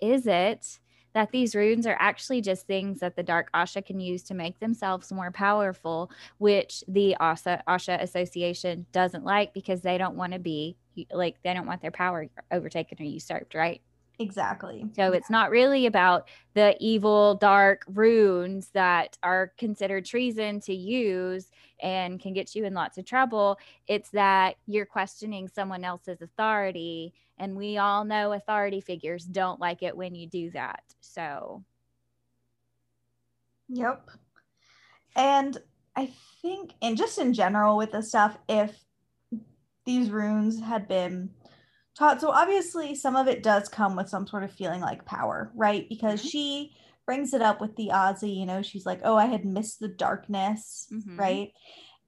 is 0.00 0.26
it 0.26 0.78
that 1.14 1.30
these 1.32 1.54
runes 1.54 1.86
are 1.86 1.96
actually 1.98 2.40
just 2.40 2.66
things 2.66 3.00
that 3.00 3.16
the 3.16 3.22
Dark 3.22 3.50
Asha 3.52 3.84
can 3.84 4.00
use 4.00 4.22
to 4.24 4.34
make 4.34 4.58
themselves 4.60 5.12
more 5.12 5.30
powerful, 5.30 6.10
which 6.38 6.84
the 6.88 7.16
Asha, 7.20 7.62
Asha 7.68 8.00
Association 8.02 8.86
doesn't 8.92 9.24
like 9.24 9.52
because 9.54 9.80
they 9.80 9.98
don't 9.98 10.16
want 10.16 10.32
to 10.32 10.38
be 10.38 10.76
like 11.12 11.36
they 11.44 11.54
don't 11.54 11.66
want 11.66 11.80
their 11.80 11.90
power 11.90 12.28
overtaken 12.50 12.98
or 13.00 13.04
usurped, 13.04 13.54
right? 13.54 13.80
Exactly. 14.20 14.84
So 14.96 15.12
it's 15.12 15.30
not 15.30 15.50
really 15.50 15.86
about 15.86 16.28
the 16.54 16.76
evil, 16.80 17.36
dark 17.36 17.84
runes 17.86 18.70
that 18.70 19.16
are 19.22 19.52
considered 19.56 20.04
treason 20.04 20.60
to 20.62 20.74
use 20.74 21.50
and 21.80 22.20
can 22.20 22.32
get 22.32 22.54
you 22.54 22.64
in 22.64 22.74
lots 22.74 22.98
of 22.98 23.04
trouble. 23.04 23.58
It's 23.86 24.10
that 24.10 24.56
you're 24.66 24.86
questioning 24.86 25.48
someone 25.48 25.84
else's 25.84 26.22
authority. 26.22 27.12
And 27.38 27.56
we 27.56 27.78
all 27.78 28.04
know 28.04 28.32
authority 28.32 28.80
figures 28.80 29.24
don't 29.24 29.60
like 29.60 29.82
it 29.82 29.96
when 29.96 30.14
you 30.14 30.26
do 30.26 30.50
that. 30.50 30.82
So, 31.00 31.62
yep. 33.68 34.08
And 35.14 35.56
I 35.96 36.10
think, 36.42 36.72
and 36.82 36.96
just 36.96 37.18
in 37.18 37.32
general 37.32 37.76
with 37.76 37.92
this 37.92 38.08
stuff, 38.08 38.36
if 38.48 38.76
these 39.84 40.10
runes 40.10 40.60
had 40.60 40.86
been 40.86 41.30
taught. 41.98 42.20
So 42.20 42.30
obviously, 42.30 42.94
some 42.94 43.16
of 43.16 43.26
it 43.26 43.42
does 43.42 43.68
come 43.68 43.96
with 43.96 44.08
some 44.08 44.26
sort 44.26 44.44
of 44.44 44.52
feeling 44.52 44.80
like 44.80 45.04
power, 45.04 45.50
right? 45.54 45.88
Because 45.88 46.20
mm-hmm. 46.20 46.28
she 46.28 46.76
brings 47.08 47.32
it 47.32 47.40
up 47.40 47.58
with 47.58 47.74
the 47.76 47.88
Azi, 47.90 48.28
you 48.28 48.44
know, 48.44 48.60
she's 48.60 48.84
like, 48.84 49.00
oh, 49.02 49.16
I 49.16 49.24
had 49.24 49.46
missed 49.46 49.80
the 49.80 49.88
darkness, 49.88 50.86
mm-hmm. 50.92 51.18
right? 51.18 51.52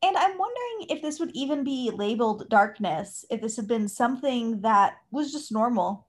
And 0.03 0.15
I'm 0.15 0.37
wondering 0.37 0.91
if 0.91 1.01
this 1.01 1.19
would 1.19 1.31
even 1.33 1.65
be 1.65 1.91
labeled 1.91 2.51
darkness, 2.51 3.25
if 3.31 3.41
this 3.41 3.57
had 3.57 3.67
been 3.67 3.89
something 3.89 4.61
that 4.61 4.97
was 5.11 5.33
just 5.33 5.53
normal, 5.53 6.07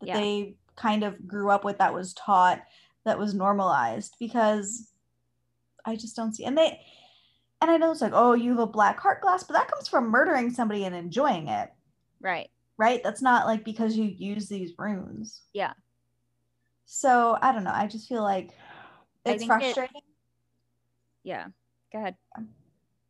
that 0.00 0.06
yeah. 0.06 0.16
they 0.18 0.56
kind 0.76 1.04
of 1.04 1.28
grew 1.28 1.50
up 1.50 1.62
with, 1.62 1.76
that 1.76 1.92
was 1.92 2.14
taught, 2.14 2.62
that 3.04 3.18
was 3.18 3.34
normalized, 3.34 4.16
because 4.18 4.90
I 5.84 5.96
just 5.96 6.16
don't 6.16 6.34
see. 6.34 6.46
And 6.46 6.56
they, 6.56 6.80
and 7.60 7.70
I 7.70 7.76
know 7.76 7.92
it's 7.92 8.00
like, 8.00 8.14
oh, 8.14 8.32
you 8.32 8.52
have 8.52 8.60
a 8.60 8.66
black 8.66 8.98
heart 8.98 9.20
glass, 9.20 9.44
but 9.44 9.52
that 9.52 9.70
comes 9.70 9.88
from 9.88 10.10
murdering 10.10 10.50
somebody 10.50 10.84
and 10.84 10.94
enjoying 10.94 11.48
it. 11.48 11.68
Right 12.18 12.48
right? 12.78 13.02
That's 13.04 13.22
not 13.22 13.46
like 13.46 13.64
because 13.64 13.96
you 13.96 14.04
use 14.04 14.48
these 14.48 14.72
runes. 14.76 15.42
Yeah. 15.52 15.72
So 16.84 17.38
I 17.40 17.52
don't 17.52 17.64
know. 17.64 17.72
I 17.72 17.86
just 17.86 18.08
feel 18.08 18.22
like 18.22 18.50
it's 19.24 19.44
frustrating. 19.44 19.96
It, 19.96 20.04
yeah. 21.24 21.46
Go 21.92 21.98
ahead. 21.98 22.16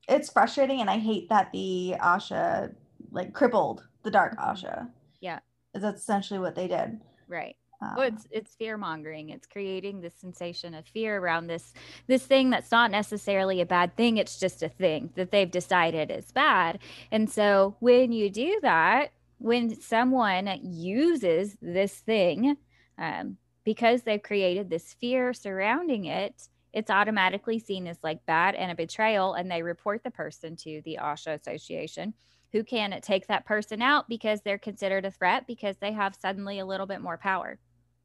It's 0.09 0.31
frustrating, 0.31 0.81
and 0.81 0.91
I 0.91 0.99
hate 0.99 1.29
that 1.29 1.51
the 1.53 1.95
Asha 2.01 2.75
like 3.11 3.33
crippled 3.33 3.87
the 4.03 4.11
Dark 4.11 4.39
mm-hmm. 4.39 4.51
Asha. 4.51 4.89
Yeah. 5.21 5.39
That's 5.75 6.01
essentially 6.01 6.41
what 6.41 6.55
they 6.55 6.69
did. 6.69 7.01
Right. 7.29 7.57
Um, 7.81 7.95
well, 7.97 8.07
it's 8.07 8.29
it's 8.31 8.55
fear 8.55 8.77
mongering. 8.77 9.31
It's 9.31 9.47
creating 9.47 10.01
this 10.01 10.15
sensation 10.15 10.75
of 10.75 10.87
fear 10.87 11.19
around 11.19 11.49
this 11.49 11.73
this 12.07 12.25
thing 12.25 12.51
that's 12.51 12.71
not 12.71 12.91
necessarily 12.91 13.61
a 13.61 13.67
bad 13.67 13.97
thing. 13.97 14.19
It's 14.19 14.39
just 14.39 14.63
a 14.63 14.69
thing 14.69 15.11
that 15.17 15.31
they've 15.31 15.51
decided 15.51 16.11
is 16.11 16.31
bad. 16.31 16.79
And 17.11 17.29
so 17.29 17.77
when 17.81 18.13
you 18.13 18.31
do 18.31 18.61
that, 18.63 19.13
when 19.39 19.81
someone 19.81 20.61
uses 20.63 21.57
this 21.61 21.95
thing 21.95 22.57
um, 22.99 23.37
because 23.65 24.03
they've 24.03 24.23
created 24.23 24.69
this 24.69 24.95
fear 24.95 25.33
surrounding 25.33 26.07
it 26.07 26.49
it's 26.73 26.91
automatically 26.91 27.59
seen 27.59 27.87
as 27.87 27.99
like 28.03 28.25
bad 28.25 28.55
and 28.55 28.71
a 28.71 28.75
betrayal 28.75 29.35
and 29.35 29.51
they 29.51 29.63
report 29.63 30.03
the 30.03 30.11
person 30.11 30.57
to 30.57 30.81
the 30.85 30.99
Asha 31.01 31.39
association 31.39 32.15
who 32.53 32.65
can 32.65 32.99
take 33.03 33.27
that 33.27 33.47
person 33.47 33.83
out 33.83 34.09
because 34.09 34.41
they're 34.41 34.59
considered 34.59 35.05
a 35.05 35.11
threat 35.11 35.47
because 35.47 35.77
they 35.79 35.93
have 35.93 36.15
suddenly 36.15 36.59
a 36.59 36.67
little 36.67 36.87
bit 36.87 37.01
more 37.01 37.19
power 37.19 37.59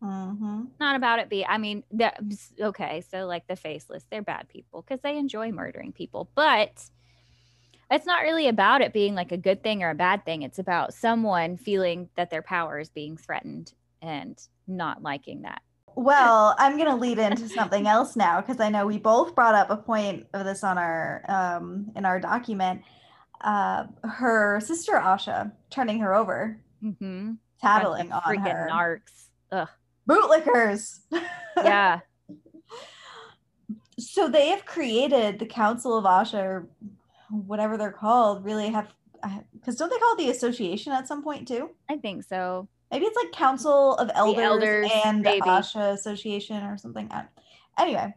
mm-hmm. 0.04 0.64
not 0.80 0.96
about 0.96 1.20
it 1.20 1.30
be 1.30 1.46
i 1.46 1.58
mean 1.58 1.84
that 1.92 2.20
okay 2.60 3.04
so 3.10 3.26
like 3.26 3.48
the 3.48 3.56
faceless 3.56 4.06
they're 4.10 4.22
bad 4.22 4.48
people 4.50 4.82
because 4.82 5.02
they 5.02 5.18
enjoy 5.18 5.52
murdering 5.52 5.92
people 5.92 6.30
but 6.36 6.90
it's 7.90 8.06
not 8.06 8.24
really 8.24 8.48
about 8.48 8.82
it 8.82 8.92
being 8.92 9.16
like 9.16 9.32
a 9.32 9.38
good 9.38 9.64
thing 9.64 9.82
or 9.82 9.92
a 9.92 9.96
bad 9.96 10.26
thing. 10.26 10.42
It's 10.42 10.60
about 10.60 10.94
someone 10.94 11.58
feeling 11.58 12.10
that 12.16 12.30
their 12.30 12.42
power 12.42 12.80
is 12.80 12.90
being 12.90 13.16
threatened 13.16 13.74
and 14.02 14.38
not 14.68 15.02
liking 15.02 15.44
that. 15.44 15.62
Well, 15.96 16.56
I'm 16.60 16.78
going 16.78 16.90
to 16.90 16.96
lead 16.96 17.18
into 17.18 17.50
something 17.50 17.88
else 17.88 18.16
now 18.16 18.40
because 18.40 18.60
I 18.60 18.70
know 18.70 18.86
we 18.86 19.00
both 19.00 19.34
brought 19.34 19.56
up 19.56 19.72
a 19.72 19.78
point 19.78 20.28
of 20.34 20.46
this 20.46 20.64
on 20.64 20.78
our 20.78 21.26
um, 21.28 21.92
in 21.96 22.06
our 22.06 22.20
document. 22.20 22.84
Uh, 23.42 23.86
her 24.04 24.60
sister 24.60 24.94
Asha 24.94 25.52
turning 25.72 26.00
her 26.00 26.14
over, 26.14 26.60
mm-hmm. 26.84 27.34
tattling 27.60 28.12
on 28.12 28.22
freaking 28.22 28.52
her. 28.52 28.70
narcs. 28.72 29.30
Ugh. 29.52 29.68
Bootlickers. 30.08 31.00
yeah. 31.58 32.00
so 33.98 34.30
they 34.30 34.50
have 34.50 34.66
created 34.66 35.40
the 35.40 35.46
Council 35.48 35.98
of 35.98 36.06
Asha 36.06 36.44
or 36.44 36.68
whatever 37.30 37.78
they're 37.78 37.92
called 37.92 38.46
really 38.46 38.70
have 38.70 38.88
because 39.52 39.76
don't 39.76 39.90
they 39.90 39.98
call 39.98 40.14
it 40.14 40.18
the 40.20 40.30
association 40.30 40.94
at 40.94 41.08
some 41.08 41.24
point 41.24 41.48
too? 41.48 41.72
I 41.90 41.98
think 41.98 42.24
so. 42.24 42.68
Maybe 42.92 43.06
it's 43.06 43.18
like 43.18 43.32
Council 43.32 43.96
of 43.96 44.10
Elders, 44.14 44.44
elders 44.44 44.92
and 45.06 45.22
maybe. 45.22 45.42
Asha 45.42 45.94
Association 45.94 46.64
or 46.64 46.78
something. 46.78 47.10
Anyway, 47.78 48.14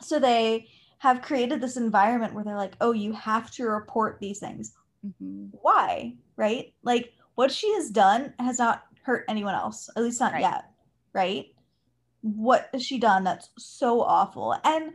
so 0.00 0.18
they 0.18 0.68
have 0.98 1.22
created 1.22 1.60
this 1.60 1.76
environment 1.76 2.34
where 2.34 2.44
they're 2.44 2.56
like, 2.56 2.74
oh, 2.80 2.92
you 2.92 3.12
have 3.12 3.50
to 3.52 3.64
report 3.64 4.18
these 4.20 4.38
things. 4.38 4.74
Mm-hmm. 5.06 5.56
Why? 5.62 6.14
Right? 6.36 6.72
Like 6.82 7.12
what 7.34 7.50
she 7.50 7.72
has 7.74 7.90
done 7.90 8.34
has 8.38 8.58
not 8.58 8.84
hurt 9.02 9.24
anyone 9.28 9.54
else, 9.54 9.88
at 9.96 10.02
least 10.02 10.20
not 10.20 10.32
right. 10.32 10.42
yet. 10.42 10.64
Right? 11.12 11.46
What 12.22 12.68
has 12.72 12.82
she 12.84 12.98
done 12.98 13.24
that's 13.24 13.50
so 13.58 14.02
awful? 14.02 14.56
And 14.64 14.92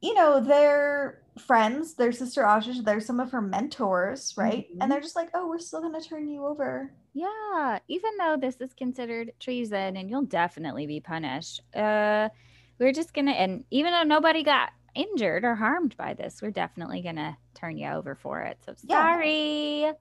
you 0.00 0.14
know, 0.14 0.40
they're 0.40 1.22
friends, 1.38 1.94
their 1.94 2.12
sister 2.12 2.42
Ashish, 2.42 2.84
they're 2.84 3.00
some 3.00 3.20
of 3.20 3.30
her 3.30 3.40
mentors, 3.40 4.34
right? 4.36 4.68
Mm-hmm. 4.70 4.82
And 4.82 4.92
they're 4.92 5.00
just 5.00 5.16
like, 5.16 5.30
oh, 5.34 5.48
we're 5.48 5.58
still 5.58 5.80
going 5.80 6.00
to 6.00 6.06
turn 6.06 6.28
you 6.28 6.46
over. 6.46 6.92
Yeah. 7.14 7.78
Even 7.88 8.10
though 8.18 8.36
this 8.40 8.56
is 8.60 8.72
considered 8.74 9.32
treason 9.40 9.96
and 9.96 10.10
you'll 10.10 10.22
definitely 10.22 10.86
be 10.86 11.00
punished, 11.00 11.62
uh, 11.74 12.28
we're 12.78 12.92
just 12.92 13.14
going 13.14 13.26
to, 13.26 13.32
and 13.32 13.64
even 13.70 13.92
though 13.92 14.02
nobody 14.02 14.42
got 14.42 14.70
injured 14.94 15.44
or 15.44 15.54
harmed 15.54 15.96
by 15.96 16.14
this, 16.14 16.40
we're 16.42 16.50
definitely 16.50 17.02
going 17.02 17.16
to 17.16 17.36
turn 17.54 17.78
you 17.78 17.88
over 17.88 18.14
for 18.14 18.42
it. 18.42 18.58
So 18.64 18.74
sorry. 18.86 19.82
Yeah. 19.82 19.92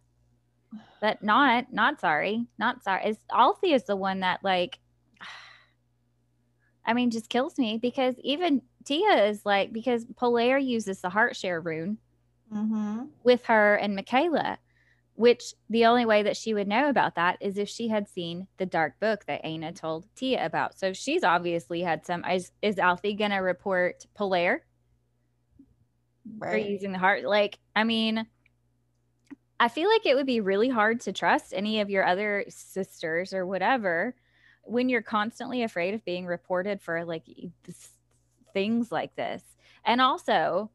But 1.01 1.23
not, 1.23 1.71
not 1.71 1.99
sorry. 2.01 2.45
Not 2.59 2.83
sorry. 2.83 3.09
Is 3.09 3.17
Althea 3.33 3.75
is 3.75 3.83
the 3.83 3.95
one 3.95 4.19
that, 4.21 4.43
like, 4.43 4.79
I 6.85 6.93
mean, 6.93 7.11
just 7.11 7.29
kills 7.29 7.57
me 7.57 7.77
because 7.81 8.15
even 8.19 8.61
Tia 8.87 9.25
is 9.25 9.45
like 9.45 9.73
because 9.73 10.05
Polaire 10.15 10.57
uses 10.57 11.01
the 11.01 11.09
heart 11.09 11.35
share 11.35 11.59
rune 11.59 11.97
mm-hmm. 12.53 13.03
with 13.21 13.45
her 13.45 13.75
and 13.75 13.99
Mykaela, 13.99 14.57
which 15.15 15.53
the 15.69 15.85
only 15.85 16.05
way 16.05 16.23
that 16.23 16.37
she 16.37 16.53
would 16.53 16.69
know 16.69 16.87
about 16.87 17.15
that 17.15 17.37
is 17.41 17.57
if 17.57 17.67
she 17.67 17.89
had 17.89 18.07
seen 18.07 18.47
the 18.55 18.65
dark 18.65 18.97
book 19.01 19.25
that 19.25 19.43
Aenah 19.43 19.75
told 19.75 20.07
Tia 20.15 20.45
about. 20.45 20.79
So 20.79 20.93
she's 20.93 21.25
obviously 21.25 21.81
had 21.81 22.05
some. 22.05 22.23
Is, 22.23 22.51
is 22.61 22.77
Althy 22.77 23.13
gonna 23.13 23.43
report 23.43 24.05
Polaire 24.15 24.63
right. 26.37 26.51
for 26.51 26.57
using 26.57 26.93
the 26.93 26.97
heart? 26.97 27.25
Like, 27.25 27.59
I 27.75 27.83
mean, 27.83 28.25
I 29.59 29.67
feel 29.67 29.89
like 29.89 30.05
it 30.05 30.15
would 30.15 30.25
be 30.25 30.39
really 30.39 30.69
hard 30.69 31.01
to 31.01 31.11
trust 31.11 31.53
any 31.53 31.81
of 31.81 31.89
your 31.89 32.05
other 32.05 32.45
sisters 32.47 33.33
or 33.33 33.45
whatever 33.45 34.15
when 34.63 34.87
you're 34.87 35.01
constantly 35.01 35.63
afraid 35.63 35.93
of 35.93 36.05
being 36.05 36.25
reported 36.25 36.81
for 36.81 37.03
like 37.03 37.23
this 37.65 37.89
things 38.57 38.91
like 38.91 39.15
this. 39.15 39.43
And 39.85 40.01
also, 40.01 40.71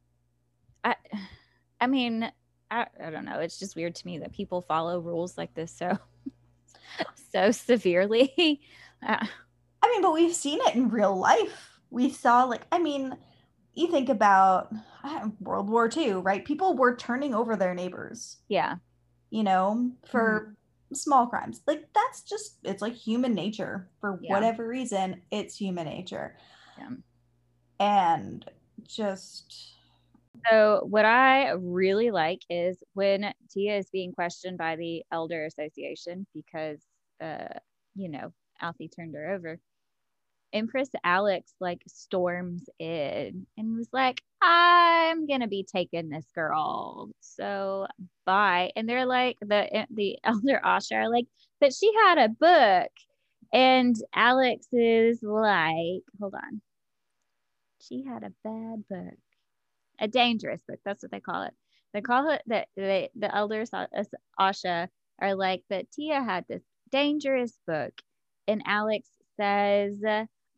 I, 0.85 0.95
I 1.81 1.89
mean, 1.89 2.31
I, 2.71 2.87
I 3.05 3.11
don't 3.11 3.25
know. 3.25 3.41
It's 3.41 3.59
just 3.59 3.75
weird 3.75 3.97
to 3.97 4.07
me 4.07 4.19
that 4.19 4.33
people 4.33 4.63
follow 4.63 5.01
rules 5.01 5.37
like 5.37 5.53
this 5.55 5.73
so, 5.77 5.99
so 7.33 7.51
severely. 7.51 8.61
Uh, 9.05 9.27
I 9.83 9.89
mean, 9.89 10.01
but 10.01 10.13
we've 10.13 10.33
seen 10.33 10.61
it 10.63 10.77
in 10.77 10.89
real 10.89 11.17
life. 11.17 11.81
We 11.91 12.09
saw, 12.09 12.45
like, 12.45 12.63
I 12.71 12.79
mean, 12.79 13.17
you 13.75 13.91
think 13.91 14.11
about 14.11 14.73
World 15.41 15.69
War 15.69 15.91
II, 15.93 16.13
right? 16.13 16.45
People 16.45 16.77
were 16.77 16.95
turning 16.95 17.35
over 17.35 17.57
their 17.57 17.75
neighbors. 17.75 18.37
Yeah. 18.47 18.77
You 19.31 19.43
know, 19.43 19.91
for 20.07 20.55
mm-hmm. 20.55 20.95
small 20.95 21.27
crimes. 21.27 21.63
Like, 21.67 21.89
that's 21.93 22.23
just, 22.23 22.59
it's 22.63 22.81
like 22.81 22.95
human 22.95 23.35
nature. 23.35 23.91
For 24.01 24.21
yeah. 24.23 24.33
whatever 24.33 24.69
reason, 24.69 25.23
it's 25.33 25.57
human 25.57 25.87
nature. 25.87 26.37
Yeah 26.79 26.91
and 27.83 28.45
just 28.87 29.75
so 30.49 30.87
what 30.89 31.05
I 31.05 31.51
really 31.51 32.11
like 32.11 32.43
is 32.49 32.83
when 32.95 33.33
Tia 33.51 33.79
is 33.79 33.91
being 33.91 34.13
questioned 34.13 34.59
by 34.59 34.77
the 34.77 35.03
Elder 35.11 35.45
Association 35.45 36.27
because 36.35 36.81
uh 37.23 37.59
you 37.95 38.09
know 38.09 38.33
Althy 38.63 38.89
turned 38.89 39.15
her 39.15 39.33
over. 39.33 39.59
Empress 40.53 40.91
Alyx 41.05 41.55
like 41.61 41.83
storms 41.89 42.69
in 42.79 43.47
and 43.57 43.77
was 43.77 43.89
like, 43.93 44.23
I'm 44.43 45.27
gonna 45.27 45.49
be 45.49 45.65
taking 45.65 46.09
this 46.09 46.27
girl. 46.35 47.11
So 47.21 47.87
bye. 48.27 48.71
And 48.77 48.89
they're 48.89 49.07
like 49.07 49.39
the 49.41 49.87
the 49.91 50.19
elder 50.25 50.61
Asha 50.65 50.97
are 50.97 51.11
like, 51.11 51.27
but 51.61 51.73
she 51.75 51.93
had 52.07 52.19
a 52.19 52.29
book. 52.29 52.91
And 53.53 53.97
Alyx 54.17 54.67
is 54.73 55.21
like, 55.23 56.03
hold 56.21 56.35
on 56.35 56.63
she 57.83 58.05
had 58.05 58.23
a 58.23 58.33
bad 58.45 58.85
book, 58.89 59.19
a 60.01 60.09
dangerous 60.09 60.63
book. 60.69 60.79
That's 60.85 61.03
what 61.03 61.11
they 61.13 61.21
call 61.21 61.43
it. 61.43 61.55
They 61.93 62.01
call 62.01 62.31
it 62.31 62.43
that 62.47 62.69
the, 62.77 63.09
the 63.15 63.35
elders 63.35 63.71
uh, 63.73 63.87
Asha 64.41 64.89
are 65.21 65.35
like, 65.35 65.63
but 65.69 65.91
Tia 65.93 66.23
had 66.23 66.45
this 66.49 66.63
dangerous 66.91 67.59
book. 67.67 67.93
And 68.49 68.65
Alyx 68.67 69.03
says, 69.39 70.01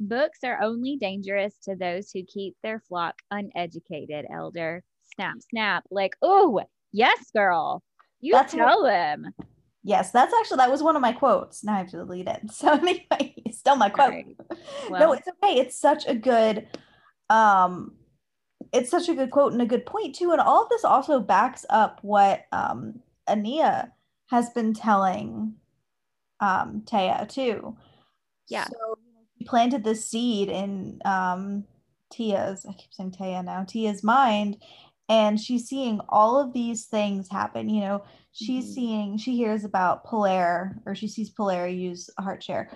books 0.00 0.38
are 0.44 0.62
only 0.62 0.96
dangerous 0.96 1.54
to 1.64 1.74
those 1.76 2.10
who 2.10 2.22
keep 2.24 2.56
their 2.62 2.80
flock 2.80 3.14
uneducated, 3.30 4.26
elder. 4.32 4.82
Snap, 5.14 5.36
snap. 5.50 5.84
Like, 5.90 6.16
oh, 6.22 6.62
yes, 6.92 7.30
girl. 7.34 7.82
You 8.20 8.32
That's 8.32 8.54
tell 8.54 8.82
what- 8.82 8.90
them. 8.90 9.34
Yes, 9.86 10.12
that's 10.12 10.32
actually 10.32 10.56
that 10.56 10.70
was 10.70 10.82
one 10.82 10.96
of 10.96 11.02
my 11.02 11.12
quotes. 11.12 11.62
Now 11.62 11.74
I 11.74 11.78
have 11.78 11.90
to 11.90 11.98
delete 11.98 12.26
it. 12.26 12.40
So 12.50 12.72
anyway, 12.72 13.34
still 13.50 13.76
my 13.76 13.90
quote. 13.90 14.12
Right. 14.14 14.36
Well, 14.88 15.00
no, 15.00 15.12
it's 15.12 15.28
okay. 15.28 15.58
It's 15.60 15.78
such 15.78 16.06
a 16.08 16.14
good 16.14 16.66
um 17.30 17.94
it's 18.72 18.90
such 18.90 19.08
a 19.08 19.14
good 19.14 19.30
quote 19.30 19.52
and 19.52 19.62
a 19.62 19.66
good 19.66 19.86
point 19.86 20.14
too. 20.14 20.32
And 20.32 20.40
all 20.40 20.64
of 20.64 20.68
this 20.68 20.84
also 20.84 21.20
backs 21.20 21.64
up 21.70 22.00
what 22.02 22.44
um 22.52 23.00
Aenah 23.28 23.90
has 24.30 24.50
been 24.50 24.74
telling 24.74 25.54
um 26.40 26.82
Taya 26.84 27.28
too. 27.28 27.76
Yeah. 28.48 28.64
So 28.64 28.98
he 29.36 29.44
planted 29.44 29.84
this 29.84 30.04
seed 30.08 30.48
in 30.48 31.00
um 31.04 31.64
Tia's, 32.12 32.64
I 32.68 32.72
keep 32.72 32.92
saying 32.92 33.12
Taya 33.12 33.44
now, 33.44 33.64
Tia's 33.64 34.04
mind, 34.04 34.58
and 35.08 35.40
she's 35.40 35.66
seeing 35.66 36.00
all 36.08 36.40
of 36.40 36.52
these 36.52 36.86
things 36.86 37.28
happen. 37.30 37.68
You 37.68 37.80
know, 37.80 38.04
she's 38.32 38.64
mm-hmm. 38.64 38.74
seeing, 38.74 39.18
she 39.18 39.36
hears 39.36 39.64
about 39.64 40.04
Polaire, 40.04 40.80
or 40.86 40.94
she 40.94 41.08
sees 41.08 41.30
Polaire 41.30 41.68
use 41.68 42.08
a 42.18 42.22
heart 42.22 42.42
share. 42.42 42.70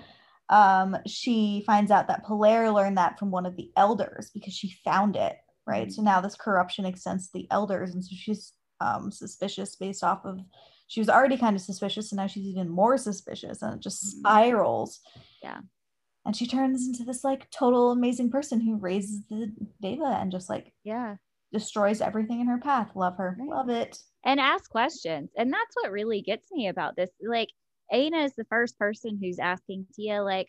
Um, 0.50 0.96
she 1.06 1.62
finds 1.66 1.90
out 1.90 2.08
that 2.08 2.24
Polaire 2.24 2.72
learned 2.72 2.96
that 2.98 3.18
from 3.18 3.30
one 3.30 3.46
of 3.46 3.56
the 3.56 3.70
elders 3.76 4.30
because 4.32 4.54
she 4.54 4.78
found 4.84 5.16
it, 5.16 5.36
right? 5.66 5.88
Mm-hmm. 5.88 5.92
So 5.92 6.02
now 6.02 6.20
this 6.20 6.34
corruption 6.34 6.86
extends 6.86 7.26
to 7.26 7.32
the 7.34 7.48
elders, 7.50 7.94
and 7.94 8.04
so 8.04 8.14
she's 8.16 8.52
um, 8.80 9.10
suspicious 9.10 9.76
based 9.76 10.02
off 10.02 10.24
of. 10.24 10.40
She 10.86 11.00
was 11.00 11.10
already 11.10 11.36
kind 11.36 11.54
of 11.54 11.60
suspicious, 11.60 12.12
and 12.12 12.16
now 12.16 12.26
she's 12.26 12.46
even 12.46 12.68
more 12.68 12.96
suspicious, 12.96 13.60
and 13.60 13.74
it 13.74 13.80
just 13.80 14.02
mm-hmm. 14.04 14.20
spirals. 14.20 15.00
Yeah. 15.42 15.60
And 16.24 16.36
she 16.36 16.46
turns 16.46 16.86
into 16.86 17.04
this 17.04 17.24
like 17.24 17.50
total 17.50 17.90
amazing 17.90 18.30
person 18.30 18.60
who 18.60 18.76
raises 18.76 19.22
the 19.30 19.52
Daeva 19.82 20.20
and 20.20 20.30
just 20.30 20.50
like 20.50 20.74
yeah 20.84 21.16
destroys 21.52 22.00
everything 22.00 22.40
in 22.40 22.46
her 22.46 22.58
path. 22.58 22.90
Love 22.94 23.16
her. 23.16 23.36
Right. 23.38 23.48
Love 23.48 23.68
it. 23.70 23.98
And 24.24 24.40
ask 24.40 24.68
questions. 24.70 25.30
And 25.36 25.52
that's 25.52 25.74
what 25.74 25.92
really 25.92 26.20
gets 26.20 26.50
me 26.52 26.68
about 26.68 26.96
this. 26.96 27.10
Like 27.26 27.48
Aenah 27.92 28.24
is 28.24 28.34
the 28.34 28.44
first 28.44 28.78
person 28.78 29.18
who's 29.20 29.38
asking 29.38 29.86
Tia, 29.94 30.22
like, 30.22 30.48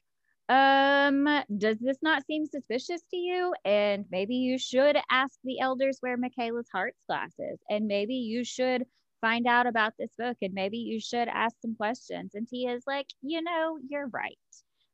um, 0.50 1.28
does 1.58 1.78
this 1.80 1.98
not 2.02 2.26
seem 2.26 2.48
suspicious 2.48 3.02
to 3.12 3.18
you? 3.18 3.54
And 3.66 4.06
maybe 4.10 4.36
you 4.36 4.58
should 4.58 4.98
ask 5.12 5.38
the 5.44 5.60
elders 5.60 5.98
where 6.02 6.18
Mykaela's 6.18 6.70
heart's 6.74 7.04
glass 7.08 7.34
is. 7.38 7.60
And 7.70 7.86
maybe 7.88 8.16
you 8.16 8.44
should 8.44 8.86
find 9.22 9.46
out 9.48 9.68
about 9.68 9.94
this 10.00 10.12
book 10.18 10.38
and 10.42 10.54
maybe 10.54 10.78
you 10.78 11.00
should 11.00 11.28
ask 11.28 11.56
some 11.62 11.76
questions. 11.76 12.34
And 12.34 12.48
Tia's 12.48 12.84
like, 12.88 13.08
you 13.22 13.42
know, 13.42 13.78
you're 13.90 14.08
right. 14.08 14.38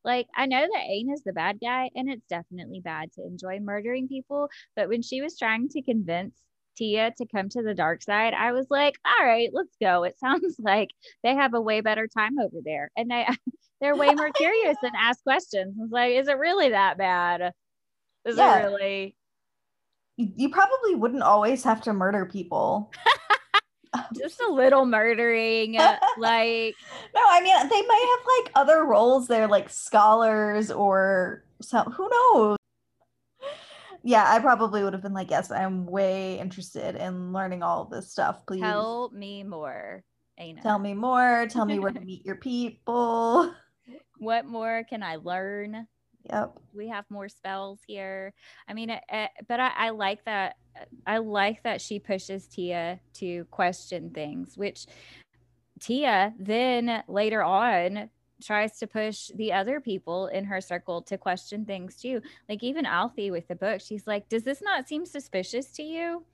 Like, 0.04 0.28
I 0.36 0.46
know 0.46 0.62
that 0.62 0.88
Aenah 0.88 1.14
is 1.14 1.24
the 1.24 1.34
bad 1.34 1.58
guy, 1.60 1.90
and 1.96 2.08
it's 2.12 2.28
definitely 2.28 2.80
bad 2.80 3.12
to 3.14 3.26
enjoy 3.26 3.60
murdering 3.60 4.08
people. 4.08 4.50
But 4.76 4.88
when 4.88 5.02
she 5.02 5.22
was 5.22 5.36
trying 5.36 5.68
to 5.70 5.82
convince 5.82 6.36
Tia 6.76 7.14
to 7.18 7.26
come 7.26 7.50
to 7.50 7.62
the 7.62 7.74
dark 7.74 8.02
side, 8.02 8.34
I 8.34 8.52
was 8.52 8.68
like, 8.70 8.96
all 9.06 9.26
right, 9.26 9.50
let's 9.54 9.76
go. 9.82 10.04
It 10.04 10.18
sounds 10.20 10.56
like 10.60 10.90
they 11.24 11.36
have 11.36 11.54
a 11.54 11.62
way 11.62 11.82
better 11.82 12.08
time 12.08 12.40
over 12.40 12.58
there. 12.64 12.92
And 12.96 13.10
they 13.10 13.28
they're 13.82 13.96
way 13.96 14.14
more 14.14 14.32
curious 14.36 14.78
and 14.82 14.94
ask 14.98 15.24
questions. 15.24 15.76
It's 15.80 15.92
like, 15.92 16.14
is 16.14 16.28
it 16.28 16.38
really 16.38 16.70
that 16.70 16.98
bad? 16.98 17.54
Is 18.26 18.38
yeah. 18.38 18.60
it 18.60 18.66
really? 18.66 19.16
You 20.18 20.50
probably 20.50 20.96
wouldn't 20.96 21.24
always 21.24 21.64
have 21.64 21.82
to 21.82 21.94
murder 21.94 22.26
people. 22.26 22.92
just 24.14 24.42
a 24.42 24.52
little 24.52 24.86
murdering 24.86 25.78
uh, 25.78 25.98
like 26.18 26.76
no 27.16 27.22
i 27.30 27.42
mean 27.42 27.56
they 27.70 27.82
might 27.82 28.18
have 28.18 28.44
like 28.44 28.52
other 28.56 28.84
roles 28.84 29.28
there 29.28 29.48
like 29.48 29.70
scholars 29.70 30.70
or 30.70 31.46
some 31.62 31.90
who 31.94 32.10
knows 32.10 32.58
yeah 34.06 34.26
i 34.28 34.40
probably 34.40 34.84
would 34.84 34.94
have 34.94 35.02
been 35.02 35.14
like 35.14 35.30
yes 35.30 35.52
i'm 35.52 35.86
way 35.86 36.40
interested 36.40 36.96
in 36.96 37.34
learning 37.34 37.64
all 37.64 37.86
this 37.86 38.12
stuff 38.12 38.46
please 38.46 38.62
tell 38.62 39.10
me 39.14 39.44
more 39.44 40.04
Aenah. 40.40 40.62
tell 40.62 40.80
me 40.80 40.94
more 40.94 41.48
tell 41.50 41.66
me 41.66 41.80
where 41.80 41.92
to 41.92 42.00
meet 42.06 42.26
your 42.26 42.36
people 42.36 43.54
what 44.20 44.46
more 44.46 44.84
can 44.90 45.04
i 45.04 45.18
learn 45.18 45.88
Yep. 46.30 46.54
We 46.74 46.88
have 46.90 47.06
more 47.10 47.30
spells 47.30 47.82
here. 47.86 48.34
I 48.68 48.74
mean, 48.74 48.90
it, 48.90 49.04
it, 49.10 49.30
but 49.48 49.60
I, 49.60 49.72
I 49.76 49.90
like 49.92 50.26
that. 50.26 50.56
I 51.06 51.20
like 51.20 51.64
that 51.64 51.82
she 51.82 52.00
pushes 52.00 52.48
Tia 52.48 53.00
to 53.16 53.46
question 53.46 54.10
things, 54.10 54.58
which 54.58 54.88
Tia 55.80 56.34
then 56.40 57.04
later 57.08 57.44
on 57.44 58.10
tries 58.44 58.78
to 58.80 58.88
push 58.88 59.30
the 59.36 59.54
other 59.54 59.80
people 59.80 60.28
in 60.28 60.46
her 60.46 60.62
circle 60.62 61.02
to 61.04 61.18
question 61.18 61.66
things 61.66 61.96
too. 61.96 62.22
Like 62.50 62.64
even 62.64 62.86
Althy 62.86 63.32
with 63.32 63.48
the 63.48 63.56
book, 63.56 63.82
she's 63.82 64.08
like, 64.08 64.30
"Does 64.30 64.44
this 64.44 64.62
not 64.62 64.88
seem 64.88 65.06
suspicious 65.06 65.72
to 65.74 65.84
you?" 65.84 66.26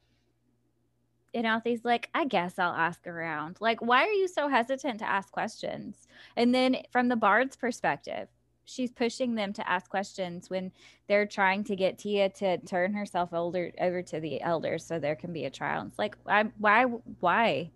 And 1.33 1.45
Althy's 1.45 1.85
like, 1.85 2.09
"I 2.13 2.25
guess 2.25 2.59
I'll 2.59 2.73
ask 2.73 3.07
around." 3.07 3.57
Like, 3.61 3.81
why 3.81 4.03
are 4.03 4.11
you 4.11 4.27
so 4.27 4.47
hesitant 4.47 4.99
to 4.99 5.09
ask 5.09 5.31
questions? 5.31 6.07
And 6.35 6.53
then 6.53 6.77
from 6.91 7.07
the 7.07 7.15
bard's 7.15 7.55
perspective, 7.55 8.27
she's 8.65 8.91
pushing 8.91 9.35
them 9.35 9.53
to 9.53 9.69
ask 9.69 9.89
questions 9.89 10.49
when 10.49 10.71
they're 11.07 11.25
trying 11.25 11.63
to 11.65 11.75
get 11.75 11.97
Tia 11.97 12.29
to 12.29 12.57
turn 12.59 12.93
herself 12.93 13.33
older 13.33 13.71
over 13.79 14.01
to 14.01 14.19
the 14.19 14.41
elders 14.41 14.85
so 14.85 14.99
there 14.99 15.15
can 15.15 15.33
be 15.33 15.45
a 15.45 15.49
trial. 15.49 15.85
It's 15.87 15.99
like 15.99 16.15
why 16.23 16.45
why 16.57 16.83
why? 17.19 17.71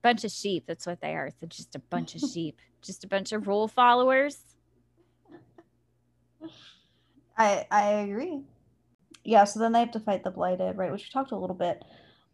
Bunch 0.00 0.24
of 0.24 0.30
sheep, 0.30 0.64
that's 0.66 0.86
what 0.86 1.00
they 1.00 1.14
are. 1.14 1.26
It's 1.26 1.56
just 1.56 1.74
a 1.74 1.80
bunch 1.80 2.14
of 2.14 2.20
sheep, 2.32 2.60
just 2.82 3.04
a 3.04 3.08
bunch 3.08 3.32
of 3.32 3.46
rule 3.46 3.68
followers. 3.68 4.38
I 7.36 7.66
I 7.70 7.84
agree. 7.90 8.42
Yeah, 9.24 9.44
so 9.44 9.60
then 9.60 9.72
they 9.72 9.80
have 9.80 9.92
to 9.92 10.00
fight 10.00 10.24
the 10.24 10.30
blighted, 10.30 10.76
right? 10.76 10.90
Which 10.90 11.04
we 11.04 11.10
talked 11.12 11.32
a 11.32 11.36
little 11.36 11.56
bit 11.56 11.84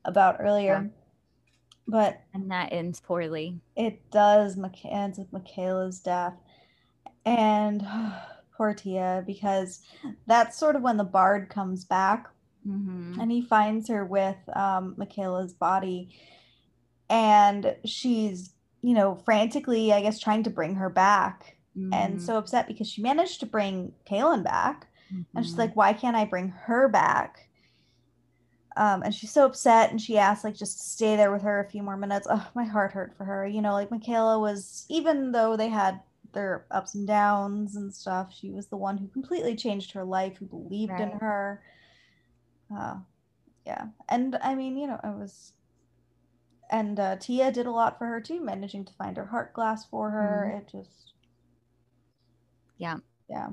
about 0.04 0.36
earlier. 0.40 0.82
Yeah. 0.84 1.00
But 1.86 2.20
and 2.32 2.50
that 2.50 2.72
ends 2.72 3.00
poorly. 3.00 3.60
It 3.76 4.10
does. 4.10 4.58
Ends 4.84 5.18
with 5.18 5.32
Mykaela's 5.32 6.00
death 6.00 6.34
and 7.24 7.86
poor 8.56 8.74
Tia, 8.74 9.22
because 9.26 9.80
that's 10.26 10.58
sort 10.58 10.76
of 10.76 10.82
when 10.82 10.96
the 10.96 11.04
bard 11.04 11.48
comes 11.48 11.84
back 11.84 12.28
mm-hmm. 12.66 13.20
and 13.20 13.30
he 13.30 13.42
finds 13.42 13.88
her 13.88 14.04
with 14.04 14.36
um, 14.54 14.94
Mykaela's 14.98 15.52
body. 15.52 16.08
And 17.10 17.76
she's, 17.84 18.53
you 18.84 18.94
know, 18.94 19.14
frantically, 19.24 19.92
I 19.92 20.02
guess, 20.02 20.20
trying 20.20 20.42
to 20.42 20.50
bring 20.50 20.74
her 20.74 20.90
back. 20.90 21.56
Mm-hmm. 21.76 21.94
And 21.94 22.22
so 22.22 22.36
upset 22.36 22.68
because 22.68 22.88
she 22.88 23.02
managed 23.02 23.40
to 23.40 23.46
bring 23.46 23.92
Kalen 24.08 24.44
back. 24.44 24.86
Mm-hmm. 25.12 25.22
And 25.36 25.44
she's 25.44 25.54
mm-hmm. 25.54 25.62
like, 25.62 25.76
why 25.76 25.92
can't 25.92 26.16
I 26.16 26.24
bring 26.24 26.50
her 26.50 26.88
back? 26.88 27.48
Um, 28.76 29.02
and 29.02 29.14
she's 29.14 29.30
so 29.30 29.46
upset 29.46 29.90
and 29.90 30.00
she 30.00 30.18
asked 30.18 30.44
like 30.44 30.54
just 30.54 30.78
to 30.78 30.84
stay 30.84 31.16
there 31.16 31.32
with 31.32 31.42
her 31.42 31.60
a 31.60 31.70
few 31.70 31.82
more 31.82 31.96
minutes. 31.96 32.26
Oh, 32.28 32.46
my 32.54 32.64
heart 32.64 32.92
hurt 32.92 33.16
for 33.16 33.24
her. 33.24 33.46
You 33.46 33.62
know, 33.62 33.72
like 33.72 33.90
Mykaela 33.90 34.40
was, 34.40 34.84
even 34.88 35.32
though 35.32 35.56
they 35.56 35.68
had 35.68 36.00
their 36.34 36.66
ups 36.70 36.94
and 36.94 37.06
downs 37.06 37.76
and 37.76 37.94
stuff. 37.94 38.34
She 38.38 38.50
was 38.50 38.66
the 38.66 38.76
one 38.76 38.98
who 38.98 39.08
completely 39.08 39.56
changed 39.56 39.92
her 39.92 40.04
life, 40.04 40.36
who 40.36 40.46
believed 40.46 40.92
right. 40.92 41.00
in 41.00 41.10
her. 41.18 41.62
Uh, 42.76 42.96
yeah, 43.64 43.86
and 44.10 44.36
I 44.42 44.54
mean, 44.54 44.76
you 44.76 44.86
know, 44.86 45.00
it 45.02 45.16
was, 45.16 45.52
and 46.70 46.98
uh, 46.98 47.16
Tia 47.16 47.52
did 47.52 47.66
a 47.66 47.70
lot 47.70 47.98
for 47.98 48.06
her 48.06 48.20
too, 48.20 48.40
managing 48.40 48.84
to 48.84 48.92
find 48.94 49.16
her 49.16 49.26
heart 49.26 49.52
glass 49.52 49.84
for 49.84 50.10
her. 50.10 50.52
Mm. 50.52 50.58
It 50.60 50.68
just, 50.70 51.12
yeah, 52.78 52.96
yeah, 53.28 53.48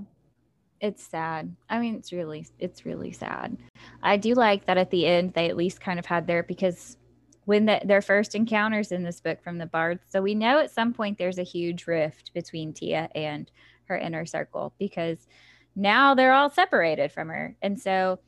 it's 0.80 1.04
sad. 1.04 1.56
I 1.70 1.80
mean, 1.80 1.96
it's 1.96 2.12
really, 2.12 2.46
it's 2.60 2.86
really 2.86 3.12
sad. 3.12 3.58
I 4.02 4.18
do 4.18 4.34
like 4.34 4.66
that 4.66 4.78
at 4.78 4.92
the 4.92 5.06
end 5.06 5.34
they 5.34 5.50
at 5.50 5.58
least 5.58 5.82
kind 5.82 6.00
of 6.00 6.06
had 6.06 6.28
their 6.28 6.44
because 6.44 6.98
when 7.46 7.66
the, 7.66 7.82
their 7.84 8.02
first 8.02 8.36
encounters 8.36 8.92
in 8.92 9.04
this 9.04 9.20
book 9.20 9.44
from 9.44 9.58
the 9.58 9.66
bards. 9.66 10.04
So 10.10 10.22
we 10.22 10.36
know 10.36 10.60
at 10.60 10.72
some 10.72 10.94
point 10.94 11.18
there's 11.18 11.40
a 11.40 11.44
huge 11.44 11.88
rift 11.88 12.34
between 12.34 12.74
Tia 12.74 13.10
and 13.16 13.52
her 13.86 13.98
inner 13.98 14.26
circle 14.26 14.74
because 14.80 15.28
now 15.76 16.14
they're 16.14 16.34
all 16.34 16.50
separated 16.50 17.12
from 17.12 17.30
her. 17.30 17.56
And 17.62 17.80
so 17.80 18.20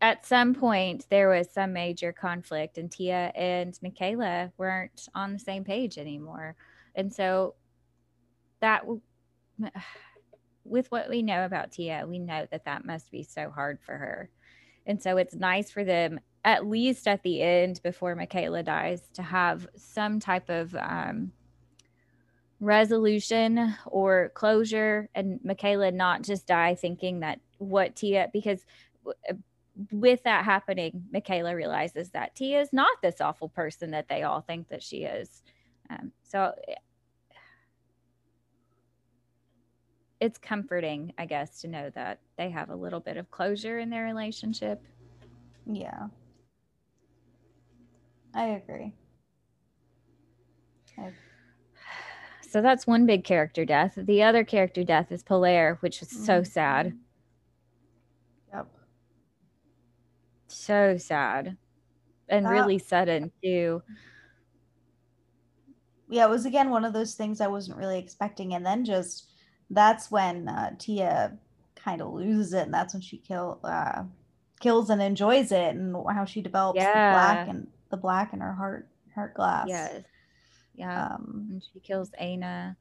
at 0.00 0.24
some 0.24 0.54
point 0.54 1.06
there 1.10 1.28
was 1.28 1.50
some 1.50 1.72
major 1.72 2.12
conflict 2.12 2.78
and 2.78 2.90
Tia 2.90 3.32
and 3.34 3.78
Mykaela 3.84 4.50
weren't 4.56 5.08
on 5.14 5.32
the 5.34 5.38
same 5.38 5.64
page 5.64 5.98
anymore. 5.98 6.56
And 6.94 7.12
so 7.12 7.54
that 8.60 8.84
with 10.64 10.90
what 10.90 11.08
we 11.10 11.22
know 11.22 11.44
about 11.44 11.72
Tia, 11.72 12.06
we 12.06 12.18
know 12.18 12.46
that 12.50 12.64
that 12.64 12.84
must 12.84 13.10
be 13.10 13.22
so 13.22 13.50
hard 13.50 13.78
for 13.80 13.96
her. 13.96 14.30
And 14.86 15.02
so 15.02 15.16
it's 15.16 15.34
nice 15.34 15.70
for 15.70 15.84
them 15.84 16.20
at 16.44 16.66
least 16.66 17.06
at 17.06 17.22
the 17.22 17.42
end 17.42 17.80
before 17.82 18.16
Mykaela 18.16 18.64
dies 18.64 19.02
to 19.14 19.22
have 19.22 19.68
some 19.76 20.20
type 20.20 20.48
of 20.48 20.74
um, 20.74 21.32
resolution 22.60 23.74
or 23.86 24.30
closure 24.34 25.10
and 25.14 25.40
Mykaela 25.40 25.92
not 25.92 26.22
just 26.22 26.46
die 26.46 26.74
thinking 26.74 27.20
that 27.20 27.40
what 27.58 27.96
Tia 27.96 28.28
because 28.32 28.64
with 29.92 30.22
that 30.24 30.44
happening, 30.44 31.04
Mykaela 31.14 31.54
realizes 31.54 32.10
that 32.10 32.34
Tia 32.34 32.60
is 32.60 32.72
not 32.72 32.90
this 33.02 33.20
awful 33.20 33.48
person 33.48 33.90
that 33.92 34.08
they 34.08 34.22
all 34.22 34.40
think 34.40 34.68
that 34.68 34.82
she 34.82 35.04
is. 35.04 35.42
Um, 35.88 36.12
so 36.22 36.52
it's 40.20 40.38
comforting, 40.38 41.12
I 41.18 41.26
guess, 41.26 41.60
to 41.62 41.68
know 41.68 41.90
that 41.94 42.20
they 42.36 42.50
have 42.50 42.70
a 42.70 42.76
little 42.76 43.00
bit 43.00 43.16
of 43.16 43.30
closure 43.30 43.78
in 43.78 43.90
their 43.90 44.04
relationship. 44.04 44.82
Yeah. 45.66 46.08
I 48.34 48.44
agree. 48.44 48.92
I... 50.98 51.12
So 52.42 52.60
that's 52.60 52.86
one 52.86 53.06
big 53.06 53.24
character 53.24 53.64
death. 53.64 53.94
The 53.96 54.22
other 54.22 54.44
character 54.44 54.84
death 54.84 55.10
is 55.10 55.22
Polaire, 55.22 55.78
which 55.80 56.00
was 56.00 56.10
so 56.10 56.40
mm-hmm. 56.40 56.44
sad. 56.44 56.98
Yep. 58.52 58.66
So 60.50 60.96
sad. 60.96 61.56
And 62.28 62.48
really 62.48 62.78
sudden 62.78 63.32
too. 63.42 63.82
Yeah, 66.08 66.26
it 66.26 66.30
was 66.30 66.46
again 66.46 66.70
one 66.70 66.84
of 66.84 66.92
those 66.92 67.14
things 67.14 67.40
I 67.40 67.48
wasn't 67.48 67.78
really 67.78 67.98
expecting. 67.98 68.54
And 68.54 68.64
then 68.64 68.84
just 68.84 69.30
that's 69.70 70.10
when 70.10 70.48
uh, 70.48 70.72
Tia 70.78 71.36
kind 71.76 72.00
of 72.00 72.12
loses 72.12 72.52
it, 72.52 72.62
and 72.62 72.74
that's 72.74 72.94
when 72.94 73.00
she 73.00 73.18
kill 73.18 73.60
uh, 73.64 74.04
kills 74.60 74.90
and 74.90 75.02
enjoys 75.02 75.52
it, 75.52 75.74
and 75.74 75.96
how 76.12 76.24
she 76.24 76.42
develops 76.42 76.76
yeah. 76.76 76.86
the 76.92 77.14
black 77.14 77.48
and 77.48 77.66
the 77.90 77.96
black 77.96 78.32
in 78.32 78.40
her 78.40 78.54
heart 78.54 78.88
heart 79.14 79.34
glass. 79.34 79.66
Yes. 79.68 80.02
Yeah. 80.74 81.06
Um, 81.06 81.48
and 81.50 81.62
she 81.72 81.80
kills 81.80 82.10
Aenah. 82.20 82.76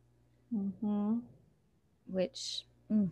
Mm-hmm. 0.53 1.17
Which. 2.07 2.63
Mm, 2.91 3.11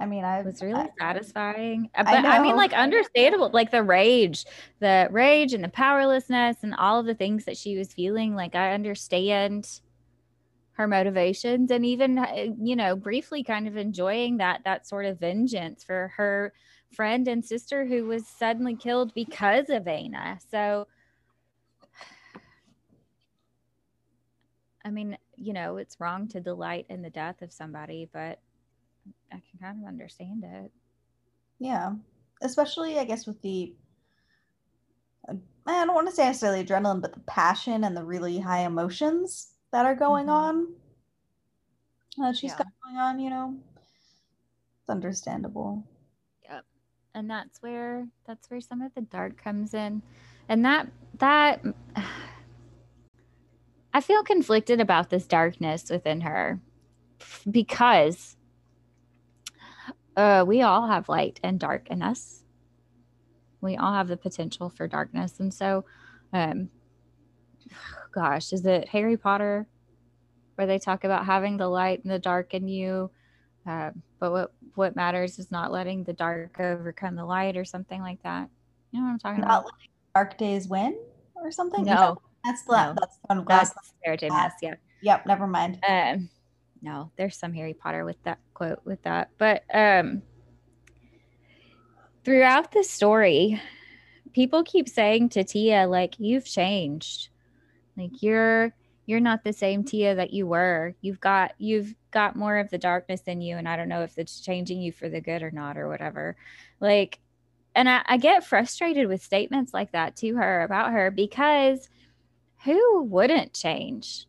I 0.00 0.06
mean, 0.06 0.24
I 0.24 0.42
was 0.42 0.60
really 0.60 0.80
I, 0.80 0.90
satisfying, 0.98 1.88
but 1.96 2.08
I, 2.08 2.38
I, 2.38 2.42
mean, 2.42 2.56
like 2.56 2.72
understandable, 2.72 3.50
like 3.52 3.70
the 3.70 3.82
rage, 3.82 4.44
the 4.80 5.08
rage 5.10 5.54
and 5.54 5.62
the 5.62 5.68
powerlessness 5.68 6.56
and 6.62 6.74
all 6.74 6.98
of 6.98 7.06
the 7.06 7.14
things 7.14 7.44
that 7.44 7.56
she 7.56 7.78
was 7.78 7.92
feeling. 7.92 8.34
Like 8.34 8.56
I 8.56 8.74
understand 8.74 9.80
her 10.72 10.88
motivations 10.88 11.70
and 11.70 11.86
even 11.86 12.18
uh, 12.18 12.46
you 12.60 12.74
know 12.74 12.96
briefly 12.96 13.44
kind 13.44 13.68
of 13.68 13.76
enjoying 13.76 14.38
that 14.38 14.60
that 14.64 14.88
sort 14.88 15.06
of 15.06 15.20
vengeance 15.20 15.84
for 15.84 16.12
her 16.16 16.52
friend 16.92 17.28
and 17.28 17.44
sister 17.44 17.86
who 17.86 18.04
was 18.06 18.26
suddenly 18.26 18.74
killed 18.74 19.14
because 19.14 19.70
of 19.70 19.84
Aenah. 19.84 20.38
So 20.50 20.88
I 24.84 24.90
mean, 24.90 25.16
you 25.36 25.52
know, 25.52 25.76
it's 25.76 26.00
wrong 26.00 26.26
to 26.28 26.40
delight 26.40 26.86
in 26.88 27.02
the 27.02 27.10
death 27.10 27.40
of 27.42 27.52
somebody, 27.52 28.08
but 28.12 28.40
I 29.32 29.36
can 29.36 29.58
kind 29.60 29.82
of 29.82 29.88
understand 29.88 30.44
it. 30.44 30.70
Yeah. 31.58 31.92
Especially 32.42 32.98
I 32.98 33.04
guess 33.04 33.26
with 33.26 33.40
the 33.42 33.74
I 35.66 35.84
don't 35.84 35.94
want 35.94 36.08
to 36.08 36.14
say 36.14 36.26
necessarily 36.26 36.64
adrenaline, 36.64 37.00
but 37.00 37.14
the 37.14 37.20
passion 37.20 37.84
and 37.84 37.96
the 37.96 38.04
really 38.04 38.38
high 38.38 38.60
emotions 38.60 39.54
that 39.72 39.86
are 39.86 39.94
going 39.94 40.26
mm-hmm. 40.26 40.34
on 40.34 40.74
that 42.18 42.36
she's 42.36 42.50
yeah. 42.52 42.58
got 42.58 42.66
going 42.84 42.96
on, 42.96 43.18
you 43.18 43.30
know. 43.30 43.56
It's 43.76 44.90
understandable. 44.90 45.84
Yep. 46.48 46.64
And 47.14 47.30
that's 47.30 47.62
where 47.62 48.06
that's 48.26 48.50
where 48.50 48.60
some 48.60 48.82
of 48.82 48.94
the 48.94 49.00
dark 49.00 49.42
comes 49.42 49.74
in. 49.74 50.02
And 50.48 50.64
that 50.64 50.88
that 51.18 51.62
I 53.94 54.00
feel 54.00 54.22
conflicted 54.22 54.80
about 54.80 55.10
this 55.10 55.26
darkness 55.26 55.88
within 55.88 56.20
her 56.22 56.60
because 57.50 58.36
uh, 60.16 60.44
we 60.46 60.62
all 60.62 60.86
have 60.86 61.08
light 61.08 61.40
and 61.42 61.58
dark 61.58 61.88
in 61.90 62.02
us. 62.02 62.42
We 63.60 63.76
all 63.76 63.92
have 63.92 64.08
the 64.08 64.16
potential 64.16 64.70
for 64.70 64.86
darkness. 64.86 65.40
And 65.40 65.52
so 65.52 65.84
um, 66.32 66.68
gosh, 68.12 68.52
is 68.52 68.64
it 68.66 68.88
Harry 68.88 69.16
Potter 69.16 69.66
where 70.56 70.66
they 70.66 70.78
talk 70.78 71.04
about 71.04 71.26
having 71.26 71.56
the 71.56 71.68
light 71.68 72.02
and 72.02 72.12
the 72.12 72.18
dark 72.18 72.54
in 72.54 72.68
you? 72.68 73.10
Uh, 73.66 73.90
but 74.20 74.30
what 74.30 74.52
what 74.74 74.96
matters 74.96 75.38
is 75.38 75.50
not 75.50 75.72
letting 75.72 76.04
the 76.04 76.12
dark 76.12 76.58
overcome 76.58 77.14
the 77.14 77.24
light 77.24 77.56
or 77.56 77.64
something 77.64 78.02
like 78.02 78.22
that. 78.22 78.48
You 78.90 79.00
know 79.00 79.06
what 79.06 79.12
I'm 79.12 79.18
talking 79.18 79.40
not 79.40 79.62
about? 79.62 79.72
dark 80.14 80.38
days 80.38 80.68
win 80.68 80.96
or 81.34 81.50
something. 81.50 81.84
No, 81.84 82.20
that's 82.44 82.62
the 82.62 82.72
no. 82.72 82.94
that's 82.98 83.16
the 83.16 83.34
one. 83.34 83.44
That's 83.48 83.74
Sarah 84.04 84.16
J. 84.16 84.28
Maas. 84.28 84.52
Yeah. 84.60 84.74
Yep. 85.02 85.26
Never 85.26 85.46
mind. 85.46 85.78
Um, 85.88 86.28
no, 86.84 87.10
there's 87.16 87.36
some 87.36 87.52
Harry 87.52 87.74
Potter 87.74 88.04
with 88.04 88.22
that 88.24 88.38
quote 88.52 88.80
with 88.84 89.02
that, 89.02 89.30
but 89.38 89.64
um, 89.72 90.22
throughout 92.24 92.72
the 92.72 92.84
story, 92.84 93.60
people 94.32 94.62
keep 94.62 94.88
saying 94.88 95.30
to 95.30 95.44
Tia 95.44 95.86
like, 95.88 96.14
"You've 96.18 96.44
changed." 96.44 97.30
Like 97.96 98.22
you're 98.22 98.74
you're 99.06 99.20
not 99.20 99.44
the 99.44 99.52
same 99.52 99.84
Tia 99.84 100.14
that 100.14 100.32
you 100.32 100.46
were. 100.46 100.94
You've 101.00 101.20
got 101.20 101.52
you've 101.58 101.94
got 102.10 102.36
more 102.36 102.58
of 102.58 102.70
the 102.70 102.78
darkness 102.78 103.22
in 103.26 103.40
you, 103.40 103.56
and 103.56 103.68
I 103.68 103.76
don't 103.76 103.88
know 103.88 104.02
if 104.02 104.18
it's 104.18 104.40
changing 104.40 104.80
you 104.80 104.92
for 104.92 105.08
the 105.08 105.20
good 105.20 105.42
or 105.42 105.50
not 105.50 105.76
or 105.76 105.88
whatever. 105.88 106.36
Like, 106.80 107.18
and 107.74 107.88
I, 107.88 108.02
I 108.06 108.16
get 108.16 108.44
frustrated 108.44 109.08
with 109.08 109.22
statements 109.22 109.74
like 109.74 109.92
that 109.92 110.16
to 110.16 110.34
her 110.36 110.62
about 110.62 110.92
her 110.92 111.10
because 111.10 111.88
who 112.64 113.02
wouldn't 113.02 113.52
change? 113.52 114.26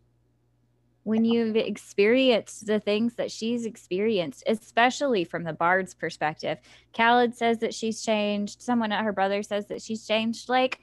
When 1.05 1.23
you've 1.23 1.55
experienced 1.55 2.65
the 2.65 2.79
things 2.79 3.13
that 3.13 3.31
she's 3.31 3.65
experienced, 3.65 4.43
especially 4.47 5.23
from 5.23 5.43
the 5.43 5.53
bard's 5.53 5.93
perspective. 5.93 6.57
Khalad 6.95 7.35
says 7.35 7.59
that 7.59 7.75
she's 7.75 8.01
changed. 8.01 8.61
Someone, 8.61 8.91
at 8.91 9.03
her 9.03 9.13
brother, 9.13 9.43
says 9.43 9.67
that 9.67 9.83
she's 9.83 10.07
changed. 10.07 10.49
Like, 10.49 10.79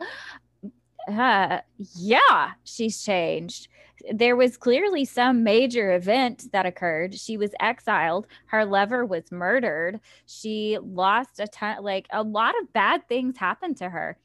uh, 1.08 1.58
yeah, 1.96 2.52
she's 2.62 3.02
changed. 3.02 3.66
There 4.12 4.36
was 4.36 4.56
clearly 4.56 5.04
some 5.04 5.42
major 5.42 5.92
event 5.92 6.52
that 6.52 6.66
occurred. 6.66 7.14
She 7.14 7.36
was 7.36 7.50
exiled. 7.58 8.28
Her 8.46 8.64
lover 8.64 9.04
was 9.04 9.32
murdered. 9.32 9.98
She 10.26 10.78
lost 10.80 11.40
a 11.40 11.48
ton, 11.48 11.82
like 11.82 12.06
a 12.12 12.22
lot 12.22 12.54
of 12.62 12.72
bad 12.72 13.08
things 13.08 13.38
happened 13.38 13.78
to 13.78 13.88
her. 13.88 14.18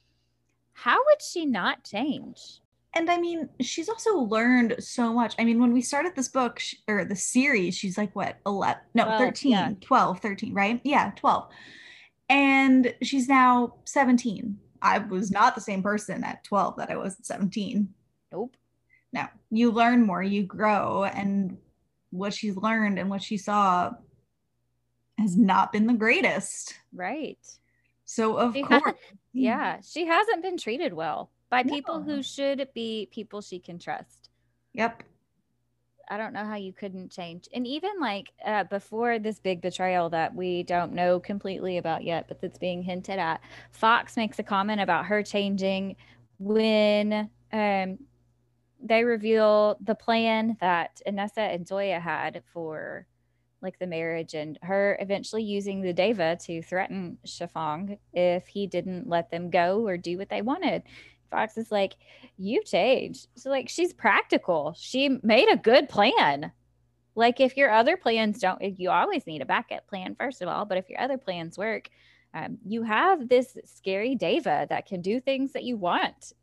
How 0.74 0.98
would 1.08 1.24
she 1.24 1.48
not 1.48 1.84
change? 1.84 2.62
And 2.98 3.12
I 3.12 3.18
mean, 3.20 3.48
she's 3.62 3.90
also 3.90 4.16
learned 4.16 4.76
so 4.80 5.14
much. 5.14 5.36
I 5.38 5.44
mean, 5.44 5.60
when 5.62 5.72
we 5.72 5.82
started 5.82 6.16
this 6.16 6.30
book 6.30 6.58
she, 6.58 6.78
or 6.88 7.06
the 7.06 7.16
series, 7.16 7.78
she's 7.78 7.96
like, 7.96 8.16
what, 8.16 8.38
11? 8.48 8.82
No, 8.96 9.04
12, 9.04 9.20
13, 9.20 9.52
yeah. 9.52 9.72
12, 9.82 10.20
13, 10.20 10.54
right? 10.54 10.82
Yeah, 10.84 11.12
12. 11.16 11.48
And 12.30 12.96
she's 13.04 13.30
now 13.30 13.76
17 13.86 14.58
I 14.82 15.00
was 15.00 15.32
not 15.32 15.56
the 15.56 15.62
same 15.62 15.82
person 15.82 16.24
at 16.24 16.44
12 16.44 16.78
that 16.78 16.90
I 16.90 16.98
was 16.98 17.20
at 17.20 17.26
17. 17.26 17.90
Nope. 18.32 18.56
No, 19.14 19.26
you 19.50 19.72
learn 19.72 20.06
more, 20.06 20.22
you 20.22 20.44
grow, 20.44 21.06
and 21.06 21.58
what 22.12 22.34
she's 22.34 22.56
learned 22.58 23.00
and 23.00 23.10
what 23.10 23.24
she 23.24 23.38
saw 23.38 23.92
has 25.18 25.38
not 25.38 25.72
been 25.72 25.88
the 25.88 25.94
greatest. 25.94 26.76
Right. 26.94 27.40
So, 28.06 28.38
of 28.38 28.54
she 28.54 28.64
course. 28.64 28.84
Has, 28.86 28.96
yeah, 29.34 29.80
she 29.82 30.06
hasn't 30.06 30.42
been 30.42 30.58
treated 30.58 30.94
well 30.94 31.32
by 31.50 31.64
no. 31.64 31.74
people 31.74 32.02
who 32.02 32.22
should 32.22 32.68
be 32.74 33.08
people 33.12 33.42
she 33.42 33.60
can 33.60 33.80
trust. 33.80 34.30
Yep. 34.74 35.04
I 36.10 36.18
don't 36.18 36.34
know 36.34 36.46
how 36.46 36.56
you 36.56 36.72
couldn't 36.72 37.12
change. 37.12 37.50
And 37.54 37.68
even 37.68 38.00
like 38.00 38.30
uh, 38.46 38.64
before 38.66 39.20
this 39.20 39.40
big 39.40 39.62
betrayal 39.62 40.10
that 40.12 40.34
we 40.34 40.64
don't 40.64 40.94
know 40.94 41.20
completely 41.20 41.78
about 41.78 42.04
yet, 42.04 42.28
but 42.28 42.40
that's 42.40 42.58
being 42.58 42.82
hinted 42.82 43.20
at, 43.20 43.42
Fox 43.72 44.16
makes 44.16 44.40
a 44.40 44.44
comment 44.44 44.80
about 44.80 45.06
her 45.06 45.22
changing 45.22 45.98
when 46.40 47.30
um, 47.52 47.98
they 48.82 49.04
reveal 49.04 49.78
the 49.82 49.96
plan 49.96 50.56
that 50.62 51.02
Inessa 51.06 51.54
and 51.54 51.68
Zoya 51.68 52.00
had 52.00 52.44
for 52.54 53.08
like 53.62 53.80
the 53.80 53.88
marriage 53.88 54.34
and 54.34 54.58
her 54.62 54.98
eventually 55.02 55.44
using 55.44 55.82
the 55.82 55.94
Daeva 55.94 56.42
to 56.46 56.62
threaten 56.62 57.18
Shifeng 57.26 57.98
if 58.14 58.48
he 58.48 58.68
didn't 58.68 59.10
let 59.10 59.32
them 59.32 59.50
go 59.50 59.86
or 59.86 59.98
do 59.98 60.18
what 60.18 60.30
they 60.30 60.42
wanted. 60.42 60.84
Fox 61.30 61.58
is 61.58 61.72
like, 61.72 61.96
you 62.38 62.64
changed. 62.64 63.28
So 63.36 63.50
like 63.50 63.70
she's 63.70 63.94
practical. 63.94 64.74
She 64.78 65.20
made 65.24 65.50
a 65.52 65.58
good 65.58 65.90
plan. 65.90 66.52
Like 67.16 67.40
if 67.40 67.58
your 67.58 67.72
other 67.72 67.98
plans 67.98 68.40
don't, 68.40 68.62
you 68.80 68.92
always 68.92 69.26
need 69.26 69.42
a 69.42 69.46
backup 69.46 69.88
plan 69.88 70.16
first 70.16 70.42
of 70.42 70.48
all. 70.48 70.66
But 70.66 70.78
if 70.78 70.90
your 70.90 71.02
other 71.02 71.18
plans 71.18 71.58
work, 71.58 71.90
um, 72.34 72.60
you 72.66 72.84
have 72.84 73.28
this 73.28 73.58
scary 73.66 74.16
Daeva 74.16 74.70
that 74.70 74.86
can 74.86 75.02
do 75.02 75.20
things 75.20 75.54
that 75.54 75.64
you 75.64 75.78
want. 75.78 76.34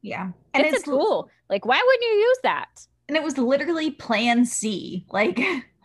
Yeah, 0.00 0.30
and 0.54 0.64
it's, 0.64 0.78
it's 0.78 0.82
a 0.88 0.90
tool. 0.90 1.28
Like 1.50 1.66
why 1.66 1.82
wouldn't 1.84 2.02
you 2.02 2.18
use 2.18 2.38
that? 2.44 2.86
And 3.08 3.16
it 3.16 3.22
was 3.22 3.36
literally 3.36 3.90
Plan 3.90 4.46
C. 4.46 5.04
Like 5.10 5.38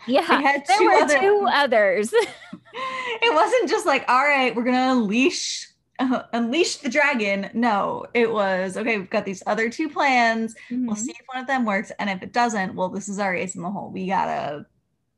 yeah, 0.08 0.62
there 0.68 0.84
were 0.84 0.94
other- 0.94 1.20
two 1.20 1.48
others. 1.52 2.14
it 2.74 3.34
wasn't 3.34 3.70
just 3.70 3.86
like 3.86 4.06
all 4.08 4.24
right, 4.24 4.56
we're 4.56 4.64
gonna 4.64 4.94
unleash 4.94 5.68
uh, 6.12 6.24
unleash 6.34 6.78
the 6.78 6.89
dragon. 6.89 7.49
No, 7.54 8.06
it 8.14 8.32
was 8.32 8.78
okay. 8.78 8.97
We've 8.97 9.10
got 9.10 9.26
these 9.26 9.43
other 9.47 9.70
two 9.70 9.89
plans. 9.89 10.56
Mm-hmm. 10.70 10.88
We'll 10.88 10.95
see 10.95 11.12
if 11.12 11.26
one 11.28 11.41
of 11.41 11.47
them 11.47 11.66
works, 11.66 11.91
and 11.99 12.10
if 12.10 12.22
it 12.24 12.34
doesn't, 12.34 12.76
well, 12.76 12.89
this 12.89 13.08
is 13.10 13.20
our 13.20 13.36
ace 13.36 13.56
in 13.56 13.62
the 13.62 13.70
hole. 13.72 13.91
We 13.91 14.08
gotta 14.08 14.66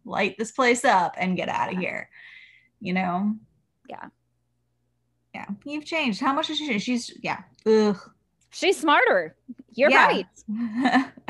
light 0.05 0.37
this 0.37 0.51
place 0.51 0.85
up 0.85 1.15
and 1.17 1.35
get 1.37 1.49
out 1.49 1.71
of 1.73 1.77
here. 1.79 2.09
You 2.79 2.93
know? 2.93 3.35
Yeah. 3.89 4.05
Yeah, 5.33 5.45
you've 5.65 5.85
changed. 5.85 6.21
How 6.21 6.31
much 6.33 6.47
has 6.47 6.57
she? 6.57 6.79
She's 6.79 7.11
yeah. 7.21 7.39
Ugh. 7.65 7.97
She's 8.51 8.79
smarter. 8.79 9.35
You're 9.73 9.89
Yeah. 9.91 10.05
right. 10.07 11.11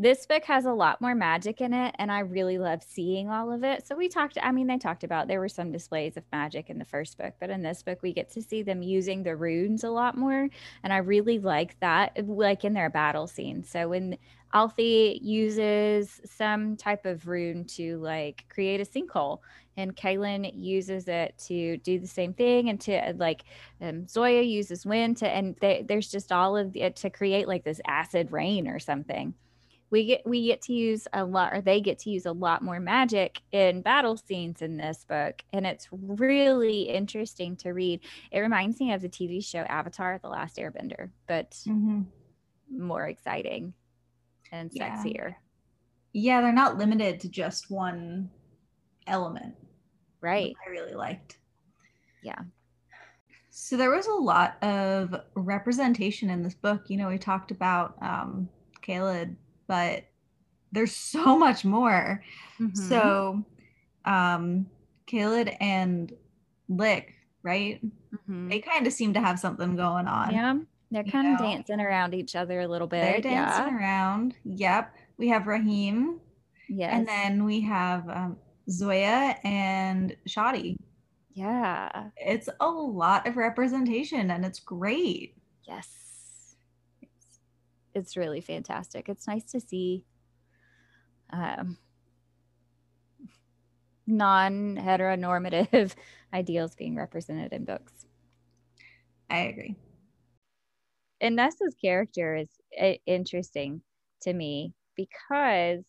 this 0.00 0.26
book 0.26 0.44
has 0.44 0.64
a 0.64 0.72
lot 0.72 1.00
more 1.00 1.14
magic 1.14 1.60
in 1.60 1.74
it 1.74 1.92
and 1.98 2.10
i 2.10 2.20
really 2.20 2.56
love 2.56 2.82
seeing 2.84 3.28
all 3.28 3.52
of 3.52 3.64
it. 3.64 3.86
So 3.86 3.96
we 3.96 4.08
talked 4.08 4.38
i 4.40 4.52
mean 4.52 4.68
they 4.68 4.78
talked 4.78 5.04
about 5.04 5.26
there 5.26 5.40
were 5.40 5.48
some 5.48 5.72
displays 5.72 6.16
of 6.16 6.24
magic 6.32 6.70
in 6.70 6.78
the 6.78 6.84
first 6.84 7.18
book 7.18 7.34
but 7.40 7.50
in 7.50 7.62
this 7.62 7.82
book 7.82 7.98
we 8.00 8.12
get 8.12 8.30
to 8.30 8.42
see 8.42 8.62
them 8.62 8.80
using 8.80 9.22
the 9.22 9.36
runes 9.36 9.82
a 9.84 9.90
lot 9.90 10.16
more 10.16 10.48
and 10.84 10.92
i 10.92 10.98
really 10.98 11.38
like 11.40 11.78
that 11.80 12.16
like 12.28 12.64
in 12.64 12.72
their 12.72 12.90
battle 12.90 13.26
scene. 13.26 13.62
So 13.64 13.88
when 13.88 14.16
Althy 14.54 15.18
uses 15.22 16.20
some 16.24 16.76
type 16.76 17.04
of 17.04 17.26
rune 17.26 17.64
to 17.76 17.98
like 17.98 18.44
create 18.48 18.80
a 18.80 18.84
sinkhole 18.84 19.40
and 19.76 19.94
Kalen 19.94 20.50
uses 20.54 21.06
it 21.06 21.34
to 21.46 21.76
do 21.78 21.98
the 21.98 22.06
same 22.06 22.32
thing 22.32 22.70
and 22.70 22.80
to 22.82 23.14
like 23.16 23.44
um, 23.80 24.08
Zoya 24.08 24.42
uses 24.42 24.86
wind 24.86 25.18
to 25.18 25.28
and 25.28 25.54
they, 25.60 25.84
there's 25.86 26.10
just 26.10 26.32
all 26.32 26.56
of 26.56 26.74
it 26.76 26.96
to 26.96 27.10
create 27.10 27.46
like 27.46 27.64
this 27.64 27.80
acid 27.86 28.32
rain 28.32 28.68
or 28.68 28.78
something 28.78 29.34
we 29.90 30.04
get 30.04 30.26
we 30.26 30.46
get 30.46 30.62
to 30.62 30.72
use 30.72 31.06
a 31.12 31.24
lot 31.24 31.52
or 31.54 31.60
they 31.60 31.80
get 31.80 31.98
to 32.00 32.10
use 32.10 32.26
a 32.26 32.32
lot 32.32 32.62
more 32.62 32.80
magic 32.80 33.40
in 33.52 33.82
battle 33.82 34.16
scenes 34.16 34.62
in 34.62 34.76
this 34.76 35.04
book 35.08 35.42
and 35.52 35.66
it's 35.66 35.88
really 35.92 36.82
interesting 36.82 37.56
to 37.56 37.70
read 37.70 38.00
it 38.30 38.40
reminds 38.40 38.78
me 38.80 38.92
of 38.92 39.00
the 39.00 39.08
tv 39.08 39.44
show 39.44 39.60
avatar 39.60 40.18
the 40.22 40.28
last 40.28 40.56
airbender 40.56 41.10
but 41.26 41.50
Mhm. 41.66 42.06
more 42.70 43.06
exciting 43.06 43.72
and 44.52 44.70
Yeah. 44.72 44.96
sexier 44.96 45.34
Yeah, 46.12 46.40
they're 46.40 46.52
not 46.52 46.78
limited 46.78 47.20
to 47.20 47.28
just 47.28 47.70
one 47.70 48.30
element. 49.06 49.54
right 50.20 50.54
I 50.66 50.70
really 50.70 50.94
liked. 50.94 51.38
Yeah. 52.22 52.40
So 53.50 53.76
there 53.76 53.90
was 53.90 54.06
a 54.06 54.12
lot 54.12 54.62
of 54.62 55.14
representation 55.34 56.30
in 56.30 56.42
this 56.42 56.54
book. 56.54 56.88
You 56.88 56.96
know, 56.96 57.08
we 57.08 57.18
talked 57.18 57.50
about 57.50 57.94
um 58.02 58.48
Caleb, 58.82 59.36
but 59.68 60.04
there's 60.72 60.94
so 60.94 61.38
much 61.38 61.64
more. 61.64 62.24
Mhm. 62.58 62.76
So 62.76 63.44
um 64.04 64.66
Caleb 65.06 65.48
and 65.60 66.12
Likh, 66.68 67.14
right? 67.42 67.80
Mhm. 68.28 68.50
They 68.50 68.58
kind 68.60 68.86
of 68.86 68.92
seem 68.92 69.14
to 69.14 69.20
have 69.20 69.38
something 69.38 69.76
going 69.76 70.06
on. 70.08 70.32
yeah 70.32 70.54
they're 70.90 71.04
kind 71.04 71.34
of 71.34 71.38
know. 71.40 71.46
dancing 71.46 71.80
around 71.80 72.14
each 72.14 72.34
other 72.34 72.60
a 72.60 72.66
little 72.68 72.88
bit. 72.88 73.02
They're 73.02 73.20
dancing 73.20 73.66
yeah 73.74 73.76
around. 73.78 74.34
Yep. 74.44 74.94
We 75.18 75.28
have 75.28 75.46
Rahim. 75.46 76.20
yes 76.68 76.92
And 76.94 77.06
then 77.06 77.44
we 77.44 77.60
have 77.60 78.08
um, 78.08 78.38
Zoya 78.70 79.36
and 79.44 80.16
Shadi. 80.26 80.76
yeah 81.34 82.08
It's 82.16 82.48
a 82.60 82.66
lot 82.70 83.26
of 83.26 83.36
representation 83.36 84.30
and 84.30 84.44
it's 84.46 84.60
great. 84.60 85.34
Yes. 85.64 86.07
It's 87.98 88.16
really 88.16 88.40
fantastic. 88.40 89.08
It's 89.08 89.26
nice 89.26 89.44
to 89.50 89.60
see 89.60 90.04
um, 91.30 91.76
non 94.06 94.76
heteronormative 94.76 95.94
ideals 96.32 96.74
being 96.74 96.96
represented 96.96 97.52
in 97.52 97.64
books. 97.64 97.92
I 99.28 99.40
agree. 99.40 99.76
And 101.20 101.36
Nessa's 101.36 101.74
character 101.74 102.36
is 102.36 102.48
uh, 102.80 102.92
interesting 103.04 103.82
to 104.22 104.32
me 104.32 104.72
because 104.96 105.84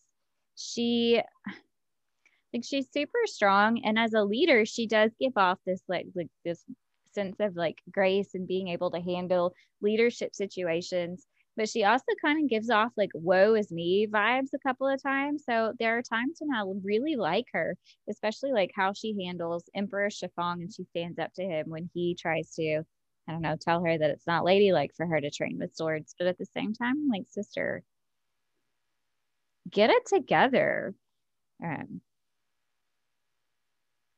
she 0.56 1.22
like 2.54 2.64
she's 2.64 2.88
super 2.92 3.20
strong 3.26 3.84
and 3.84 3.98
as 4.00 4.14
a 4.14 4.24
leader 4.24 4.66
she 4.66 4.88
does 4.88 5.12
give 5.20 5.34
off 5.38 5.60
this 5.68 5.84
like 5.88 6.08
like 6.16 6.30
this 6.44 6.64
sense 7.14 7.36
of 7.40 7.56
like 7.56 7.78
grace 7.92 8.34
and 8.34 8.48
being 8.48 8.70
able 8.70 8.90
to 8.92 9.00
handle 9.00 9.54
leadership 9.82 10.36
situations 10.36 11.26
but 11.60 11.70
she 11.70 11.84
also 11.84 12.06
kind 12.24 12.42
of 12.42 12.50
gives 12.50 12.70
off 12.70 12.92
like 12.98 13.12
woe 13.14 13.54
is 13.54 13.72
me 13.72 14.08
vibes 14.08 14.54
a 14.56 14.68
couple 14.68 14.88
of 14.88 15.02
times 15.04 15.44
so 15.46 15.74
there 15.78 15.98
are 15.98 16.02
times 16.02 16.38
when 16.40 16.56
i 16.56 16.64
really 16.84 17.16
like 17.16 17.46
her 17.54 17.76
especially 18.10 18.52
like 18.52 18.72
how 18.76 18.94
she 18.94 19.26
handles 19.26 19.70
emperor 19.76 20.08
Shifeng 20.08 20.62
and 20.62 20.74
she 20.74 20.86
stands 20.86 21.20
up 21.20 21.34
to 21.36 21.44
him 21.44 21.66
when 21.70 21.90
he 21.94 22.16
tries 22.16 22.56
to 22.56 22.82
i 23.28 23.32
don't 23.32 23.42
know 23.42 23.58
tell 23.60 23.84
her 23.84 23.98
that 23.98 24.10
it's 24.10 24.26
not 24.26 24.46
ladylike 24.46 24.92
for 24.96 25.06
her 25.06 25.22
to 25.22 25.30
train 25.30 25.60
with 25.60 25.76
swords 25.76 26.16
but 26.18 26.28
at 26.28 26.38
the 26.40 26.48
same 26.56 26.74
time 26.74 27.08
like 27.12 27.26
sister 27.28 27.84
get 29.70 29.90
it 29.90 30.06
together. 30.06 30.94
Um, 31.64 32.02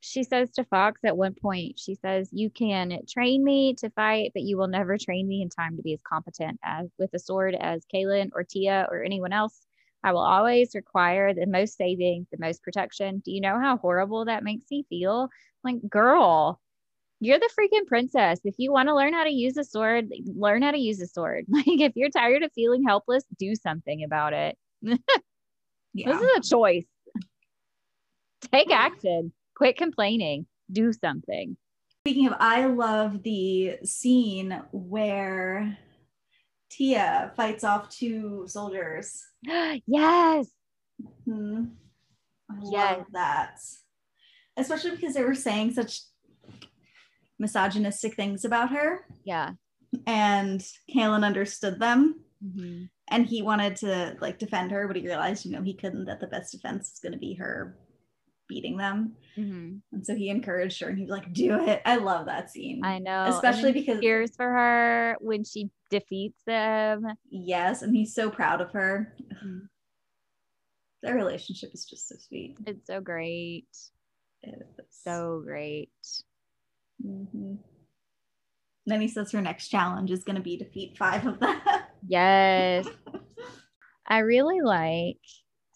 she 0.01 0.23
says 0.23 0.49
to 0.51 0.63
Fox 0.65 0.99
at 1.05 1.15
one 1.15 1.35
point, 1.35 1.79
she 1.79 1.95
says, 1.95 2.29
You 2.31 2.49
can 2.49 2.99
train 3.07 3.43
me 3.43 3.75
to 3.75 3.89
fight, 3.91 4.31
but 4.33 4.43
you 4.43 4.57
will 4.57 4.67
never 4.67 4.97
train 4.97 5.27
me 5.27 5.41
in 5.41 5.49
time 5.49 5.77
to 5.77 5.83
be 5.83 5.93
as 5.93 6.01
competent 6.01 6.59
as 6.63 6.89
with 6.97 7.13
a 7.13 7.19
sword 7.19 7.55
as 7.55 7.85
Kalen 7.93 8.31
or 8.33 8.43
Tia 8.43 8.87
or 8.91 9.03
anyone 9.03 9.31
else. 9.31 9.65
I 10.03 10.11
will 10.11 10.23
always 10.23 10.73
require 10.73 11.33
the 11.33 11.45
most 11.45 11.77
saving, 11.77 12.25
the 12.31 12.39
most 12.39 12.63
protection. 12.63 13.21
Do 13.23 13.31
you 13.31 13.41
know 13.41 13.59
how 13.59 13.77
horrible 13.77 14.25
that 14.25 14.43
makes 14.43 14.65
me 14.71 14.85
feel? 14.89 15.29
Like, 15.63 15.87
girl, 15.87 16.59
you're 17.19 17.37
the 17.37 17.49
freaking 17.55 17.85
princess. 17.85 18.39
If 18.43 18.55
you 18.57 18.71
want 18.71 18.89
to 18.89 18.95
learn 18.95 19.13
how 19.13 19.23
to 19.23 19.29
use 19.29 19.55
a 19.57 19.63
sword, 19.63 20.11
learn 20.25 20.63
how 20.63 20.71
to 20.71 20.79
use 20.79 20.99
a 20.99 21.07
sword. 21.07 21.45
Like, 21.49 21.67
if 21.67 21.93
you're 21.95 22.09
tired 22.09 22.41
of 22.41 22.51
feeling 22.53 22.83
helpless, 22.83 23.23
do 23.37 23.53
something 23.55 24.03
about 24.03 24.33
it. 24.33 24.57
Yeah. 25.93 26.13
This 26.13 26.21
is 26.21 26.37
a 26.37 26.55
choice. 26.55 26.85
Take 28.49 28.71
action. 28.71 29.33
Quit 29.61 29.77
complaining. 29.77 30.47
Do 30.71 30.91
something. 30.91 31.55
Speaking 32.03 32.25
of, 32.25 32.33
I 32.39 32.65
love 32.65 33.21
the 33.21 33.77
scene 33.83 34.59
where 34.71 35.77
Tia 36.71 37.31
fights 37.35 37.63
off 37.63 37.87
two 37.89 38.45
soldiers. 38.47 39.21
yes. 39.85 40.47
Hmm. 41.25 41.65
I 42.49 42.55
Yes. 42.63 42.97
love 42.97 43.05
that. 43.13 43.59
Especially 44.57 44.91
because 44.95 45.13
they 45.13 45.23
were 45.23 45.35
saying 45.35 45.73
such 45.73 46.01
misogynistic 47.37 48.15
things 48.15 48.43
about 48.43 48.71
her, 48.71 49.05
Yeah. 49.25 49.51
and 50.07 50.59
Kalen 50.91 51.23
understood 51.23 51.79
them. 51.79 52.25
Mhm. 52.43 52.89
and 53.09 53.27
he 53.27 53.43
wanted 53.43 53.75
to 53.75 54.17
like 54.19 54.39
defend 54.39 54.71
her 54.71 54.87
but 54.87 54.95
he 54.95 55.05
realized 55.05 55.45
you 55.45 55.51
know 55.51 55.61
he 55.61 55.75
couldn't 55.75 56.05
that 56.05 56.19
the 56.19 56.25
best 56.25 56.51
defense 56.51 56.91
is 56.93 56.99
going 56.99 57.11
to 57.11 57.19
be 57.19 57.35
her 57.35 57.77
beating 58.51 58.75
them 58.75 59.15
Mhm. 59.37 59.79
and 59.93 60.05
so 60.05 60.13
he 60.13 60.27
encouraged 60.29 60.81
her 60.81 60.89
and 60.89 60.97
he 60.97 61.05
was 61.05 61.11
like 61.11 61.31
do 61.31 61.57
it 61.63 61.81
i 61.85 61.95
love 61.95 62.25
that 62.25 62.49
scene 62.51 62.83
I 62.83 62.99
know. 62.99 63.23
especially 63.29 63.71
because 63.71 64.01
cheers 64.01 64.35
for 64.35 64.45
her 64.49 65.15
when 65.21 65.45
she 65.45 65.69
defeats 65.89 66.41
them. 66.45 67.05
yes 67.29 67.81
and 67.81 67.95
he's 67.95 68.13
so 68.13 68.29
proud 68.29 68.59
of 68.59 68.71
her 68.71 69.15
Mhm. 69.41 69.69
their 71.01 71.15
relationship 71.15 71.69
is 71.73 71.85
just 71.85 72.09
so 72.09 72.15
sweet 72.27 72.57
It's 72.67 72.85
so 72.87 72.99
great. 73.01 73.67
It 74.43 74.55
is. 74.79 74.85
So 74.89 75.41
great. 75.45 75.89
Mhm. 77.03 77.57
then 78.85 78.99
he 79.01 79.07
says 79.07 79.31
her 79.31 79.41
next 79.41 79.69
challenge 79.69 80.11
is 80.11 80.23
going 80.25 80.35
to 80.35 80.41
be 80.41 80.57
defeat 80.57 80.97
five 80.97 81.25
of 81.25 81.39
them 81.39 81.61
Yes. 82.05 82.85
I 84.07 84.19
really 84.19 84.59
like 84.61 85.19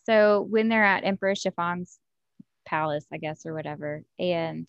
so 0.08 0.42
when 0.50 0.68
they're 0.70 0.84
at 0.84 1.04
Emperor 1.06 1.34
Shifeng's 1.36 2.00
palace, 2.66 3.06
I 3.14 3.18
guess, 3.18 3.46
or 3.46 3.54
whatever, 3.54 4.04
and 4.20 4.68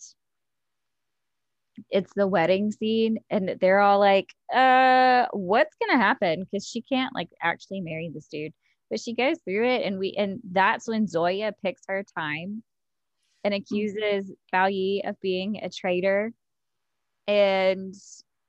it's 1.89 2.11
the 2.15 2.27
wedding 2.27 2.71
scene, 2.71 3.19
and 3.29 3.57
they're 3.59 3.79
all 3.79 3.99
like, 3.99 4.33
uh, 4.53 5.27
what's 5.31 5.75
gonna 5.79 6.01
happen? 6.01 6.43
Because 6.43 6.67
she 6.67 6.81
can't 6.81 7.13
like 7.13 7.29
actually 7.41 7.81
marry 7.81 8.09
this 8.13 8.27
dude. 8.27 8.53
But 8.89 8.99
she 8.99 9.13
goes 9.13 9.37
through 9.43 9.67
it, 9.67 9.85
and 9.85 9.99
we 9.99 10.15
and 10.17 10.39
that's 10.51 10.87
when 10.87 11.07
Zoya 11.07 11.53
picks 11.63 11.81
her 11.87 12.03
time 12.17 12.63
and 13.43 13.53
accuses 13.53 14.31
Bao 14.53 14.71
Yi 14.71 15.03
of 15.05 15.19
being 15.21 15.57
a 15.63 15.69
traitor. 15.69 16.31
And 17.27 17.93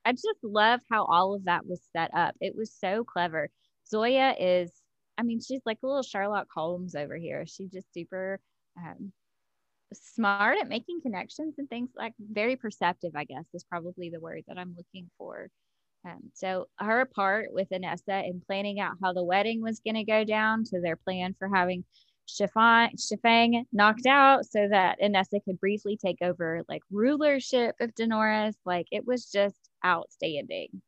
I 0.04 0.12
just 0.12 0.26
love 0.42 0.80
how 0.90 1.04
all 1.04 1.34
of 1.34 1.44
that 1.44 1.66
was 1.66 1.82
set 1.92 2.10
up. 2.14 2.34
It 2.40 2.54
was 2.56 2.72
so 2.72 3.04
clever. 3.04 3.50
Zoya 3.88 4.34
is, 4.38 4.70
I 5.18 5.22
mean, 5.22 5.40
she's 5.40 5.60
like 5.66 5.78
a 5.82 5.86
little 5.86 6.02
Sherlock 6.02 6.48
Holmes 6.54 6.94
over 6.94 7.16
here. 7.16 7.44
She's 7.46 7.70
just 7.70 7.92
super 7.92 8.40
um, 8.76 9.12
smart 9.92 10.58
at 10.60 10.68
making 10.68 11.00
connections 11.00 11.54
and 11.58 11.68
things 11.68 11.90
like 11.96 12.12
very 12.18 12.56
perceptive, 12.56 13.12
I 13.16 13.24
guess, 13.24 13.44
is 13.54 13.64
probably 13.64 14.10
the 14.10 14.20
word 14.20 14.42
that 14.48 14.58
I'm 14.58 14.74
looking 14.76 15.10
for. 15.18 15.48
Um, 16.06 16.30
so 16.34 16.66
her 16.78 17.04
part 17.06 17.48
with 17.52 17.68
Inessa 17.70 18.24
in 18.28 18.40
planning 18.46 18.78
out 18.80 18.96
how 19.02 19.12
the 19.12 19.24
wedding 19.24 19.62
was 19.62 19.80
going 19.80 19.96
to 19.96 20.04
go 20.04 20.24
down 20.24 20.64
to 20.64 20.80
their 20.80 20.96
plan 20.96 21.34
for 21.38 21.48
having 21.52 21.84
Shifeng, 22.28 22.90
Shifeng 23.00 23.64
knocked 23.72 24.06
out 24.06 24.44
so 24.44 24.68
that 24.68 25.00
Inessa 25.00 25.42
could 25.44 25.58
briefly 25.58 25.96
take 25.96 26.18
over 26.20 26.62
like 26.68 26.82
rulership 26.90 27.74
of 27.80 27.94
Daanoris. 27.94 28.54
Like 28.66 28.86
it 28.92 29.06
was 29.06 29.30
just 29.30 29.56
outstanding. 29.84 30.82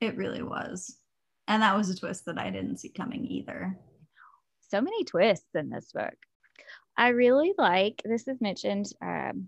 it 0.00 0.16
really 0.16 0.42
was 0.42 0.98
and 1.48 1.62
that 1.62 1.76
was 1.76 1.88
a 1.90 1.96
twist 1.96 2.24
that 2.26 2.38
i 2.38 2.50
didn't 2.50 2.78
see 2.78 2.88
coming 2.88 3.24
either 3.26 3.78
So 4.68 4.80
many 4.80 5.04
twists 5.04 5.54
in 5.54 5.68
this 5.70 5.92
book. 5.92 6.14
I 6.96 7.08
really 7.08 7.52
like 7.58 8.02
this 8.04 8.28
is 8.28 8.40
mentioned 8.40 8.92
um, 9.02 9.46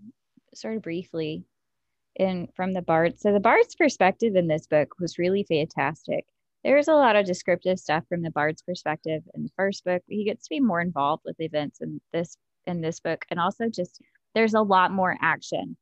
sort 0.53 0.75
of 0.77 0.81
briefly 0.81 1.45
in 2.15 2.47
from 2.55 2.73
the 2.73 2.81
bard. 2.81 3.19
So 3.19 3.33
the 3.33 3.39
bard's 3.39 3.75
perspective 3.75 4.35
in 4.35 4.47
this 4.47 4.67
book 4.67 4.95
was 4.99 5.19
really 5.19 5.43
fantastic. 5.43 6.25
There's 6.63 6.87
a 6.87 6.93
lot 6.93 7.15
of 7.15 7.25
descriptive 7.25 7.79
stuff 7.79 8.03
from 8.09 8.23
the 8.23 8.31
bard's 8.31 8.63
perspective 8.63 9.21
in 9.35 9.43
the 9.43 9.51
first 9.55 9.83
book. 9.85 10.01
He 10.07 10.25
gets 10.25 10.45
to 10.45 10.49
be 10.49 10.59
more 10.59 10.81
involved 10.81 11.23
with 11.25 11.39
events 11.39 11.79
in 11.81 12.01
this 12.11 12.37
in 12.65 12.81
this 12.81 12.99
book, 12.99 13.25
and 13.29 13.39
also 13.39 13.69
just 13.69 14.01
there's 14.33 14.55
a 14.55 14.61
lot 14.61 14.91
more 14.91 15.15
action 15.21 15.77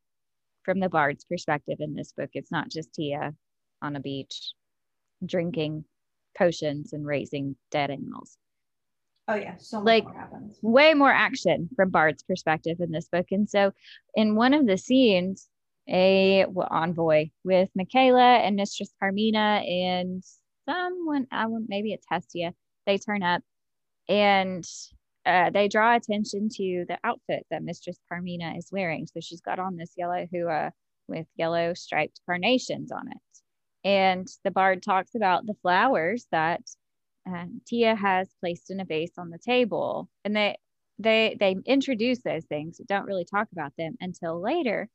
from 0.63 0.79
the 0.79 0.89
bard's 0.89 1.25
perspective 1.25 1.77
in 1.79 1.95
this 1.95 2.11
book. 2.11 2.29
It's 2.33 2.51
not 2.51 2.69
just 2.69 2.93
Tia 2.93 3.33
on 3.81 3.95
a 3.95 3.99
beach 3.99 4.53
drinking 5.25 5.85
potions 6.37 6.93
and 6.93 7.05
raising 7.05 7.55
dead 7.71 7.91
animals. 7.91 8.37
Oh 9.27 9.35
yeah, 9.35 9.55
so 9.57 9.79
like 9.79 10.03
more 10.03 10.13
happens. 10.13 10.59
way 10.61 10.93
more 10.93 11.11
action 11.11 11.69
from 11.75 11.89
Bard's 11.89 12.23
perspective 12.23 12.77
in 12.81 12.91
this 12.91 13.07
book. 13.07 13.27
And 13.31 13.49
so, 13.49 13.71
in 14.15 14.35
one 14.35 14.53
of 14.53 14.67
the 14.67 14.77
scenes, 14.77 15.47
a 15.87 16.45
envoy 16.45 17.29
with 17.43 17.69
Mykaela 17.77 18.45
and 18.45 18.55
Mistress 18.55 18.93
Parmina 19.01 19.65
and 19.67 20.23
someone, 20.67 21.27
I 21.31 21.45
want 21.45 21.65
maybe 21.69 21.93
it's 21.93 22.05
Hestia, 22.09 22.53
they 22.85 22.97
turn 22.97 23.23
up 23.23 23.41
and 24.09 24.65
uh, 25.25 25.49
they 25.51 25.67
draw 25.67 25.95
attention 25.95 26.49
to 26.49 26.85
the 26.87 26.97
outfit 27.03 27.45
that 27.49 27.63
Mistress 27.63 27.97
Parmina 28.11 28.57
is 28.57 28.69
wearing. 28.71 29.07
So 29.07 29.19
she's 29.21 29.41
got 29.41 29.59
on 29.59 29.77
this 29.77 29.93
yellow 29.97 30.27
hua 30.31 30.71
with 31.07 31.27
yellow 31.37 31.73
striped 31.73 32.19
carnations 32.25 32.91
on 32.91 33.09
it. 33.09 33.17
And 33.85 34.27
the 34.43 34.51
bard 34.51 34.83
talks 34.83 35.15
about 35.15 35.45
the 35.45 35.55
flowers 35.61 36.27
that 36.31 36.61
um, 37.25 37.61
Tia 37.65 37.95
has 37.95 38.29
placed 38.39 38.69
in 38.71 38.79
a 38.79 38.85
vase 38.85 39.17
on 39.17 39.29
the 39.29 39.37
table, 39.37 40.09
and 40.25 40.35
they 40.35 40.57
they 40.99 41.35
they 41.39 41.55
introduce 41.65 42.21
those 42.21 42.45
things, 42.45 42.77
but 42.77 42.87
don't 42.87 43.05
really 43.05 43.25
talk 43.25 43.47
about 43.51 43.73
them 43.77 43.95
until 44.01 44.41
later. 44.41 44.89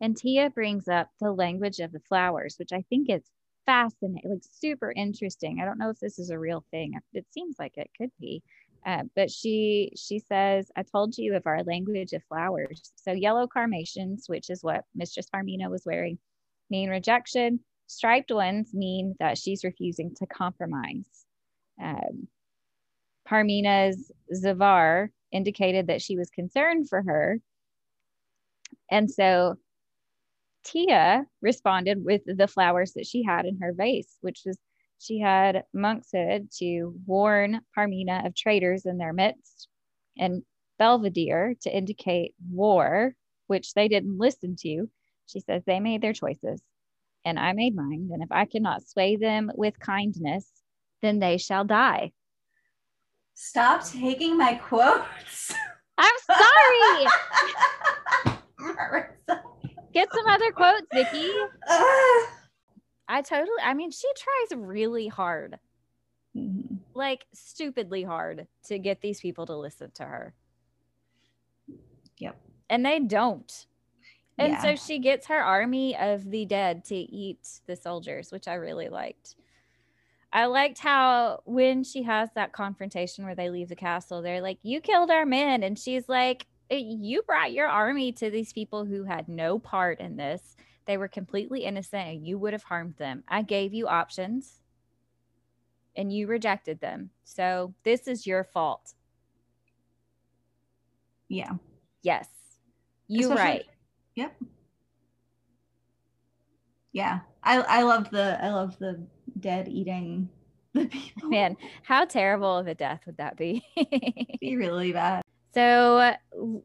And 0.00 0.16
Tia 0.16 0.50
brings 0.50 0.88
up 0.88 1.08
the 1.20 1.32
language 1.32 1.80
of 1.80 1.92
the 1.92 2.00
flowers, 2.00 2.56
which 2.58 2.72
I 2.72 2.82
think 2.90 3.10
is 3.10 3.22
fascinating, 3.66 4.30
like 4.30 4.42
super 4.42 4.92
interesting. 4.92 5.60
I 5.60 5.64
don't 5.64 5.78
know 5.78 5.90
if 5.90 5.98
this 6.00 6.18
is 6.18 6.30
a 6.30 6.38
real 6.38 6.64
thing. 6.70 6.94
It 7.12 7.26
seems 7.30 7.56
like 7.58 7.76
it 7.76 7.90
could 7.98 8.10
be. 8.20 8.42
Uh, 8.86 9.04
but 9.16 9.30
she 9.30 9.92
she 9.96 10.18
says, 10.18 10.70
"I 10.76 10.82
told 10.82 11.16
you 11.18 11.34
of 11.34 11.46
our 11.46 11.62
language 11.64 12.12
of 12.12 12.22
flowers. 12.24 12.92
So 12.96 13.12
yellow 13.12 13.46
carnations, 13.46 14.24
which 14.28 14.50
is 14.50 14.62
what 14.62 14.84
Mistress 14.94 15.26
Parmina 15.34 15.70
was 15.70 15.84
wearing, 15.86 16.18
mean 16.70 16.90
rejection. 16.90 17.60
Striped 17.86 18.32
ones 18.32 18.74
mean 18.74 19.14
that 19.20 19.38
she's 19.38 19.64
refusing 19.64 20.14
to 20.16 20.26
compromise. 20.26 21.26
Um, 21.82 22.28
Parmina's 23.28 24.12
Zavar 24.32 25.08
indicated 25.32 25.88
that 25.88 26.02
she 26.02 26.16
was 26.16 26.30
concerned 26.30 26.88
for 26.88 27.02
her. 27.02 27.40
And 28.90 29.10
so 29.10 29.56
Tia 30.64 31.26
responded 31.40 32.04
with 32.04 32.22
the 32.26 32.48
flowers 32.48 32.92
that 32.94 33.06
she 33.06 33.22
had 33.22 33.44
in 33.44 33.58
her 33.60 33.72
vase, 33.72 34.16
which 34.20 34.42
was 34.46 34.58
she 34.98 35.18
had 35.18 35.64
monkshood 35.74 36.50
to 36.58 36.94
warn 37.06 37.60
Parmina 37.76 38.26
of 38.26 38.34
traitors 38.34 38.86
in 38.86 38.96
their 38.96 39.12
midst, 39.12 39.68
and 40.16 40.42
Belvedere 40.78 41.54
to 41.62 41.76
indicate 41.76 42.34
war, 42.50 43.14
which 43.46 43.74
they 43.74 43.88
didn't 43.88 44.18
listen 44.18 44.56
to. 44.60 44.88
She 45.26 45.40
says 45.40 45.62
they 45.64 45.80
made 45.80 46.00
their 46.00 46.12
choices, 46.12 46.62
and 47.24 47.38
I 47.38 47.52
made 47.52 47.74
mine. 47.74 48.08
And 48.12 48.22
if 48.22 48.30
I 48.30 48.46
cannot 48.46 48.86
sway 48.88 49.16
them 49.16 49.50
with 49.54 49.78
kindness, 49.78 50.48
then 51.04 51.18
they 51.18 51.36
shall 51.36 51.64
die. 51.64 52.12
Stop 53.34 53.84
taking 53.84 54.38
my 54.38 54.54
quotes. 54.54 55.52
I'm 55.98 56.14
sorry. 56.26 57.06
Get 59.92 60.08
some 60.12 60.26
other 60.26 60.50
quotes, 60.52 60.86
Vicky. 60.92 61.30
I 63.06 63.20
totally, 63.22 63.58
I 63.62 63.74
mean, 63.74 63.90
she 63.90 64.08
tries 64.16 64.58
really 64.58 65.08
hard, 65.08 65.58
Mhm. 66.34 66.78
like 66.94 67.26
stupidly 67.34 68.02
hard 68.02 68.48
to 68.64 68.78
get 68.78 69.02
these 69.02 69.20
people 69.20 69.46
to 69.46 69.56
listen 69.56 69.90
to 69.96 70.04
her. 70.04 70.34
Yep. 72.18 72.36
And 72.70 72.84
they 72.84 72.98
don't. 72.98 73.66
And 74.38 74.54
Yeah. 74.54 74.62
so 74.62 74.74
she 74.76 74.98
gets 74.98 75.26
her 75.26 75.40
army 75.40 75.96
of 75.96 76.28
the 76.30 76.44
dead 76.46 76.84
to 76.86 76.96
eat 76.96 77.60
the 77.66 77.76
soldiers, 77.76 78.32
which 78.32 78.48
I 78.48 78.54
really 78.54 78.88
liked. 78.88 79.36
I 80.34 80.46
liked 80.46 80.80
how 80.80 81.40
when 81.44 81.84
she 81.84 82.02
has 82.02 82.28
that 82.34 82.52
confrontation 82.52 83.24
where 83.24 83.36
they 83.36 83.50
leave 83.50 83.68
the 83.68 83.76
castle, 83.76 84.20
they're 84.20 84.42
like, 84.42 84.58
You 84.62 84.80
killed 84.80 85.10
our 85.10 85.24
men. 85.24 85.62
And 85.62 85.78
she's 85.78 86.08
like, 86.08 86.46
"Eh, 86.70 86.76
You 86.84 87.22
brought 87.22 87.52
your 87.52 87.68
army 87.68 88.10
to 88.14 88.30
these 88.30 88.52
people 88.52 88.84
who 88.84 89.04
had 89.04 89.28
no 89.28 89.60
part 89.60 90.00
in 90.00 90.16
this. 90.16 90.56
They 90.86 90.96
were 90.98 91.06
completely 91.08 91.64
innocent 91.64 92.08
and 92.08 92.26
you 92.26 92.36
would 92.38 92.52
have 92.52 92.64
harmed 92.64 92.96
them. 92.96 93.22
I 93.28 93.42
gave 93.42 93.72
you 93.72 93.86
options 93.86 94.60
and 95.96 96.12
you 96.12 96.26
rejected 96.26 96.80
them. 96.80 97.10
So 97.22 97.72
this 97.84 98.08
is 98.08 98.26
your 98.26 98.42
fault. 98.42 98.92
Yeah. 101.28 101.52
Yes. 102.02 102.28
You 103.06 103.30
Especially- 103.32 103.42
right. 103.42 103.64
Yep. 104.16 104.36
Yeah. 106.92 107.20
I 107.42 107.60
I 107.60 107.82
love 107.82 108.10
the 108.10 108.38
I 108.42 108.50
love 108.50 108.76
the 108.78 109.06
dead 109.40 109.68
eating 109.68 110.28
the 110.72 110.86
people. 110.90 111.30
Man, 111.30 111.56
how 111.82 112.04
terrible 112.04 112.56
of 112.56 112.66
a 112.66 112.74
death 112.74 113.02
would 113.06 113.16
that 113.16 113.36
be? 113.36 113.64
be 114.40 114.56
really 114.56 114.92
bad. 114.92 115.22
So 115.52 115.98
uh, 115.98 116.16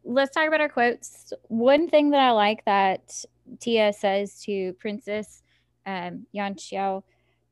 let's 0.04 0.34
talk 0.34 0.48
about 0.48 0.62
our 0.62 0.70
quotes. 0.70 1.32
One 1.48 1.88
thing 1.90 2.10
that 2.10 2.22
I 2.22 2.32
like 2.32 2.66
that 2.66 3.24
Tia 3.60 3.94
says 3.94 4.42
to 4.44 4.74
Princess 4.74 5.44
um, 5.86 6.26
Yan 6.32 6.56
Xiao 6.56 7.04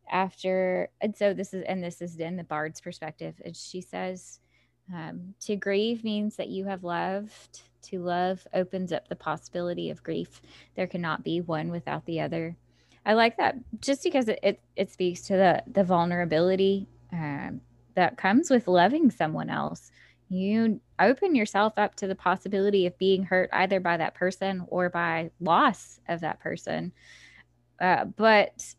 after, 0.09 0.89
and 1.01 1.15
so 1.15 1.33
this 1.33 1.53
is, 1.53 1.63
and 1.67 1.83
this 1.83 2.01
is 2.01 2.17
in 2.17 2.37
the 2.37 2.43
bard's 2.43 2.81
perspective, 2.81 3.35
and 3.45 3.55
she 3.55 3.81
says, 3.81 4.39
um, 4.93 5.33
to 5.41 5.55
grieve 5.55 6.03
means 6.03 6.37
that 6.37 6.49
you 6.49 6.65
have 6.65 6.83
loved. 6.83 7.61
To 7.83 7.99
love 7.99 8.45
opens 8.53 8.91
up 8.91 9.07
the 9.07 9.15
possibility 9.15 9.89
of 9.89 10.03
grief. 10.03 10.41
There 10.75 10.87
cannot 10.87 11.23
be 11.23 11.41
one 11.41 11.69
without 11.69 12.05
the 12.05 12.19
other. 12.19 12.57
I 13.07 13.13
like 13.13 13.37
that 13.37 13.55
just 13.81 14.03
because 14.03 14.27
it, 14.27 14.39
it, 14.43 14.59
it 14.75 14.91
speaks 14.91 15.21
to 15.23 15.33
the, 15.33 15.63
the 15.65 15.83
vulnerability 15.83 16.87
um, 17.11 17.61
that 17.95 18.17
comes 18.17 18.51
with 18.51 18.67
loving 18.67 19.09
someone 19.09 19.49
else 19.49 19.91
you 20.29 20.81
open 20.99 21.35
yourself 21.35 21.73
up 21.77 21.95
to 21.95 22.07
the 22.07 22.15
possibility 22.15 22.85
of 22.85 22.97
being 22.97 23.23
hurt 23.23 23.49
either 23.53 23.79
by 23.79 23.97
that 23.97 24.13
person 24.13 24.65
or 24.67 24.89
by 24.89 25.31
loss 25.39 25.99
of 26.07 26.21
that 26.21 26.39
person. 26.39 26.91
Uh, 27.79 28.05
but 28.05 28.75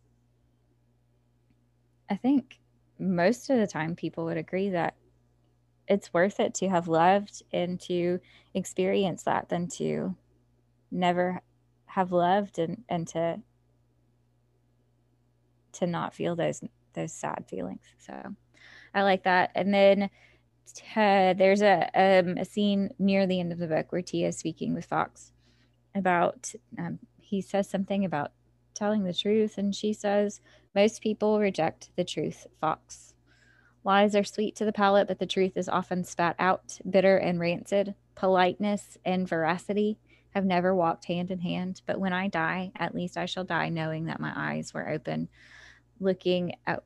I 2.10 2.16
think 2.16 2.58
most 2.98 3.48
of 3.50 3.58
the 3.58 3.66
time 3.66 3.94
people 3.94 4.24
would 4.26 4.36
agree 4.36 4.70
that 4.70 4.94
it's 5.86 6.12
worth 6.12 6.38
it 6.38 6.54
to 6.54 6.68
have 6.68 6.88
loved 6.88 7.42
and 7.52 7.80
to 7.80 8.20
experience 8.52 9.22
that 9.22 9.48
than 9.48 9.68
to 9.68 10.14
never 10.90 11.40
have 11.86 12.12
loved 12.12 12.58
and, 12.58 12.82
and 12.90 13.08
to 13.08 13.40
to 15.72 15.86
not 15.86 16.14
feel 16.14 16.36
those 16.36 16.62
those 16.94 17.12
sad 17.12 17.44
feelings. 17.48 17.84
So 17.98 18.34
I 18.94 19.02
like 19.02 19.24
that. 19.24 19.50
And 19.54 19.72
then 19.72 20.10
uh, 20.96 21.34
there's 21.34 21.62
a 21.62 21.88
um, 21.94 22.36
a 22.38 22.44
scene 22.44 22.90
near 22.98 23.26
the 23.26 23.40
end 23.40 23.52
of 23.52 23.58
the 23.58 23.66
book 23.66 23.90
where 23.90 24.02
Tia 24.02 24.28
is 24.28 24.38
speaking 24.38 24.74
with 24.74 24.86
Fox 24.86 25.32
about 25.94 26.52
um, 26.78 26.98
he 27.20 27.40
says 27.40 27.68
something 27.68 28.04
about 28.04 28.32
telling 28.74 29.04
the 29.04 29.14
truth, 29.14 29.58
and 29.58 29.74
she 29.74 29.92
says 29.92 30.40
most 30.74 31.02
people 31.02 31.40
reject 31.40 31.90
the 31.96 32.04
truth. 32.04 32.46
Fox 32.60 33.14
lies 33.84 34.14
are 34.14 34.24
sweet 34.24 34.54
to 34.56 34.64
the 34.64 34.72
palate, 34.72 35.08
but 35.08 35.18
the 35.18 35.26
truth 35.26 35.56
is 35.56 35.68
often 35.68 36.04
spat 36.04 36.36
out, 36.38 36.78
bitter 36.88 37.16
and 37.16 37.40
rancid. 37.40 37.94
Politeness 38.14 38.98
and 39.04 39.28
veracity 39.28 39.98
have 40.30 40.44
never 40.44 40.74
walked 40.74 41.06
hand 41.06 41.30
in 41.30 41.40
hand, 41.40 41.80
but 41.86 41.98
when 41.98 42.12
I 42.12 42.28
die, 42.28 42.72
at 42.76 42.94
least 42.94 43.16
I 43.16 43.26
shall 43.26 43.44
die 43.44 43.68
knowing 43.70 44.04
that 44.06 44.20
my 44.20 44.32
eyes 44.34 44.74
were 44.74 44.88
open, 44.88 45.28
looking 46.00 46.54
at 46.66 46.82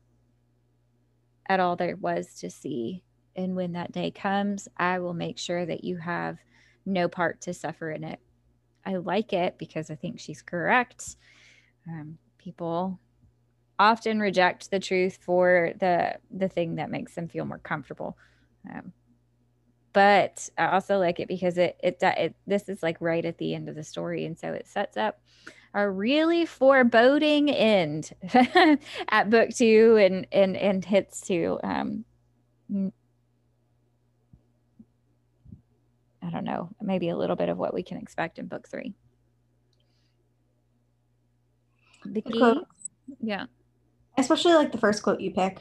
at 1.47 1.59
all 1.59 1.75
there 1.75 1.95
was 1.97 2.35
to 2.39 2.49
see 2.49 3.03
and 3.35 3.55
when 3.55 3.73
that 3.73 3.91
day 3.91 4.11
comes, 4.11 4.67
I 4.77 4.99
will 4.99 5.13
make 5.13 5.37
sure 5.37 5.65
that 5.65 5.83
you 5.83 5.97
have 5.97 6.37
no 6.85 7.07
part 7.07 7.41
to 7.41 7.53
suffer 7.53 7.91
in 7.91 8.03
it. 8.03 8.19
I 8.85 8.97
like 8.97 9.33
it 9.33 9.57
because 9.57 9.89
I 9.89 9.95
think 9.95 10.19
she's 10.19 10.41
correct. 10.41 11.15
Um, 11.87 12.17
people 12.37 12.99
often 13.79 14.19
reject 14.19 14.69
the 14.69 14.79
truth 14.79 15.17
for 15.21 15.73
the 15.79 16.17
the 16.29 16.47
thing 16.47 16.75
that 16.75 16.91
makes 16.91 17.15
them 17.15 17.27
feel 17.27 17.45
more 17.45 17.59
comfortable. 17.59 18.17
Um, 18.69 18.93
but 19.93 20.49
I 20.57 20.67
also 20.67 20.99
like 20.99 21.19
it 21.19 21.27
because 21.27 21.57
it, 21.57 21.77
it 21.81 21.97
it 22.01 22.35
this 22.45 22.69
is 22.69 22.83
like 22.83 22.97
right 22.99 23.23
at 23.25 23.37
the 23.37 23.55
end 23.55 23.69
of 23.69 23.75
the 23.75 23.83
story, 23.83 24.25
and 24.25 24.37
so 24.37 24.51
it 24.53 24.67
sets 24.67 24.97
up 24.97 25.21
a 25.73 25.89
really 25.89 26.45
foreboding 26.45 27.49
end 27.49 28.11
at 29.09 29.29
book 29.29 29.49
two 29.49 29.97
and 29.99 30.27
and 30.31 30.55
and 30.55 30.85
hits 30.85 31.21
to 31.21 31.59
um, 31.63 32.05
I 36.23 36.29
don't 36.29 36.45
know, 36.45 36.69
maybe 36.81 37.09
a 37.09 37.17
little 37.17 37.35
bit 37.35 37.49
of 37.49 37.57
what 37.57 37.73
we 37.73 37.83
can 37.83 37.97
expect 37.97 38.39
in 38.39 38.47
book 38.47 38.67
three. 38.69 38.93
Quotes. 42.37 42.89
Yeah. 43.21 43.45
especially 44.17 44.53
like 44.53 44.71
the 44.71 44.77
first 44.77 45.03
quote 45.03 45.21
you 45.21 45.31
pick. 45.31 45.59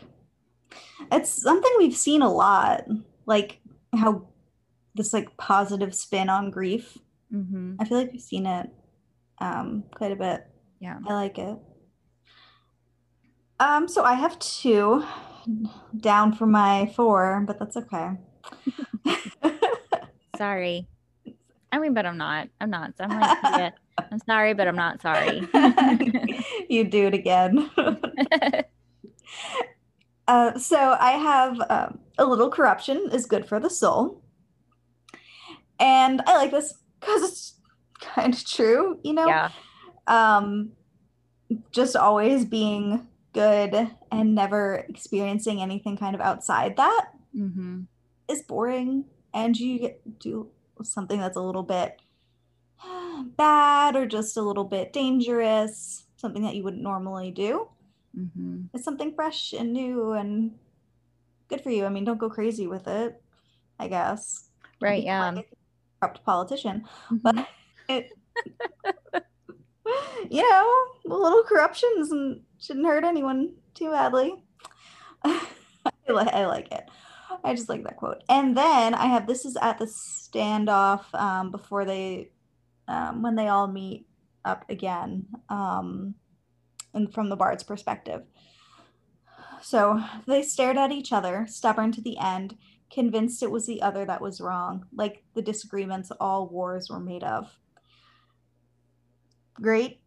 It's 1.10 1.30
something 1.30 1.70
we've 1.78 1.96
seen 1.96 2.22
a 2.22 2.32
lot, 2.32 2.84
like 3.26 3.60
how 3.94 4.28
this 4.94 5.12
like 5.12 5.36
positive 5.36 5.94
spin 5.94 6.28
on 6.28 6.50
grief. 6.50 6.98
Mm-hmm. 7.32 7.76
I 7.80 7.84
feel 7.84 7.98
like 7.98 8.12
we've 8.12 8.20
seen 8.20 8.46
it 8.46 8.70
um, 9.42 9.84
quite 9.94 10.12
a 10.12 10.16
bit. 10.16 10.46
Yeah. 10.80 10.98
I 11.06 11.14
like 11.14 11.38
it. 11.38 11.56
Um, 13.58 13.88
so 13.88 14.04
I 14.04 14.14
have 14.14 14.38
two 14.38 15.04
down 15.96 16.32
for 16.32 16.46
my 16.46 16.92
four, 16.96 17.42
but 17.46 17.58
that's 17.58 17.76
okay. 17.76 18.10
Sorry. 20.38 20.88
I 21.70 21.78
mean, 21.78 21.94
but 21.94 22.06
I'm 22.06 22.18
not. 22.18 22.48
I'm 22.60 22.70
not. 22.70 22.96
So 22.96 23.04
I'm 23.04 23.20
like, 23.20 23.38
yeah, 23.42 23.70
I'm 24.10 24.18
sorry, 24.26 24.54
but 24.54 24.68
I'm 24.68 24.76
not 24.76 25.00
sorry. 25.00 25.48
you 26.68 26.84
do 26.84 27.06
it 27.06 27.14
again. 27.14 27.70
Uh, 30.28 30.56
so 30.58 30.96
I 31.00 31.12
have 31.12 31.60
um, 31.70 31.98
a 32.18 32.24
little 32.24 32.50
corruption 32.50 33.08
is 33.12 33.26
good 33.26 33.46
for 33.46 33.58
the 33.58 33.70
soul. 33.70 34.22
And 35.80 36.22
I 36.26 36.36
like 36.36 36.50
this 36.50 36.74
because 37.00 37.22
it's 37.22 37.54
kind 38.14 38.34
of 38.34 38.44
true, 38.44 38.98
you 39.02 39.12
know? 39.12 39.26
yeah. 39.26 39.50
Um, 40.06 40.72
just 41.70 41.96
always 41.96 42.44
being 42.44 43.06
good 43.32 43.90
and 44.10 44.34
never 44.34 44.84
experiencing 44.88 45.60
anything 45.62 45.96
kind 45.96 46.14
of 46.14 46.20
outside 46.20 46.76
that 46.76 47.06
Mm-hmm. 47.36 47.82
is 48.28 48.42
boring. 48.42 49.04
And 49.32 49.58
you 49.58 49.78
get, 49.78 50.18
do 50.18 50.48
something 50.82 51.18
that's 51.18 51.36
a 51.36 51.40
little 51.40 51.62
bit 51.62 52.00
bad 53.36 53.96
or 53.96 54.06
just 54.06 54.36
a 54.36 54.42
little 54.42 54.64
bit 54.64 54.92
dangerous, 54.92 56.04
something 56.16 56.42
that 56.42 56.54
you 56.54 56.62
wouldn't 56.62 56.82
normally 56.82 57.30
do. 57.30 57.68
Mm-hmm. 58.18 58.64
it's 58.74 58.84
something 58.84 59.14
fresh 59.14 59.54
and 59.54 59.72
new 59.72 60.12
and 60.12 60.52
good 61.48 61.62
for 61.62 61.70
you. 61.70 61.86
I 61.86 61.88
mean, 61.88 62.04
don't 62.04 62.18
go 62.18 62.28
crazy 62.28 62.66
with 62.66 62.86
it, 62.86 63.22
I 63.78 63.88
guess. 63.88 64.50
Right. 64.82 65.02
Yeah. 65.02 65.30
like 65.30 65.48
corrupt 66.00 66.22
politician. 66.24 66.84
Mhm. 67.10 67.22
But 67.22 67.48
it, 67.96 68.10
you 70.30 70.48
know, 70.48 70.84
a 71.06 71.14
little 71.14 71.42
corruptions 71.44 72.12
shouldn't 72.58 72.86
hurt 72.86 73.04
anyone 73.04 73.54
too 73.74 73.90
badly. 73.90 74.44
I 75.24 75.40
like 76.08 76.32
I 76.32 76.46
like 76.46 76.72
it. 76.72 76.84
I 77.44 77.54
just 77.54 77.68
like 77.68 77.84
that 77.84 77.96
quote. 77.96 78.22
And 78.28 78.56
then 78.56 78.94
I 78.94 79.06
have 79.06 79.26
this 79.26 79.44
is 79.44 79.56
at 79.60 79.78
the 79.78 79.86
standoff 79.86 81.12
um, 81.14 81.50
before 81.50 81.84
they 81.84 82.30
um, 82.88 83.22
when 83.22 83.36
they 83.36 83.48
all 83.48 83.66
meet 83.66 84.06
up 84.44 84.64
again. 84.68 85.26
Um, 85.48 86.14
and 86.94 87.12
from 87.12 87.28
the 87.28 87.36
bard's 87.36 87.62
perspective. 87.62 88.22
So 89.62 90.02
they 90.26 90.42
stared 90.42 90.76
at 90.76 90.92
each 90.92 91.12
other, 91.12 91.46
stubborn 91.48 91.92
to 91.92 92.00
the 92.00 92.18
end, 92.18 92.56
convinced 92.90 93.42
it 93.42 93.50
was 93.50 93.66
the 93.66 93.80
other 93.80 94.04
that 94.04 94.20
was 94.20 94.40
wrong, 94.40 94.86
like 94.94 95.22
the 95.34 95.42
disagreements 95.42 96.10
all 96.20 96.48
wars 96.48 96.88
were 96.90 97.00
made 97.00 97.24
of. 97.24 97.58
Great, 99.54 100.00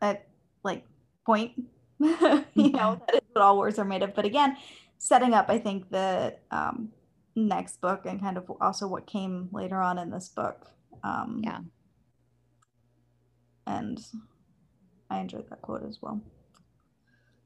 at 0.00 0.26
like 0.64 0.84
point, 1.24 1.52
you 1.98 2.42
know, 2.54 3.00
that 3.06 3.14
is 3.14 3.20
what 3.32 3.42
all 3.42 3.56
wars 3.56 3.78
are 3.78 3.84
made 3.84 4.02
of. 4.02 4.14
But 4.14 4.24
again, 4.24 4.56
setting 4.98 5.34
up, 5.34 5.46
I 5.48 5.58
think 5.58 5.90
the 5.90 6.36
um, 6.50 6.90
next 7.36 7.80
book 7.80 8.06
and 8.06 8.20
kind 8.20 8.36
of 8.36 8.50
also 8.60 8.86
what 8.86 9.06
came 9.06 9.48
later 9.52 9.80
on 9.80 9.98
in 9.98 10.10
this 10.10 10.28
book. 10.28 10.66
Um, 11.04 11.40
Yeah. 11.44 11.60
and 13.66 14.04
I 15.10 15.20
enjoyed 15.20 15.48
that 15.50 15.62
quote 15.62 15.84
as 15.88 15.98
well. 16.02 16.20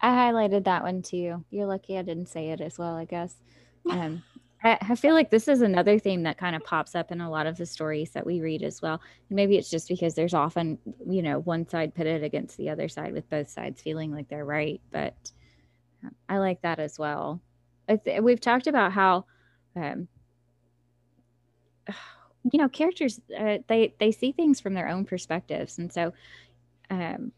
I 0.00 0.08
highlighted 0.08 0.64
that 0.64 0.82
one 0.82 1.02
too. 1.02 1.44
You're 1.50 1.66
lucky 1.66 1.98
I 1.98 2.02
didn't 2.02 2.28
say 2.28 2.50
it 2.50 2.60
as 2.60 2.78
well, 2.78 2.96
I 2.96 3.04
guess. 3.04 3.34
Um, 3.88 4.24
I, 4.62 4.78
I 4.80 4.94
feel 4.94 5.14
like 5.14 5.30
this 5.30 5.48
is 5.48 5.60
another 5.60 5.98
theme 5.98 6.22
that 6.24 6.38
kind 6.38 6.56
of 6.56 6.64
pops 6.64 6.94
up 6.94 7.12
in 7.12 7.20
a 7.20 7.30
lot 7.30 7.46
of 7.46 7.56
the 7.56 7.66
stories 7.66 8.10
that 8.10 8.26
we 8.26 8.40
read 8.40 8.62
as 8.62 8.80
well. 8.80 9.00
Maybe 9.30 9.56
it's 9.56 9.70
just 9.70 9.88
because 9.88 10.14
there's 10.14 10.34
often, 10.34 10.78
you 11.08 11.22
know, 11.22 11.40
one 11.40 11.68
side 11.68 11.94
pitted 11.94 12.22
against 12.22 12.56
the 12.56 12.70
other 12.70 12.88
side 12.88 13.12
with 13.12 13.28
both 13.28 13.48
sides 13.48 13.82
feeling 13.82 14.12
like 14.12 14.28
they're 14.28 14.44
right. 14.44 14.80
But 14.90 15.32
um, 16.04 16.14
I 16.28 16.38
like 16.38 16.62
that 16.62 16.78
as 16.78 16.98
well. 16.98 17.40
Th- 18.04 18.20
we've 18.20 18.40
talked 18.40 18.66
about 18.66 18.92
how, 18.92 19.26
um, 19.76 20.08
you 22.52 22.58
know, 22.58 22.68
characters 22.68 23.20
uh, 23.38 23.58
they 23.66 23.94
they 23.98 24.12
see 24.12 24.32
things 24.32 24.60
from 24.60 24.74
their 24.74 24.88
own 24.88 25.04
perspectives, 25.04 25.78
and 25.78 25.92
so 25.92 26.12
um, 26.90 27.32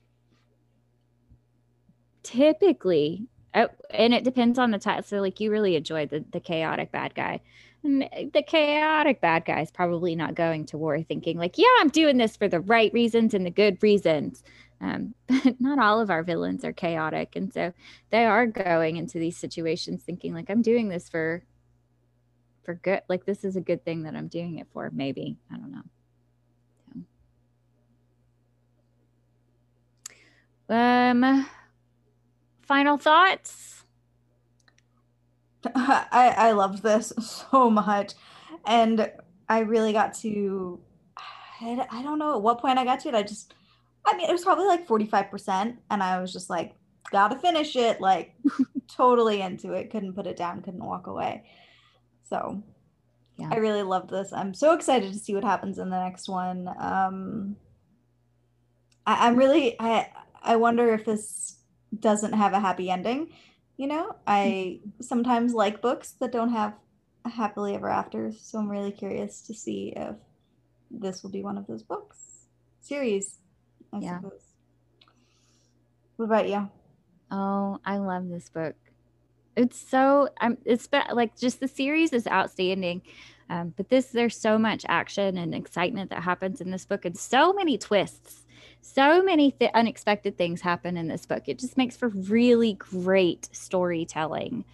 typically 2.22 3.26
uh, 3.54 3.68
and 3.90 4.14
it 4.14 4.24
depends 4.24 4.58
on 4.58 4.70
the 4.70 4.78
type. 4.78 5.04
So 5.04 5.20
like 5.20 5.40
you 5.40 5.50
really 5.50 5.76
enjoyed 5.76 6.10
the, 6.10 6.24
the 6.32 6.40
chaotic 6.40 6.92
bad 6.92 7.14
guy. 7.14 7.40
The 7.82 8.44
chaotic 8.46 9.20
bad 9.20 9.44
guy 9.44 9.60
is 9.60 9.70
probably 9.70 10.16
not 10.16 10.34
going 10.34 10.66
to 10.66 10.76
war 10.76 11.00
thinking 11.00 11.38
like 11.38 11.56
yeah 11.56 11.66
i'm 11.78 11.90
doing 11.90 12.16
this 12.16 12.36
for 12.36 12.48
the 12.48 12.58
right 12.58 12.92
reasons 12.92 13.34
and 13.34 13.46
the 13.46 13.50
good 13.50 13.82
reasons. 13.82 14.42
Um, 14.80 15.14
but 15.26 15.60
not 15.60 15.78
all 15.78 16.00
of 16.00 16.10
our 16.10 16.22
villains 16.22 16.64
are 16.64 16.72
chaotic. 16.72 17.34
And 17.36 17.52
so 17.52 17.72
they 18.10 18.24
are 18.24 18.46
going 18.46 18.96
into 18.96 19.18
these 19.18 19.36
situations 19.36 20.02
thinking 20.02 20.34
like 20.34 20.50
i'm 20.50 20.62
doing 20.62 20.88
this 20.88 21.08
for 21.08 21.44
for 22.64 22.74
good 22.74 23.02
like 23.08 23.24
this 23.24 23.44
is 23.44 23.56
a 23.56 23.60
good 23.60 23.84
thing 23.84 24.02
that 24.02 24.14
i'm 24.16 24.28
doing 24.28 24.58
it 24.58 24.66
for 24.72 24.90
maybe. 24.92 25.38
I 25.50 25.56
don't 25.56 25.72
know. 25.72 25.82
Um 30.74 31.46
final 32.68 32.98
thoughts 32.98 33.84
I, 35.74 36.34
I 36.36 36.52
loved 36.52 36.82
this 36.82 37.12
so 37.50 37.70
much. 37.70 38.12
And 38.66 39.10
I 39.48 39.60
really 39.60 39.92
got 39.92 40.14
to, 40.18 40.80
I, 41.60 41.86
I 41.90 42.02
don't 42.02 42.18
know 42.18 42.34
at 42.36 42.42
what 42.42 42.60
point 42.60 42.78
I 42.78 42.84
got 42.84 43.00
to 43.00 43.08
it. 43.08 43.14
I 43.14 43.22
just, 43.22 43.54
I 44.06 44.16
mean, 44.16 44.28
it 44.28 44.32
was 44.32 44.44
probably 44.44 44.66
like 44.66 44.86
45%. 44.86 45.76
And 45.90 46.02
I 46.02 46.20
was 46.20 46.32
just 46.32 46.50
like, 46.50 46.74
gotta 47.10 47.38
finish 47.38 47.76
it. 47.76 48.00
Like, 48.00 48.34
totally 48.96 49.40
into 49.42 49.72
it. 49.72 49.90
Couldn't 49.90 50.14
put 50.14 50.26
it 50.26 50.36
down, 50.36 50.62
couldn't 50.62 50.84
walk 50.84 51.06
away. 51.06 51.44
So, 52.24 52.62
Yeah. 53.38 53.48
I 53.52 53.56
really 53.56 53.82
loved 53.82 54.10
this. 54.10 54.32
I'm 54.32 54.54
so 54.54 54.74
excited 54.74 55.12
to 55.12 55.18
see 55.18 55.34
what 55.34 55.44
happens 55.44 55.78
in 55.78 55.90
the 55.90 56.02
next 56.02 56.28
one. 56.28 56.68
Um, 56.80 57.56
I, 59.06 59.26
I'm 59.26 59.36
really, 59.36 59.76
I, 59.80 60.08
I 60.42 60.56
wonder 60.56 60.92
if 60.94 61.04
this 61.04 61.57
doesn't 61.98 62.32
have 62.32 62.52
a 62.52 62.60
happy 62.60 62.90
ending. 62.90 63.28
You 63.76 63.86
know, 63.86 64.16
I 64.26 64.80
sometimes 65.00 65.54
like 65.54 65.80
books 65.80 66.12
that 66.20 66.32
don't 66.32 66.50
have 66.50 66.74
a 67.24 67.28
happily 67.28 67.74
ever 67.74 67.88
after, 67.88 68.32
so 68.32 68.58
I'm 68.58 68.68
really 68.68 68.92
curious 68.92 69.42
to 69.42 69.54
see 69.54 69.92
if 69.96 70.16
this 70.90 71.22
will 71.22 71.30
be 71.30 71.42
one 71.42 71.58
of 71.58 71.66
those 71.66 71.82
books 71.82 72.46
series. 72.80 73.38
I 73.92 74.00
Yeah. 74.00 74.18
suppose. 74.18 74.42
What 76.16 76.26
about 76.26 76.48
you? 76.48 76.68
Oh, 77.30 77.78
I 77.84 77.98
love 77.98 78.28
this 78.28 78.48
book. 78.48 78.74
It's 79.56 79.78
so 79.78 80.28
I'm 80.40 80.58
it's 80.64 80.88
like 81.12 81.36
just 81.36 81.60
the 81.60 81.68
series 81.68 82.12
is 82.12 82.26
outstanding. 82.26 83.02
Um, 83.50 83.72
but 83.76 83.88
this 83.88 84.06
there's 84.06 84.36
so 84.36 84.58
much 84.58 84.84
action 84.88 85.36
and 85.38 85.54
excitement 85.54 86.10
that 86.10 86.22
happens 86.22 86.60
in 86.60 86.70
this 86.70 86.84
book 86.84 87.04
and 87.04 87.16
so 87.16 87.52
many 87.52 87.78
twists. 87.78 88.44
So 88.94 89.22
many 89.22 89.50
th- 89.50 89.70
unexpected 89.74 90.38
things 90.38 90.62
happen 90.62 90.96
in 90.96 91.08
this 91.08 91.26
book. 91.26 91.42
It 91.46 91.58
just 91.58 91.76
makes 91.76 91.94
for 91.94 92.08
really 92.08 92.72
great 92.72 93.48
storytelling. 93.52 94.64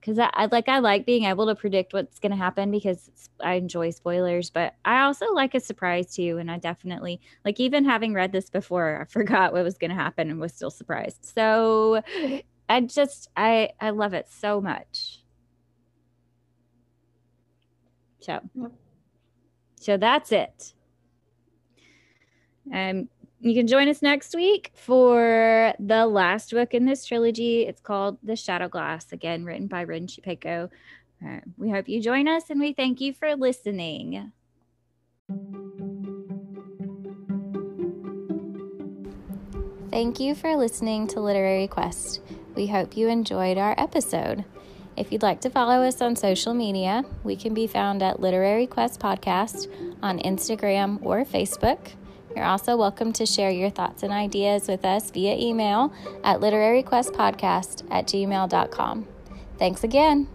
Cuz 0.00 0.18
I, 0.18 0.30
I 0.32 0.46
like 0.46 0.68
I 0.68 0.78
like 0.78 1.06
being 1.06 1.24
able 1.24 1.46
to 1.46 1.56
predict 1.56 1.92
what's 1.92 2.20
going 2.20 2.30
to 2.30 2.36
happen 2.38 2.70
because 2.70 3.10
I 3.40 3.54
enjoy 3.54 3.90
spoilers, 3.90 4.50
but 4.50 4.74
I 4.84 5.02
also 5.02 5.32
like 5.32 5.54
a 5.56 5.60
surprise 5.60 6.14
too 6.14 6.38
and 6.38 6.50
I 6.50 6.58
definitely 6.58 7.20
like 7.44 7.58
even 7.60 7.84
having 7.84 8.14
read 8.14 8.30
this 8.32 8.48
before, 8.48 9.00
I 9.02 9.04
forgot 9.12 9.52
what 9.52 9.64
was 9.64 9.76
going 9.78 9.90
to 9.90 9.96
happen 9.96 10.30
and 10.30 10.40
was 10.40 10.54
still 10.54 10.70
surprised. 10.70 11.24
So 11.24 12.02
I 12.68 12.80
just 12.82 13.28
I 13.36 13.70
I 13.80 13.90
love 13.90 14.14
it 14.14 14.28
so 14.30 14.60
much. 14.60 15.24
So 18.20 18.40
so 19.80 19.96
that's 19.96 20.30
it. 20.32 20.74
Um 22.72 23.08
you 23.42 23.54
can 23.54 23.66
join 23.66 23.88
us 23.88 24.02
next 24.02 24.34
week 24.36 24.70
for 24.74 25.74
the 25.80 26.06
last 26.06 26.52
book 26.52 26.74
in 26.74 26.86
this 26.86 27.04
trilogy. 27.04 27.62
It's 27.62 27.80
called 27.80 28.18
The 28.22 28.36
Shadow 28.36 28.68
Glass, 28.68 29.12
again 29.12 29.44
written 29.44 29.66
by 29.66 29.80
Rin 29.80 30.06
Chupeco. 30.06 30.70
Uh, 31.24 31.40
we 31.56 31.68
hope 31.70 31.88
you 31.88 32.00
join 32.00 32.28
us 32.28 32.50
and 32.50 32.60
we 32.60 32.72
thank 32.72 33.00
you 33.00 33.12
for 33.12 33.34
listening. 33.34 34.32
Thank 39.90 40.20
you 40.20 40.36
for 40.36 40.56
listening 40.56 41.08
to 41.08 41.20
Literary 41.20 41.66
Quest. 41.66 42.20
We 42.54 42.68
hope 42.68 42.96
you 42.96 43.08
enjoyed 43.08 43.58
our 43.58 43.74
episode. 43.76 44.44
If 44.96 45.10
you'd 45.10 45.22
like 45.22 45.40
to 45.40 45.50
follow 45.50 45.82
us 45.82 46.00
on 46.00 46.14
social 46.14 46.54
media, 46.54 47.02
we 47.24 47.34
can 47.34 47.54
be 47.54 47.66
found 47.66 48.02
at 48.02 48.20
Literary 48.20 48.68
Quest 48.68 49.00
Podcast 49.00 49.66
on 50.00 50.20
Instagram 50.20 50.98
or 51.02 51.24
Facebook. 51.24 51.94
You're 52.34 52.44
also 52.44 52.76
welcome 52.76 53.12
to 53.14 53.26
share 53.26 53.50
your 53.50 53.70
thoughts 53.70 54.02
and 54.02 54.12
ideas 54.12 54.68
with 54.68 54.84
us 54.84 55.10
via 55.10 55.36
email 55.36 55.92
at 56.24 56.40
literaryquestpodcast 56.40 57.84
at 57.90 58.06
gmail.com. 58.06 59.06
Thanks 59.58 59.84
again. 59.84 60.28